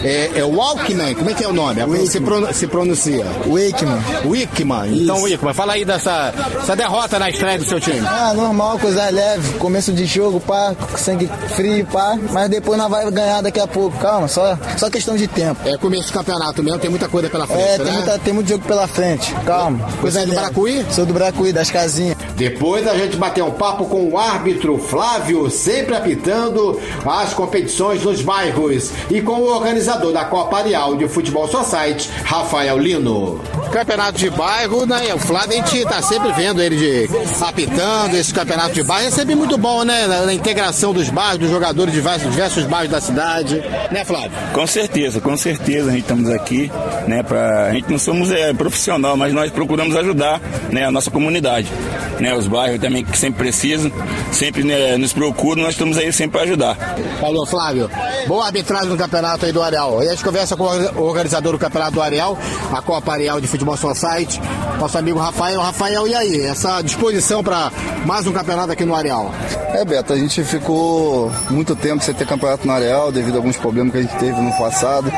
É, 0.02 0.30
é 0.36 0.44
o 0.44 0.56
Walkman, 0.56 1.14
como 1.14 1.30
é 1.30 1.34
que 1.34 1.44
é 1.44 1.48
o 1.48 1.52
nome? 1.52 1.80
Se, 2.06 2.20
pronu- 2.20 2.52
se 2.52 2.66
pronuncia? 2.66 3.24
Wickman. 3.46 3.98
Wickman. 4.24 5.02
Então, 5.02 5.22
Wickman, 5.22 5.54
fala 5.54 5.72
aí 5.74 5.84
dessa 5.84 6.32
essa 6.62 6.76
derrota 6.76 7.18
na 7.18 7.30
estreia 7.30 7.58
do 7.58 7.64
seu 7.64 7.80
time. 7.80 8.06
Ah, 8.06 8.32
normal, 8.34 8.78
coisa 8.78 9.08
leve, 9.10 9.54
começo 9.58 9.92
de 9.92 10.04
jogo, 10.06 10.40
pá, 10.40 10.74
sangue 10.96 11.28
frio, 11.54 11.86
pá, 11.86 12.16
mas 12.32 12.48
depois 12.48 12.78
nós 12.78 12.90
vai 12.90 13.10
ganhar 13.10 13.40
daqui 13.42 13.60
a 13.60 13.66
pouco, 13.66 13.96
calma, 13.98 14.28
só, 14.28 14.56
só 14.76 14.88
questão 14.90 15.16
de 15.16 15.26
tempo. 15.26 15.60
É 15.68 15.76
começo 15.76 16.05
do 16.06 16.12
campeonato 16.12 16.62
mesmo, 16.62 16.78
tem 16.78 16.90
muita 16.90 17.08
coisa 17.08 17.28
pela 17.28 17.46
frente, 17.46 17.62
É, 17.62 17.78
né? 17.78 17.84
tem, 17.84 17.92
muita, 17.94 18.18
tem 18.18 18.34
muito 18.34 18.48
jogo 18.48 18.64
pela 18.64 18.86
frente, 18.86 19.34
calma. 19.44 19.86
Você 20.00 20.20
é 20.20 20.26
do. 20.26 20.32
Bracuí? 20.34 20.86
Sou 20.90 21.06
do 21.06 21.14
Bracuí, 21.14 21.52
das 21.52 21.70
casinhas. 21.70 22.16
Depois 22.36 22.86
a 22.86 22.94
gente 22.96 23.16
bateu 23.16 23.46
um 23.46 23.50
papo 23.52 23.86
com 23.86 24.08
o 24.10 24.18
árbitro 24.18 24.78
Flávio, 24.78 25.50
sempre 25.50 25.94
apitando 25.94 26.78
as 27.04 27.32
competições 27.32 28.02
nos 28.02 28.20
bairros, 28.20 28.90
e 29.10 29.20
com 29.22 29.40
o 29.40 29.46
organizador 29.46 30.12
da 30.12 30.24
Copa 30.24 30.58
Arial 30.58 30.96
de 30.96 31.08
Futebol 31.08 31.48
Society, 31.48 32.10
Rafael 32.24 32.76
Lino. 32.78 33.40
Campeonato 33.76 34.18
de 34.18 34.30
bairro, 34.30 34.86
né? 34.86 35.12
O 35.12 35.18
Flávio, 35.18 35.50
a 35.52 35.54
gente 35.56 35.84
tá 35.84 36.00
sempre 36.00 36.32
vendo 36.32 36.62
ele 36.62 36.76
de 36.76 37.10
apitando 37.44 38.14
esse 38.14 38.32
campeonato 38.32 38.72
de 38.72 38.82
bairro. 38.82 39.08
É 39.08 39.10
sempre 39.10 39.34
muito 39.34 39.58
bom, 39.58 39.84
né? 39.84 40.06
Na, 40.06 40.22
na 40.22 40.32
integração 40.32 40.94
dos 40.94 41.10
bairros, 41.10 41.40
dos 41.40 41.50
jogadores 41.50 41.92
de 41.92 42.00
diversos, 42.00 42.30
diversos 42.30 42.64
bairros 42.64 42.90
da 42.90 43.02
cidade. 43.02 43.62
Né, 43.90 44.02
Flávio? 44.02 44.30
Com 44.54 44.66
certeza, 44.66 45.20
com 45.20 45.36
certeza 45.36 45.90
a 45.90 45.92
gente 45.92 46.04
estamos 46.04 46.30
aqui, 46.30 46.72
né? 47.06 47.22
Pra, 47.22 47.66
a 47.66 47.72
gente 47.74 47.90
não 47.90 47.98
somos 47.98 48.30
é, 48.30 48.54
profissional, 48.54 49.14
mas 49.14 49.34
nós 49.34 49.50
procuramos 49.50 49.94
ajudar 49.94 50.40
né, 50.70 50.86
a 50.86 50.90
nossa 50.90 51.10
comunidade. 51.10 51.70
Né, 52.18 52.34
os 52.34 52.46
bairros 52.46 52.80
também 52.80 53.04
que 53.04 53.18
sempre 53.18 53.40
precisam, 53.40 53.92
sempre 54.32 54.64
né, 54.64 54.96
nos 54.96 55.12
procuram, 55.12 55.64
nós 55.64 55.72
estamos 55.72 55.98
aí 55.98 56.10
sempre 56.14 56.38
para 56.38 56.42
ajudar. 56.44 56.96
Falou, 57.20 57.44
Flávio. 57.44 57.90
Boa 58.26 58.46
arbitragem 58.46 58.88
no 58.88 58.96
campeonato 58.96 59.44
aí 59.44 59.52
do 59.52 59.62
Areal. 59.62 60.02
E 60.02 60.08
a 60.08 60.10
gente 60.12 60.24
conversa 60.24 60.56
com 60.56 60.64
o 60.64 61.02
organizador 61.02 61.52
do 61.52 61.58
campeonato 61.58 61.92
do 61.92 62.00
Areal, 62.00 62.38
a 62.72 62.80
Copa 62.80 63.12
Areal 63.12 63.38
de 63.38 63.46
Futebol 63.46 63.65
Society, 63.74 64.38
nosso 64.78 64.98
amigo 64.98 65.18
Rafael. 65.18 65.60
Rafael, 65.62 66.06
e 66.06 66.14
aí? 66.14 66.40
Essa 66.42 66.82
disposição 66.82 67.42
para 67.42 67.72
mais 68.04 68.26
um 68.26 68.32
campeonato 68.32 68.72
aqui 68.72 68.84
no 68.84 68.94
Areal? 68.94 69.32
É, 69.72 69.82
Beto, 69.84 70.12
a 70.12 70.16
gente 70.16 70.44
ficou 70.44 71.32
muito 71.48 71.74
tempo 71.74 72.04
sem 72.04 72.14
ter 72.14 72.26
campeonato 72.26 72.66
no 72.66 72.72
Areal 72.72 73.10
devido 73.10 73.34
a 73.34 73.38
alguns 73.38 73.56
problemas 73.56 73.92
que 73.92 73.98
a 73.98 74.02
gente 74.02 74.16
teve 74.16 74.40
no 74.40 74.52
passado. 74.58 75.10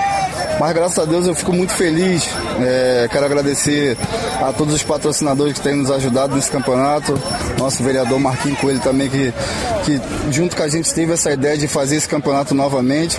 Mas 0.61 0.73
graças 0.73 0.99
a 0.99 1.05
Deus 1.05 1.27
eu 1.27 1.35
fico 1.35 1.53
muito 1.53 1.73
feliz. 1.73 2.29
É, 2.61 3.09
quero 3.11 3.25
agradecer 3.25 3.97
a 4.41 4.53
todos 4.53 4.75
os 4.75 4.83
patrocinadores 4.83 5.55
que 5.55 5.61
têm 5.61 5.77
nos 5.77 5.91
ajudado 5.91 6.35
nesse 6.35 6.51
campeonato. 6.51 7.19
Nosso 7.59 7.83
vereador 7.83 8.19
Marquinhos 8.19 8.59
Coelho 8.59 8.81
também, 8.81 9.09
que, 9.09 9.33
que 9.85 10.01
junto 10.33 10.57
com 10.57 10.63
a 10.63 10.69
gente 10.69 10.93
teve 10.93 11.13
essa 11.13 11.31
ideia 11.31 11.57
de 11.57 11.69
fazer 11.69 11.97
esse 11.97 12.09
campeonato 12.09 12.55
novamente. 12.55 13.19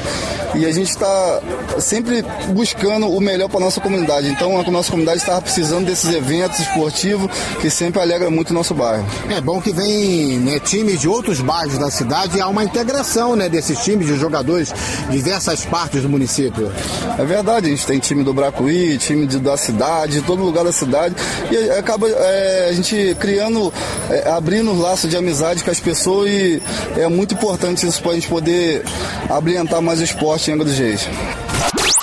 E 0.56 0.66
a 0.66 0.72
gente 0.72 0.90
está 0.90 1.42
sempre 1.80 2.24
buscando 2.50 3.08
o 3.08 3.22
melhor 3.22 3.50
para 3.50 3.60
nossa 3.60 3.80
comunidade. 3.80 4.28
Então 4.30 4.60
a 4.60 4.64
nossa 4.72 4.90
comunidade 4.90 5.20
estava 5.20 5.42
precisando 5.42 5.86
desses 5.86 6.14
eventos 6.14 6.60
esportivos 6.60 7.30
que 7.62 7.70
sempre 7.70 8.02
alegra 8.02 8.30
muito 8.30 8.50
o 8.50 8.54
nosso 8.54 8.74
bairro. 8.74 9.06
É 9.30 9.40
bom 9.40 9.62
que 9.62 9.72
vem 9.72 10.40
né, 10.40 10.60
times 10.60 11.00
de 11.00 11.08
outros 11.08 11.40
bairros 11.40 11.78
da 11.78 11.92
cidade 11.92 12.38
e 12.38 12.42
há 12.42 12.48
uma 12.48 12.64
integração 12.64 13.36
né, 13.36 13.48
desses 13.48 13.80
times 13.80 14.08
de 14.08 14.18
jogadores 14.18 14.74
de 15.10 15.18
diversas 15.18 15.66
partes 15.66 16.02
do 16.02 16.10
município. 16.10 16.72
É 17.18 17.24
verdade, 17.24 17.68
a 17.68 17.70
gente 17.70 17.86
tem 17.86 18.00
time 18.00 18.24
do 18.24 18.34
Bracuí, 18.34 18.98
time 18.98 19.28
de, 19.30 19.40
da 19.40 19.56
cidade, 19.56 20.14
de 20.14 20.22
todo 20.22 20.44
lugar 20.44 20.64
da 20.64 20.72
cidade, 20.72 21.16
e 21.52 21.70
acaba 21.72 22.08
é, 22.10 22.68
a 22.70 22.74
gente 22.74 23.16
criando, 23.20 23.72
é, 24.10 24.30
abrindo 24.30 24.74
laços 24.80 25.10
de 25.10 25.16
amizade 25.18 25.64
com 25.64 25.72
as 25.72 25.80
pessoas 25.80 26.30
e 26.30 26.62
é 26.98 27.08
muito 27.08 27.34
importante 27.34 27.88
isso 27.88 28.02
para 28.02 28.12
a 28.12 28.16
gente 28.16 28.28
poder 28.28 28.84
abrilhantar 29.30 29.82
mais 29.82 30.00
o 30.00 30.04
esporte 30.04 30.50
em 30.50 30.54
Angra 30.54 30.66
dos 30.66 30.78
Reis. 30.78 31.08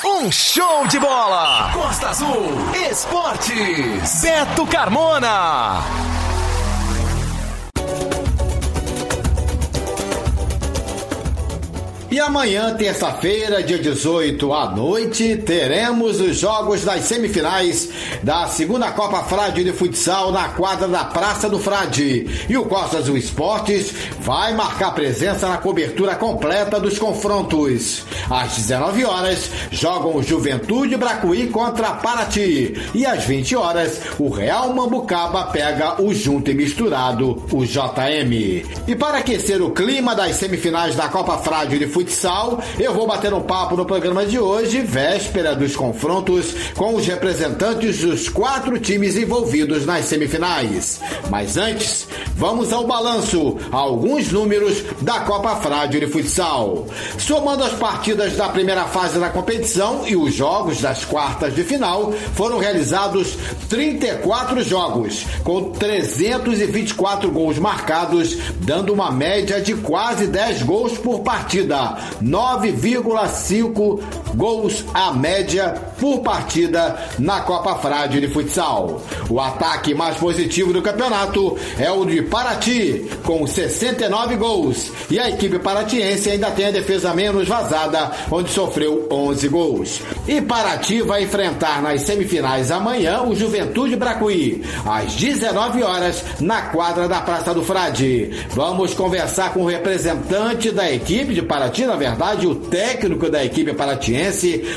Um 0.04 0.30
show 0.32 0.86
de 0.88 0.98
bola! 0.98 1.70
Costa 1.72 2.08
Azul 2.08 2.48
Esportes! 2.90 4.22
Beto 4.22 4.66
Carmona! 4.66 5.82
E 12.16 12.18
amanhã, 12.18 12.74
terça-feira, 12.74 13.62
dia 13.62 13.78
18 13.78 14.50
à 14.50 14.70
noite, 14.70 15.36
teremos 15.36 16.18
os 16.18 16.38
jogos 16.38 16.82
das 16.82 17.02
semifinais 17.04 17.90
da 18.22 18.48
segunda 18.48 18.90
Copa 18.90 19.22
Frade 19.24 19.62
de 19.62 19.70
Futsal 19.70 20.32
na 20.32 20.48
quadra 20.48 20.88
da 20.88 21.04
Praça 21.04 21.46
do 21.46 21.58
Frade. 21.58 22.26
E 22.48 22.56
o 22.56 22.64
Costa 22.64 22.96
Azul 22.96 23.18
Esportes 23.18 23.92
vai 24.20 24.54
marcar 24.54 24.94
presença 24.94 25.46
na 25.46 25.58
cobertura 25.58 26.14
completa 26.14 26.80
dos 26.80 26.98
confrontos. 26.98 28.06
Às 28.30 28.56
19 28.56 29.04
horas, 29.04 29.50
jogam 29.70 30.16
o 30.16 30.22
Juventude 30.22 30.96
Bracuí 30.96 31.48
contra 31.48 31.92
Paraty. 31.96 32.80
E 32.94 33.04
às 33.04 33.24
20 33.24 33.56
horas, 33.56 34.00
o 34.18 34.30
Real 34.30 34.72
Mambucaba 34.72 35.48
pega 35.52 36.00
o 36.00 36.14
junto 36.14 36.50
e 36.50 36.54
misturado, 36.54 37.44
o 37.52 37.66
JM. 37.66 38.64
E 38.88 38.96
para 38.96 39.18
aquecer 39.18 39.60
o 39.60 39.70
clima 39.70 40.14
das 40.14 40.36
semifinais 40.36 40.96
da 40.96 41.10
Copa 41.10 41.36
Frade 41.36 41.78
de 41.78 41.86
futsal, 41.86 42.05
eu 42.78 42.92
vou 42.92 43.06
bater 43.06 43.32
um 43.32 43.40
papo 43.40 43.76
no 43.76 43.84
programa 43.84 44.24
de 44.24 44.38
hoje, 44.38 44.80
véspera 44.80 45.54
dos 45.54 45.74
confrontos, 45.74 46.54
com 46.76 46.94
os 46.94 47.06
representantes 47.06 47.98
dos 47.98 48.28
quatro 48.28 48.78
times 48.78 49.16
envolvidos 49.16 49.84
nas 49.84 50.04
semifinais. 50.04 51.00
Mas 51.30 51.56
antes, 51.56 52.06
vamos 52.34 52.72
ao 52.72 52.86
balanço, 52.86 53.56
alguns 53.70 54.30
números 54.30 54.82
da 55.02 55.20
Copa 55.20 55.56
Frade 55.56 56.00
de 56.00 56.06
Futsal. 56.06 56.86
Somando 57.18 57.64
as 57.64 57.72
partidas 57.72 58.36
da 58.36 58.48
primeira 58.48 58.84
fase 58.84 59.18
da 59.18 59.28
competição 59.28 60.06
e 60.06 60.16
os 60.16 60.34
jogos 60.34 60.80
das 60.80 61.04
quartas 61.04 61.54
de 61.54 61.64
final, 61.64 62.12
foram 62.34 62.58
realizados 62.58 63.36
34 63.68 64.62
jogos, 64.62 65.24
com 65.42 65.70
324 65.70 67.30
gols 67.30 67.58
marcados, 67.58 68.36
dando 68.60 68.92
uma 68.92 69.10
média 69.10 69.60
de 69.60 69.74
quase 69.74 70.26
10 70.26 70.62
gols 70.62 70.98
por 70.98 71.20
partida. 71.20 71.85
9,5 72.22 74.02
gols 74.36 74.84
a 74.94 75.12
média 75.12 75.74
por 75.98 76.20
partida 76.20 76.96
na 77.18 77.40
Copa 77.40 77.74
Frade 77.76 78.20
de 78.20 78.28
Futsal. 78.28 79.02
O 79.28 79.40
ataque 79.40 79.94
mais 79.94 80.16
positivo 80.16 80.72
do 80.72 80.82
campeonato 80.82 81.56
é 81.78 81.90
o 81.90 82.04
de 82.04 82.22
Paraty, 82.22 83.10
com 83.24 83.46
69 83.46 84.36
gols. 84.36 84.92
E 85.10 85.18
a 85.18 85.28
equipe 85.28 85.58
paratiense 85.58 86.30
ainda 86.30 86.50
tem 86.50 86.66
a 86.66 86.70
defesa 86.70 87.14
menos 87.14 87.48
vazada, 87.48 88.12
onde 88.30 88.50
sofreu 88.50 89.08
11 89.10 89.48
gols. 89.48 90.00
E 90.28 90.40
Paraty 90.40 91.02
vai 91.02 91.22
enfrentar 91.22 91.82
nas 91.82 92.02
semifinais 92.02 92.70
amanhã 92.70 93.22
o 93.22 93.34
Juventude 93.34 93.96
Bracuí, 93.96 94.62
às 94.84 95.14
19 95.14 95.82
horas, 95.82 96.22
na 96.40 96.62
quadra 96.62 97.08
da 97.08 97.20
Praça 97.20 97.54
do 97.54 97.62
Frade. 97.62 98.30
Vamos 98.50 98.94
conversar 98.94 99.52
com 99.52 99.62
o 99.62 99.66
representante 99.66 100.70
da 100.70 100.90
equipe 100.90 101.34
de 101.34 101.42
Paraty, 101.42 101.86
na 101.86 101.96
verdade, 101.96 102.46
o 102.46 102.54
técnico 102.54 103.30
da 103.30 103.44
equipe 103.44 103.72
paratiense, 103.72 104.25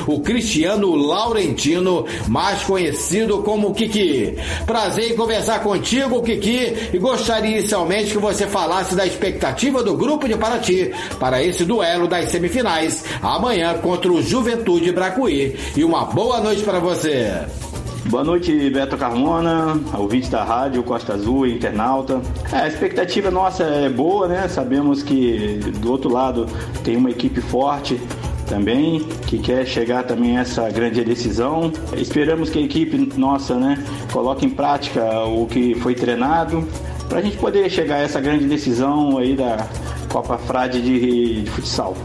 o 0.08 0.20
Cristiano 0.20 0.95
Laurentino, 0.95 2.06
mais 2.28 2.64
conhecido 2.64 3.41
como 3.41 3.74
Kiki. 3.74 4.36
Prazer 4.66 5.12
em 5.12 5.16
conversar 5.16 5.62
contigo, 5.62 6.22
Kiki, 6.22 6.89
e 6.93 6.97
gostaria 6.97 7.58
inicialmente 7.58 8.12
que 8.12 8.18
você 8.18 8.47
falasse 8.47 8.95
da 8.95 9.06
expectativa 9.06 9.84
do 9.84 9.95
grupo 9.95 10.28
de 10.28 10.36
Paraty 10.36 10.91
para 11.20 11.41
esse 11.43 11.66
duelo 11.66 12.08
das 12.08 12.30
semifinais, 12.30 13.04
amanhã 13.22 13.78
contra 13.80 14.12
o 14.12 14.22
Juventude 14.22 14.91
Bracuí. 14.91 15.56
E 15.76 15.84
uma 15.84 16.06
boa 16.06 16.39
noite 16.39 16.64
para 16.64 16.80
você. 16.80 17.32
Boa 18.06 18.24
noite, 18.24 18.72
Beto 18.72 18.97
Carmona, 18.97 19.80
ouvinte 19.95 20.32
da 20.32 20.43
rádio 20.43 20.82
Costa 20.82 21.14
Azul 21.14 21.45
internauta. 21.45 22.20
É, 22.52 22.62
a 22.62 22.68
expectativa 22.68 23.30
nossa 23.30 23.64
é 23.64 23.88
boa, 23.88 24.28
né? 24.28 24.47
Sabemos 24.47 25.04
que 25.04 25.60
do 25.80 25.91
outro 25.91 26.12
lado 26.12 26.47
tem 26.84 26.95
uma 26.97 27.12
equipe 27.12 27.39
forte 27.39 28.02
também, 28.50 29.00
que 29.28 29.38
quer 29.38 29.66
chegar 29.66 30.04
também 30.04 30.38
a 30.38 30.41
essa 30.41 30.70
grande 30.70 31.04
decisão. 31.04 31.72
Esperamos 31.95 32.50
que 32.50 32.60
a 32.60 32.62
equipe 32.62 32.97
nossa, 33.16 33.56
né, 33.56 33.82
coloque 34.12 34.45
em 34.45 34.50
prática 34.50 35.24
o 35.26 35.45
que 35.45 35.76
foi 35.76 35.95
treinado 35.95 36.68
para 37.08 37.20
a 37.20 37.22
gente 37.22 37.38
poder 37.38 37.70
chegar 37.70 37.95
a 37.95 38.02
essa 38.02 38.20
grande 38.20 38.45
decisão 38.45 39.18
aí 39.18 39.36
da 39.36 39.68
Copa 40.12 40.38
Frade 40.38 40.82
de, 40.82 41.43
de 41.43 41.50
futsal. 41.52 41.95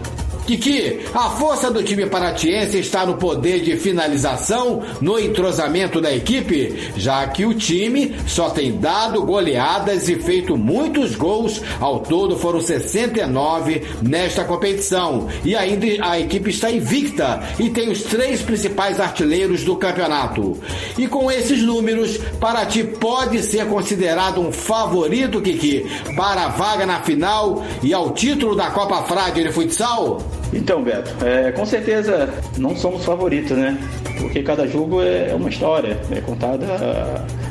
Kiki, 0.46 1.00
a 1.14 1.30
força 1.30 1.70
do 1.70 1.82
time 1.82 2.04
paratiense 2.04 2.78
está 2.78 3.06
no 3.06 3.16
poder 3.16 3.62
de 3.62 3.78
finalização, 3.78 4.82
no 5.00 5.18
entrosamento 5.18 6.02
da 6.02 6.14
equipe, 6.14 6.92
já 6.96 7.26
que 7.28 7.46
o 7.46 7.54
time 7.54 8.14
só 8.26 8.50
tem 8.50 8.76
dado 8.78 9.22
goleadas 9.22 10.06
e 10.06 10.16
feito 10.16 10.54
muitos 10.56 11.14
gols, 11.14 11.62
ao 11.80 12.00
todo 12.00 12.36
foram 12.36 12.60
69 12.60 13.84
nesta 14.02 14.44
competição. 14.44 15.28
E 15.44 15.56
ainda 15.56 15.86
a 16.02 16.20
equipe 16.20 16.50
está 16.50 16.70
invicta 16.70 17.42
e 17.58 17.70
tem 17.70 17.90
os 17.90 18.02
três 18.02 18.42
principais 18.42 19.00
artilheiros 19.00 19.64
do 19.64 19.76
campeonato. 19.76 20.58
E 20.98 21.06
com 21.06 21.32
esses 21.32 21.62
números, 21.62 22.18
Paraty 22.38 22.84
pode 22.84 23.42
ser 23.42 23.66
considerado 23.66 24.42
um 24.42 24.52
favorito, 24.52 25.40
Kiki, 25.40 25.86
para 26.14 26.44
a 26.44 26.48
vaga 26.48 26.84
na 26.84 27.00
final 27.00 27.64
e 27.82 27.94
ao 27.94 28.10
título 28.10 28.54
da 28.54 28.70
Copa 28.70 29.02
Frade 29.04 29.42
de 29.42 29.50
Futsal? 29.50 30.33
Então, 30.54 30.82
Beto, 30.82 31.12
é, 31.24 31.50
com 31.50 31.66
certeza 31.66 32.28
não 32.56 32.76
somos 32.76 33.04
favoritos, 33.04 33.56
né? 33.56 33.76
Porque 34.18 34.42
cada 34.42 34.66
jogo 34.66 35.02
é 35.02 35.34
uma 35.34 35.48
história, 35.48 35.98
é 36.10 36.20
contada 36.20 36.64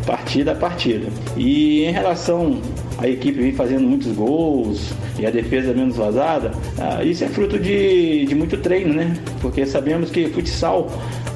partida 0.05 0.53
a 0.53 0.55
partida. 0.55 1.07
E 1.35 1.83
em 1.83 1.91
relação 1.91 2.61
a 2.97 3.07
equipe 3.07 3.39
vem 3.41 3.53
fazendo 3.53 3.87
muitos 3.87 4.11
gols 4.11 4.93
e 5.19 5.25
a 5.25 5.29
defesa 5.29 5.73
menos 5.73 5.95
vazada, 5.95 6.51
ah, 6.79 7.03
isso 7.03 7.23
é 7.23 7.27
fruto 7.27 7.59
de, 7.59 8.25
de 8.25 8.35
muito 8.35 8.57
treino, 8.57 8.93
né? 8.93 9.13
Porque 9.41 9.65
sabemos 9.65 10.09
que 10.11 10.27
futsal 10.29 10.89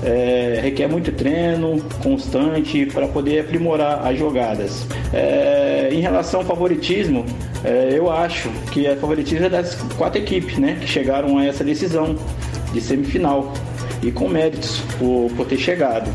é, 0.04 0.60
requer 0.62 0.88
muito 0.88 1.12
treino 1.12 1.82
constante 2.02 2.86
para 2.86 3.08
poder 3.08 3.42
aprimorar 3.42 4.06
as 4.06 4.18
jogadas. 4.18 4.88
É, 5.14 5.90
em 5.92 6.00
relação 6.00 6.42
ao 6.42 6.46
favoritismo, 6.46 7.26
é, 7.64 7.90
eu 7.92 8.12
acho 8.12 8.50
que 8.72 8.88
a 8.88 8.96
favoritismo 8.96 9.46
é 9.46 9.50
das 9.50 9.76
quatro 9.98 10.22
equipes 10.22 10.58
né, 10.58 10.78
que 10.80 10.88
chegaram 10.88 11.38
a 11.38 11.46
essa 11.46 11.64
decisão 11.64 12.16
de 12.72 12.82
semifinal 12.82 13.54
e 14.04 14.12
com 14.12 14.28
méritos 14.28 14.82
por, 15.00 15.32
por 15.36 15.46
ter 15.48 15.58
chegado. 15.58 16.10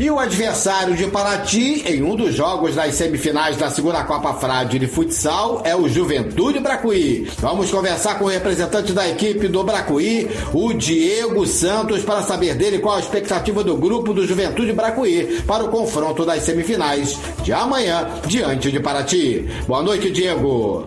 E 0.00 0.10
o 0.10 0.18
adversário 0.18 0.96
de 0.96 1.06
Paraty 1.08 1.82
em 1.86 2.02
um 2.02 2.16
dos 2.16 2.34
jogos 2.34 2.74
das 2.74 2.94
semifinais 2.94 3.58
da 3.58 3.68
segunda 3.68 4.02
Copa 4.02 4.32
Frade 4.32 4.78
de 4.78 4.86
futsal 4.86 5.60
é 5.62 5.76
o 5.76 5.86
Juventude 5.86 6.58
Bracuí. 6.58 7.30
Vamos 7.38 7.70
conversar 7.70 8.18
com 8.18 8.24
o 8.24 8.28
representante 8.28 8.94
da 8.94 9.06
equipe 9.06 9.46
do 9.46 9.62
Bracuí, 9.62 10.26
o 10.54 10.72
Diego 10.72 11.46
Santos, 11.46 12.02
para 12.02 12.22
saber 12.22 12.54
dele 12.54 12.78
qual 12.78 12.96
a 12.96 13.00
expectativa 13.00 13.62
do 13.62 13.76
grupo 13.76 14.14
do 14.14 14.26
Juventude 14.26 14.72
Bracuí 14.72 15.42
para 15.46 15.64
o 15.64 15.68
confronto 15.68 16.24
das 16.24 16.44
semifinais 16.44 17.18
de 17.42 17.52
amanhã 17.52 18.08
diante 18.26 18.72
de 18.72 18.80
Paraty. 18.80 19.50
Boa 19.68 19.82
noite, 19.82 20.10
Diego. 20.10 20.86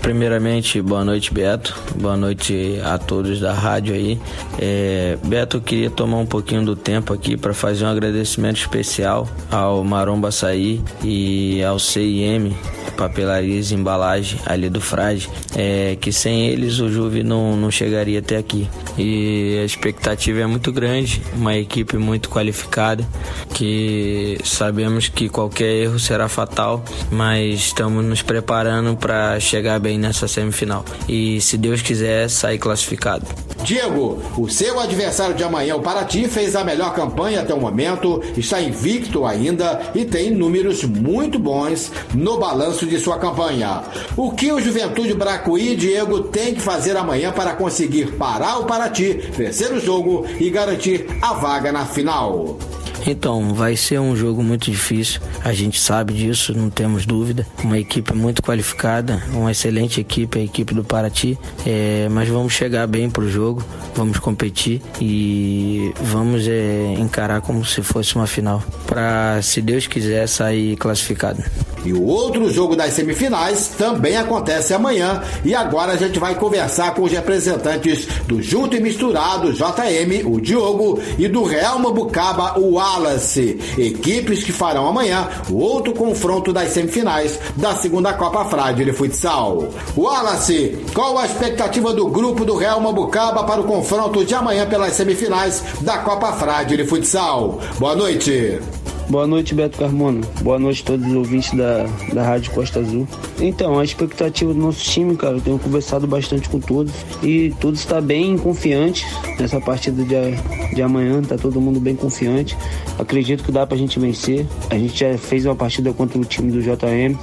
Primeiramente, 0.00 0.80
boa 0.80 1.04
noite, 1.04 1.32
Beto. 1.32 1.74
Boa 1.96 2.16
noite 2.16 2.80
a 2.84 2.98
todos 2.98 3.40
da 3.40 3.52
rádio 3.52 3.94
aí. 3.94 4.20
É, 4.58 5.18
Beto, 5.24 5.56
eu 5.58 5.60
queria 5.60 5.90
tomar 5.90 6.18
um 6.18 6.26
pouquinho 6.26 6.64
do 6.64 6.76
tempo 6.76 7.12
aqui 7.12 7.36
para 7.36 7.54
fazer 7.54 7.84
um 7.84 7.88
agradecimento 7.88 8.56
especial 8.56 9.28
ao 9.50 9.82
Maromba 9.82 10.28
Açaí 10.28 10.82
e 11.02 11.62
ao 11.64 11.78
CIM, 11.78 12.54
Papelarias 12.94 13.72
Embalagem 13.72 14.38
ali 14.46 14.68
do 14.68 14.80
Frade, 14.80 15.28
é, 15.54 15.96
que 16.00 16.12
sem 16.12 16.46
eles 16.48 16.78
o 16.80 16.90
Juve 16.90 17.22
não, 17.22 17.56
não 17.56 17.70
chegaria 17.70 18.18
até 18.18 18.36
aqui. 18.36 18.68
E 18.96 19.58
a 19.60 19.64
expectativa 19.64 20.40
é 20.40 20.46
muito 20.46 20.72
grande, 20.72 21.20
uma 21.34 21.56
equipe 21.56 21.96
muito 21.96 22.28
qualificada, 22.28 23.06
que 23.52 24.38
sabemos 24.44 25.08
que 25.08 25.28
qualquer 25.28 25.82
erro 25.82 25.98
será 25.98 26.28
fatal, 26.28 26.82
mas 27.10 27.54
estamos 27.56 28.04
nos 28.04 28.22
preparando 28.22 28.96
para 28.96 29.38
chegar 29.40 29.78
bem 29.78 29.98
nessa 29.98 30.28
semifinal. 30.28 30.84
E 31.08 31.40
se 31.40 31.56
Deus 31.56 31.82
quiser, 31.82 32.28
sair 32.28 32.58
classificado. 32.58 33.26
Diego, 33.62 34.22
o 34.36 34.48
seu 34.48 34.78
adversário 34.78 35.34
de 35.34 35.42
amanhã, 35.42 35.76
o 35.76 35.80
Paraty, 35.80 36.28
fez 36.28 36.54
a 36.54 36.62
melhor 36.62 36.94
campanha 36.94 37.40
até 37.40 37.54
o 37.54 37.60
momento, 37.60 38.22
está 38.36 38.60
invicto 38.60 39.24
ainda 39.24 39.80
e 39.94 40.04
tem 40.04 40.30
números 40.30 40.84
muito 40.84 41.38
bons 41.38 41.90
no 42.14 42.38
balanço 42.38 42.83
de 42.86 42.98
sua 42.98 43.18
campanha. 43.18 43.82
O 44.16 44.30
que 44.30 44.52
o 44.52 44.60
Juventude 44.60 45.14
Bracuí, 45.14 45.76
Diego, 45.76 46.20
tem 46.20 46.54
que 46.54 46.60
fazer 46.60 46.96
amanhã 46.96 47.32
para 47.32 47.54
conseguir 47.54 48.12
parar 48.12 48.58
o 48.58 48.64
Paraty, 48.64 49.14
vencer 49.32 49.72
o 49.72 49.80
jogo 49.80 50.26
e 50.38 50.50
garantir 50.50 51.06
a 51.20 51.34
vaga 51.34 51.72
na 51.72 51.86
final? 51.86 52.58
Então, 53.06 53.54
vai 53.54 53.76
ser 53.76 54.00
um 54.00 54.16
jogo 54.16 54.42
muito 54.42 54.70
difícil, 54.70 55.20
a 55.44 55.52
gente 55.52 55.80
sabe 55.80 56.14
disso, 56.14 56.54
não 56.56 56.70
temos 56.70 57.04
dúvida. 57.04 57.46
Uma 57.62 57.78
equipe 57.78 58.14
muito 58.14 58.42
qualificada, 58.42 59.22
uma 59.32 59.50
excelente 59.50 60.00
equipe, 60.00 60.38
a 60.38 60.42
equipe 60.42 60.74
do 60.74 60.82
Paraty, 60.82 61.38
é, 61.66 62.08
mas 62.10 62.28
vamos 62.28 62.52
chegar 62.52 62.86
bem 62.86 63.10
pro 63.10 63.28
jogo, 63.28 63.62
vamos 63.94 64.18
competir 64.18 64.80
e 65.00 65.92
vamos 66.00 66.46
é, 66.48 66.94
encarar 66.98 67.40
como 67.40 67.64
se 67.64 67.82
fosse 67.82 68.16
uma 68.16 68.26
final, 68.26 68.62
para, 68.86 69.40
se 69.42 69.60
Deus 69.60 69.86
quiser, 69.86 70.26
sair 70.26 70.76
classificado. 70.76 71.42
E 71.84 71.92
o 71.92 72.02
outro 72.02 72.50
jogo 72.50 72.74
das 72.74 72.94
semifinais 72.94 73.68
também 73.76 74.16
acontece 74.16 74.72
amanhã. 74.72 75.22
E 75.44 75.54
agora 75.54 75.92
a 75.92 75.96
gente 75.96 76.18
vai 76.18 76.34
conversar 76.34 76.94
com 76.94 77.02
os 77.02 77.12
representantes 77.12 78.06
do 78.26 78.42
Junto 78.42 78.74
e 78.74 78.80
Misturado 78.80 79.52
JM, 79.52 80.26
o 80.26 80.40
Diogo, 80.40 80.98
e 81.18 81.28
do 81.28 81.44
Real 81.44 81.78
Mambucaba, 81.78 82.58
o 82.58 82.78
Wallace. 82.94 83.58
Equipes 83.76 84.44
que 84.44 84.52
farão 84.52 84.86
amanhã 84.86 85.28
o 85.50 85.56
outro 85.56 85.92
confronto 85.92 86.52
das 86.52 86.70
semifinais 86.70 87.38
da 87.56 87.74
segunda 87.74 88.12
Copa 88.12 88.44
Frade 88.44 88.84
de 88.84 88.92
Futsal. 88.92 89.68
Wallace, 89.96 90.78
qual 90.94 91.18
a 91.18 91.26
expectativa 91.26 91.92
do 91.92 92.06
grupo 92.06 92.44
do 92.44 92.56
Real 92.56 92.80
Mambucaba 92.80 93.44
para 93.44 93.60
o 93.60 93.64
confronto 93.64 94.24
de 94.24 94.34
amanhã 94.34 94.66
pelas 94.66 94.94
semifinais 94.94 95.62
da 95.80 95.98
Copa 95.98 96.32
Frade 96.34 96.76
de 96.76 96.84
Futsal? 96.84 97.58
Boa 97.78 97.96
noite. 97.96 98.60
Boa 99.08 99.26
noite, 99.26 99.54
Beto 99.54 99.78
Carmona. 99.78 100.22
Boa 100.40 100.58
noite 100.58 100.82
a 100.82 100.86
todos 100.86 101.06
os 101.06 101.14
ouvintes 101.14 101.52
da, 101.52 101.86
da 102.12 102.22
Rádio 102.22 102.50
Costa 102.52 102.80
Azul. 102.80 103.06
Então, 103.38 103.78
a 103.78 103.84
expectativa 103.84 104.52
do 104.52 104.58
nosso 104.58 104.82
time, 104.82 105.14
cara, 105.14 105.36
eu 105.36 105.40
tenho 105.42 105.58
conversado 105.58 106.06
bastante 106.06 106.48
com 106.48 106.58
todos 106.58 106.92
e 107.22 107.54
todos 107.60 107.80
está 107.80 108.00
bem 108.00 108.38
confiante 108.38 109.04
nessa 109.38 109.60
partida 109.60 110.02
de, 110.02 110.74
de 110.74 110.82
amanhã, 110.82 111.20
tá 111.20 111.36
todo 111.36 111.60
mundo 111.60 111.78
bem 111.78 111.94
confiante. 111.94 112.56
Acredito 112.98 113.44
que 113.44 113.52
dá 113.52 113.66
pra 113.66 113.76
gente 113.76 114.00
vencer. 114.00 114.46
A 114.70 114.78
gente 114.78 114.98
já 114.98 115.18
fez 115.18 115.44
uma 115.44 115.54
partida 115.54 115.92
contra 115.92 116.18
o 116.18 116.24
time 116.24 116.50
do 116.50 116.62
JM, 116.62 117.16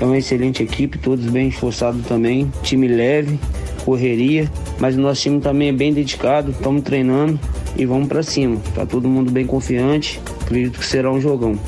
é 0.00 0.04
uma 0.04 0.16
excelente 0.16 0.62
equipe, 0.62 0.96
todos 0.98 1.26
bem 1.26 1.48
esforçados 1.48 2.04
também, 2.06 2.50
time 2.62 2.88
leve, 2.88 3.38
correria, 3.84 4.50
mas 4.78 4.96
o 4.96 5.00
nosso 5.00 5.20
time 5.22 5.40
também 5.40 5.68
é 5.68 5.72
bem 5.72 5.92
dedicado, 5.92 6.50
estamos 6.50 6.82
treinando 6.82 7.38
e 7.76 7.84
vamos 7.84 8.08
para 8.08 8.22
cima. 8.22 8.58
Tá 8.74 8.86
todo 8.86 9.06
mundo 9.06 9.30
bem 9.30 9.46
confiante. 9.46 10.18
Acredito 10.46 10.78
que 10.78 10.86
será 10.86 11.10
um 11.10 11.20
jogão. 11.20 11.58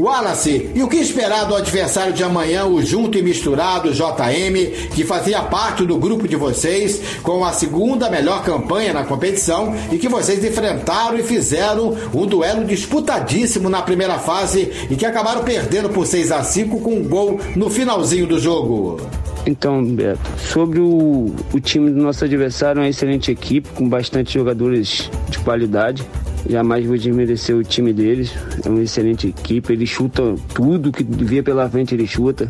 Wallace, 0.00 0.70
e 0.76 0.82
o 0.82 0.88
que 0.88 0.96
esperar 0.96 1.44
do 1.46 1.56
adversário 1.56 2.12
de 2.12 2.22
amanhã, 2.22 2.66
o 2.66 2.80
Junto 2.80 3.18
e 3.18 3.22
Misturado 3.22 3.92
JM, 3.92 4.88
que 4.94 5.02
fazia 5.02 5.42
parte 5.42 5.84
do 5.84 5.98
grupo 5.98 6.28
de 6.28 6.36
vocês, 6.36 7.18
com 7.20 7.44
a 7.44 7.52
segunda 7.52 8.08
melhor 8.08 8.44
campanha 8.44 8.92
na 8.92 9.04
competição 9.04 9.74
e 9.90 9.98
que 9.98 10.08
vocês 10.08 10.44
enfrentaram 10.44 11.18
e 11.18 11.24
fizeram 11.24 11.96
um 12.14 12.26
duelo 12.26 12.64
disputadíssimo 12.64 13.68
na 13.68 13.82
primeira 13.82 14.20
fase 14.20 14.70
e 14.88 14.94
que 14.94 15.04
acabaram 15.04 15.42
perdendo 15.42 15.88
por 15.88 16.06
6 16.06 16.30
a 16.30 16.44
5 16.44 16.80
com 16.80 16.94
um 16.94 17.02
gol 17.02 17.40
no 17.56 17.68
finalzinho 17.68 18.26
do 18.28 18.38
jogo? 18.38 19.00
Então, 19.46 19.84
Beto, 19.84 20.20
sobre 20.38 20.78
o, 20.78 21.34
o 21.52 21.60
time 21.60 21.90
do 21.90 22.00
nosso 22.00 22.24
adversário, 22.24 22.80
é 22.80 22.82
uma 22.82 22.88
excelente 22.88 23.32
equipe, 23.32 23.68
com 23.70 23.88
bastante 23.88 24.34
jogadores 24.34 25.10
de 25.28 25.38
qualidade. 25.38 26.06
Jamais 26.48 26.84
vou 26.84 26.96
desmerecer 26.96 27.56
o 27.56 27.62
time 27.62 27.92
deles. 27.92 28.32
É 28.64 28.68
uma 28.68 28.82
excelente 28.82 29.28
equipe. 29.28 29.72
Ele 29.72 29.86
chuta 29.86 30.34
tudo 30.54 30.92
que 30.92 31.02
via 31.02 31.42
pela 31.42 31.68
frente, 31.68 31.94
ele 31.94 32.06
chuta. 32.06 32.48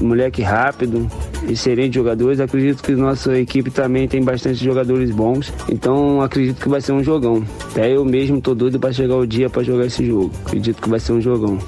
Moleque 0.00 0.42
rápido, 0.42 1.08
excelentes 1.48 1.94
jogadores. 1.94 2.40
Acredito 2.40 2.82
que 2.82 2.92
nossa 2.92 3.38
equipe 3.38 3.70
também 3.70 4.08
tem 4.08 4.22
bastante 4.22 4.64
jogadores 4.64 5.10
bons. 5.10 5.52
Então 5.68 6.20
acredito 6.20 6.60
que 6.60 6.68
vai 6.68 6.80
ser 6.80 6.92
um 6.92 7.04
jogão. 7.04 7.44
Até 7.70 7.94
eu 7.94 8.04
mesmo 8.04 8.40
tô 8.40 8.54
doido 8.54 8.80
para 8.80 8.92
chegar 8.92 9.16
o 9.16 9.26
dia 9.26 9.48
para 9.48 9.62
jogar 9.62 9.86
esse 9.86 10.04
jogo. 10.04 10.30
Acredito 10.44 10.80
que 10.80 10.88
vai 10.88 10.98
ser 10.98 11.12
um 11.12 11.20
jogão 11.20 11.58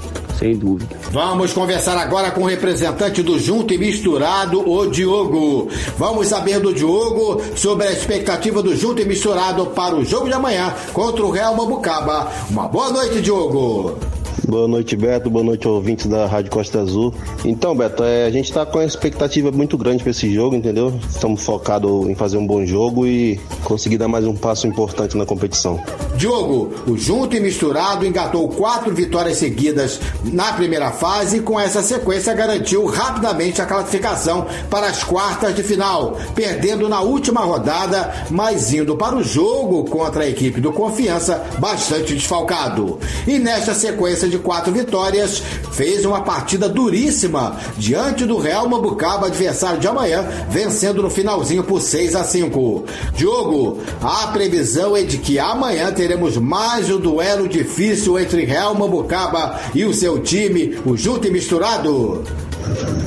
sem 0.45 0.57
dúvida. 0.57 0.95
Vamos 1.11 1.55
conversar 1.55 1.97
agora 1.97 2.31
com 2.31 2.43
o 2.43 2.47
representante 2.47 3.23
do 3.23 3.39
Junto 3.39 3.73
e 3.73 3.79
Misturado, 3.79 4.61
o 4.69 4.87
Diogo. 4.87 5.69
Vamos 5.97 6.29
saber 6.29 6.61
do 6.61 6.75
Diogo 6.75 7.41
sobre 7.57 7.87
a 7.87 7.93
expectativa 7.93 8.63
do 8.63 8.77
Junto 8.77 9.01
e 9.01 9.07
Misturado 9.07 9.67
para 9.69 9.97
o 9.97 10.05
jogo 10.05 10.27
de 10.27 10.35
amanhã 10.35 10.75
contra 10.93 11.25
o 11.25 11.31
Real 11.31 11.57
Mambucaba. 11.57 12.31
Uma 12.51 12.69
boa 12.69 12.91
noite, 12.91 13.23
Diogo. 13.23 13.99
Boa 14.43 14.69
noite, 14.69 14.97
Beto. 14.97 15.31
Boa 15.31 15.45
noite, 15.45 15.67
ouvintes 15.67 16.07
da 16.07 16.27
Rádio 16.27 16.51
Costa 16.51 16.81
Azul. 16.81 17.15
Então, 17.45 17.75
Beto, 17.75 18.03
é, 18.03 18.27
a 18.27 18.31
gente 18.31 18.47
está 18.47 18.67
com 18.67 18.79
uma 18.79 18.85
expectativa 18.85 19.51
muito 19.51 19.79
grande 19.79 20.03
para 20.03 20.11
esse 20.11 20.33
jogo, 20.35 20.57
entendeu? 20.57 20.93
Estamos 21.09 21.43
focados 21.43 22.09
em 22.09 22.15
fazer 22.15 22.37
um 22.37 22.47
bom 22.47 22.65
jogo 22.67 23.07
e 23.07 23.41
conseguir 23.63 23.97
dar 23.97 24.09
mais 24.09 24.27
um 24.27 24.35
passo 24.35 24.67
importante 24.67 25.17
na 25.17 25.25
competição. 25.25 25.81
Diogo, 26.17 26.73
o 26.87 26.97
Junto 26.97 27.37
e 27.37 27.41
Misturado 27.41 28.07
engatou 28.07 28.49
quatro 28.49 28.95
vitórias 28.95 29.39
seguidas 29.39 30.01
na 30.25 30.53
primeira 30.53 30.91
fase 30.91 31.39
e 31.39 31.41
com 31.41 31.59
essa 31.59 31.83
sequência 31.83 32.35
garantiu 32.35 32.87
rapidamente 32.87 33.61
a 33.63 33.67
classificação 33.67 34.47
para 34.71 34.87
as 34.87 35.03
quartas 35.03 35.55
de 35.55 35.63
final, 35.63 36.19
perdendo 36.35 36.89
na 36.89 37.01
última 37.01 37.41
rodada, 37.41 38.27
mas 38.31 38.73
indo 38.73 38.97
para 38.97 39.17
o 39.17 39.23
jogo 39.23 39.85
contra 39.85 40.25
a 40.25 40.29
equipe 40.29 40.61
do 40.61 40.73
Confiança 40.73 41.45
bastante 41.59 42.15
desfalcado. 42.15 42.99
E 43.27 43.39
nesta 43.39 43.75
sequência 43.75 44.24
de 44.31 44.39
quatro 44.39 44.73
vitórias, 44.73 45.43
fez 45.73 46.05
uma 46.05 46.23
partida 46.23 46.69
duríssima 46.69 47.59
diante 47.77 48.25
do 48.25 48.39
Real 48.39 48.69
Mambucaba, 48.69 49.27
adversário 49.27 49.81
de 49.81 49.89
amanhã, 49.89 50.25
vencendo 50.49 51.03
no 51.03 51.11
finalzinho 51.11 51.65
por 51.65 51.81
6 51.81 52.15
a 52.15 52.25
5. 52.25 52.85
Diogo, 53.15 53.81
a 54.03 54.29
previsão 54.29 54.97
é 54.97 55.03
de 55.03 55.19
que 55.19 55.39
amanhã 55.39 55.93
teremos 55.93 56.37
mais 56.37 56.91
um 56.91 56.99
duelo 56.99 57.49
difícil 57.49 58.19
entre 58.19 58.45
Real 58.45 58.75
Mambucaba 58.75 59.61
e 59.75 59.85
o 59.85 59.95
seu 59.95 60.21
time, 60.21 60.79
o 60.85 60.97
Junto 60.97 61.27
e 61.27 61.31
Misturado. 61.31 62.23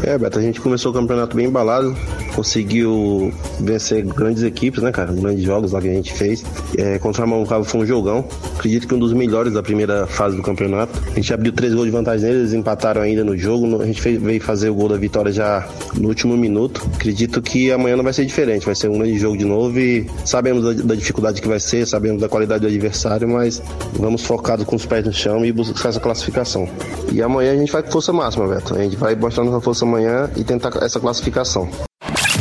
É, 0.03 0.17
Beto, 0.17 0.39
a 0.39 0.41
gente 0.41 0.61
começou 0.61 0.91
o 0.91 0.93
campeonato 0.93 1.35
bem 1.35 1.47
embalado, 1.47 1.95
conseguiu 2.35 3.33
vencer 3.59 4.05
grandes 4.05 4.43
equipes, 4.43 4.81
né, 4.81 4.91
cara? 4.91 5.11
Grandes 5.11 5.43
jogos 5.43 5.71
lá 5.71 5.81
que 5.81 5.89
a 5.89 5.93
gente 5.93 6.13
fez. 6.13 6.45
É, 6.77 6.99
contra 6.99 7.23
a 7.23 7.27
Mamucaba 7.27 7.63
foi 7.63 7.81
um 7.81 7.85
jogão. 7.85 8.25
Acredito 8.55 8.87
que 8.87 8.93
um 8.93 8.99
dos 8.99 9.13
melhores 9.13 9.53
da 9.53 9.63
primeira 9.63 10.05
fase 10.05 10.35
do 10.35 10.43
campeonato. 10.43 11.01
A 11.11 11.15
gente 11.15 11.33
abriu 11.33 11.51
três 11.51 11.73
gols 11.73 11.85
de 11.85 11.91
vantagem 11.91 12.27
neles, 12.27 12.41
eles 12.41 12.53
empataram 12.53 13.01
ainda 13.01 13.23
no 13.23 13.35
jogo. 13.35 13.81
A 13.81 13.85
gente 13.85 14.01
fez, 14.01 14.21
veio 14.21 14.41
fazer 14.41 14.69
o 14.69 14.75
gol 14.75 14.89
da 14.89 14.97
vitória 14.97 15.31
já 15.31 15.67
no 15.95 16.07
último 16.09 16.37
minuto. 16.37 16.87
Acredito 16.95 17.41
que 17.41 17.71
amanhã 17.71 17.95
não 17.95 18.03
vai 18.03 18.13
ser 18.13 18.25
diferente, 18.25 18.65
vai 18.65 18.75
ser 18.75 18.89
um 18.89 18.97
grande 18.99 19.17
jogo 19.17 19.37
de 19.37 19.45
novo 19.45 19.79
e 19.79 20.05
sabemos 20.23 20.63
da, 20.63 20.83
da 20.83 20.95
dificuldade 20.95 21.41
que 21.41 21.47
vai 21.47 21.59
ser, 21.59 21.87
sabemos 21.87 22.21
da 22.21 22.29
qualidade 22.29 22.61
do 22.61 22.67
adversário, 22.67 23.27
mas 23.27 23.61
vamos 23.93 24.23
focados 24.23 24.65
com 24.65 24.75
os 24.75 24.85
pés 24.85 25.05
no 25.05 25.11
chão 25.11 25.43
e 25.45 25.51
buscar 25.51 25.89
essa 25.89 25.99
classificação. 25.99 26.69
E 27.11 27.21
amanhã 27.21 27.53
a 27.53 27.55
gente 27.55 27.71
vai 27.71 27.81
com 27.81 27.91
força 27.91 28.13
máxima, 28.13 28.47
Beto. 28.47 28.75
A 28.75 28.81
gente 28.83 28.95
vai 28.95 29.15
mostrar 29.15 29.43
nossa 29.49 29.61
força 29.61 29.85
amanhã 29.85 30.29
e 30.35 30.43
tentar 30.43 30.71
essa 30.83 30.99
classificação. 30.99 31.69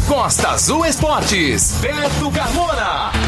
Costa 0.08 0.50
Azul 0.50 0.86
Esportes, 0.86 1.74
Beto 1.80 2.30
Carmona. 2.30 3.25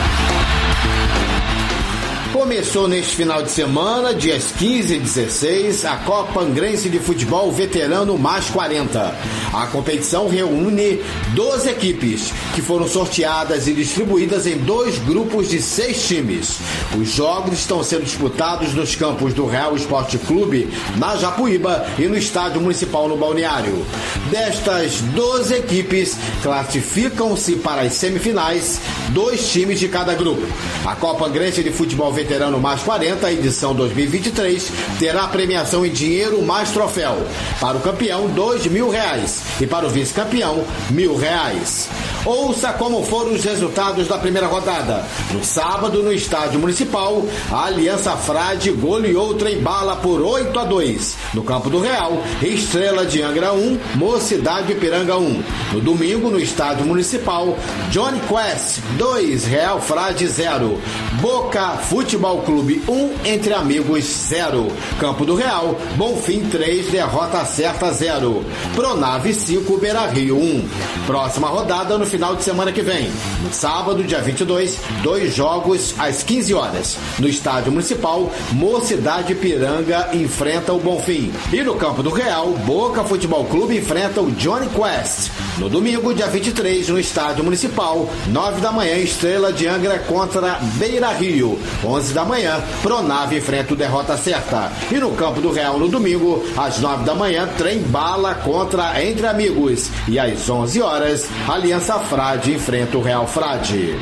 Começou 2.48 2.88
neste 2.88 3.14
final 3.14 3.42
de 3.42 3.50
semana, 3.50 4.14
dias 4.14 4.54
15 4.58 4.94
e 4.94 4.98
16, 4.98 5.84
a 5.84 5.96
Copa 5.98 6.40
Angrense 6.40 6.88
de 6.88 6.98
Futebol 6.98 7.52
Veterano 7.52 8.16
Mais 8.16 8.48
40. 8.48 9.14
A 9.52 9.66
competição 9.66 10.28
reúne 10.28 10.98
12 11.34 11.68
equipes, 11.68 12.32
que 12.54 12.62
foram 12.62 12.88
sorteadas 12.88 13.68
e 13.68 13.74
distribuídas 13.74 14.46
em 14.46 14.56
dois 14.56 14.98
grupos 14.98 15.50
de 15.50 15.60
seis 15.60 16.08
times. 16.08 16.58
Os 16.98 17.10
jogos 17.10 17.52
estão 17.58 17.84
sendo 17.84 18.04
disputados 18.04 18.72
nos 18.72 18.96
campos 18.96 19.34
do 19.34 19.46
Real 19.46 19.76
Esporte 19.76 20.16
Clube, 20.16 20.70
na 20.96 21.16
Japuíba, 21.16 21.86
e 21.98 22.08
no 22.08 22.16
Estádio 22.16 22.62
Municipal 22.62 23.10
no 23.10 23.16
Balneário. 23.18 23.84
Destas 24.30 25.02
12 25.14 25.54
equipes, 25.54 26.16
classificam-se 26.42 27.56
para 27.56 27.82
as 27.82 27.92
semifinais 27.92 28.80
dois 29.10 29.50
times 29.50 29.78
de 29.78 29.88
cada 29.88 30.14
grupo. 30.14 30.46
A 30.86 30.96
Copa 30.96 31.26
Angrense 31.26 31.62
de 31.62 31.70
Futebol 31.70 32.10
Veterano 32.10 32.37
Mais 32.38 32.80
40, 32.82 33.32
edição 33.32 33.74
2023, 33.74 34.70
terá 35.00 35.26
premiação 35.26 35.84
em 35.84 35.90
dinheiro 35.90 36.40
mais 36.40 36.70
troféu. 36.70 37.18
Para 37.60 37.76
o 37.76 37.80
campeão, 37.80 38.28
dois 38.28 38.64
mil 38.66 38.88
reais 38.88 39.42
e 39.60 39.66
para 39.66 39.86
o 39.86 39.90
vice-campeão, 39.90 40.64
mil 40.90 41.16
reais. 41.16 41.88
Ouça 42.24 42.72
como 42.72 43.02
foram 43.02 43.32
os 43.32 43.44
resultados 43.44 44.06
da 44.06 44.18
primeira 44.18 44.46
rodada. 44.46 45.04
No 45.32 45.42
sábado, 45.42 46.00
no 46.00 46.12
estádio 46.12 46.60
municipal, 46.60 47.26
a 47.50 47.64
Aliança 47.64 48.16
Frade 48.16 48.70
goleou 48.70 49.30
o 49.30 49.60
bala 49.60 49.96
por 49.96 50.20
8 50.20 50.56
a 50.58 50.64
2. 50.64 51.16
No 51.34 51.42
campo 51.42 51.68
do 51.68 51.80
Real, 51.80 52.22
Estrela 52.40 53.04
de 53.04 53.20
Angra 53.20 53.52
1, 53.52 53.78
Mocidade 53.96 54.74
Piranga 54.76 55.16
1. 55.16 55.42
No 55.72 55.80
domingo, 55.80 56.30
no 56.30 56.38
estádio 56.38 56.86
municipal, 56.86 57.56
Johnny 57.90 58.20
Quest 58.20 58.78
2, 58.96 59.44
Real 59.46 59.80
Frade 59.80 60.26
0. 60.26 60.78
Boca 61.20 61.78
Futebol 61.78 62.17
Clube 62.18 62.82
1, 62.88 63.10
Entre 63.24 63.54
Amigos 63.54 64.04
0. 64.04 64.66
Campo 64.98 65.24
do 65.24 65.36
Real, 65.36 65.78
Bonfim 65.96 66.48
3, 66.50 66.90
derrota 66.90 67.44
certa 67.44 67.92
0. 67.92 68.44
Pronave 68.74 69.32
5, 69.32 69.76
Beira 69.78 70.06
Rio 70.06 70.36
1. 70.36 70.68
Próxima 71.06 71.48
rodada 71.48 71.96
no 71.96 72.04
final 72.04 72.34
de 72.34 72.42
semana 72.42 72.72
que 72.72 72.82
vem. 72.82 73.08
Sábado, 73.52 74.02
dia 74.02 74.20
22, 74.20 74.78
dois 75.02 75.34
jogos 75.34 75.94
às 75.96 76.24
15 76.24 76.54
horas. 76.54 76.98
No 77.20 77.28
estádio 77.28 77.70
municipal, 77.70 78.30
Mocidade 78.52 79.34
Piranga 79.36 80.10
enfrenta 80.12 80.72
o 80.72 80.80
Bonfim. 80.80 81.32
E 81.52 81.62
no 81.62 81.76
campo 81.76 82.02
do 82.02 82.10
Real, 82.10 82.48
Boca 82.66 83.04
Futebol 83.04 83.44
Clube 83.44 83.76
enfrenta 83.76 84.20
o 84.20 84.30
Johnny 84.32 84.68
Quest. 84.68 85.30
No 85.58 85.68
domingo, 85.68 86.12
dia 86.12 86.26
23, 86.26 86.88
no 86.88 86.98
estádio 86.98 87.44
municipal, 87.44 88.08
9 88.28 88.60
da 88.60 88.72
manhã, 88.72 88.96
Estrela 88.96 89.52
de 89.52 89.66
Angra 89.66 89.98
contra 90.00 90.58
Beira 90.78 91.10
Rio. 91.12 91.58
11 91.84 92.07
da 92.12 92.24
manhã, 92.24 92.62
Pronave 92.82 93.36
enfrenta 93.38 93.74
o 93.74 93.76
Derrota 93.76 94.16
Certa. 94.16 94.70
E 94.90 94.94
no 94.96 95.12
campo 95.12 95.40
do 95.40 95.50
Real, 95.50 95.78
no 95.78 95.88
domingo, 95.88 96.44
às 96.56 96.78
9 96.78 97.04
da 97.04 97.14
manhã, 97.14 97.48
Trem 97.56 97.80
Bala 97.80 98.34
contra 98.34 99.02
Entre 99.02 99.26
Amigos. 99.26 99.90
E 100.06 100.18
às 100.18 100.48
11 100.48 100.82
horas, 100.82 101.28
Aliança 101.48 101.98
Frade 102.00 102.52
enfrenta 102.52 102.96
o 102.98 103.02
Real 103.02 103.26
Frade. 103.26 103.96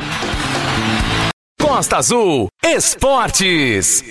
Costa 1.60 1.98
Azul 1.98 2.48
Esportes. 2.64 4.02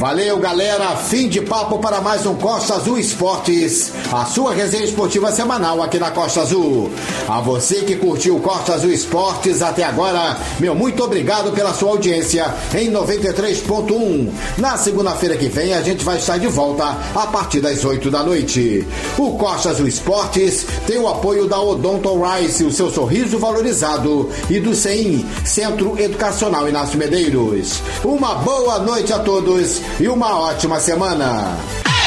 Valeu, 0.00 0.38
galera. 0.38 0.96
Fim 0.96 1.28
de 1.28 1.42
papo 1.42 1.78
para 1.78 2.00
mais 2.00 2.24
um 2.24 2.34
Costa 2.34 2.76
Azul 2.76 2.98
Esportes, 2.98 3.92
a 4.10 4.24
sua 4.24 4.54
resenha 4.54 4.82
esportiva 4.82 5.30
semanal 5.30 5.82
aqui 5.82 5.98
na 5.98 6.10
Costa 6.10 6.40
Azul. 6.40 6.90
A 7.28 7.38
você 7.42 7.82
que 7.82 7.96
curtiu 7.96 8.40
Costa 8.40 8.72
Azul 8.72 8.90
Esportes 8.90 9.60
até 9.60 9.84
agora, 9.84 10.38
meu 10.58 10.74
muito 10.74 11.04
obrigado 11.04 11.52
pela 11.52 11.74
sua 11.74 11.90
audiência 11.90 12.46
em 12.74 12.90
93.1. 12.90 14.32
Na 14.56 14.78
segunda-feira 14.78 15.36
que 15.36 15.48
vem 15.48 15.74
a 15.74 15.82
gente 15.82 16.02
vai 16.02 16.16
estar 16.16 16.38
de 16.38 16.46
volta 16.46 16.96
a 17.14 17.26
partir 17.26 17.60
das 17.60 17.84
8 17.84 18.10
da 18.10 18.22
noite. 18.22 18.88
O 19.18 19.32
Costa 19.32 19.68
Azul 19.68 19.86
Esportes 19.86 20.66
tem 20.86 20.96
o 20.96 21.08
apoio 21.08 21.46
da 21.46 21.60
Odonto 21.60 22.22
Rice, 22.22 22.64
o 22.64 22.72
seu 22.72 22.90
sorriso 22.90 23.38
valorizado, 23.38 24.30
e 24.48 24.58
do 24.60 24.74
CEIM, 24.74 25.26
Centro 25.44 26.00
Educacional 26.00 26.66
Inácio 26.66 26.98
Medeiros. 26.98 27.82
Uma 28.02 28.36
boa 28.36 28.78
noite 28.78 29.12
a 29.12 29.18
todos 29.18 29.89
e 29.98 30.08
uma 30.08 30.38
ótima 30.38 30.78
semana. 30.78 31.56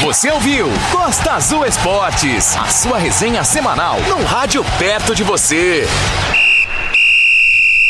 Você 0.01 0.29
ouviu 0.31 0.67
Costa 0.91 1.33
Azul 1.33 1.65
Esportes, 1.65 2.57
a 2.57 2.67
sua 2.67 2.97
resenha 2.97 3.43
semanal 3.43 3.97
no 4.01 4.23
rádio 4.23 4.63
perto 4.77 5.15
de 5.15 5.23
você. 5.23 5.87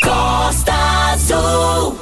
Costa 0.02 0.72
Azul. 1.12 1.98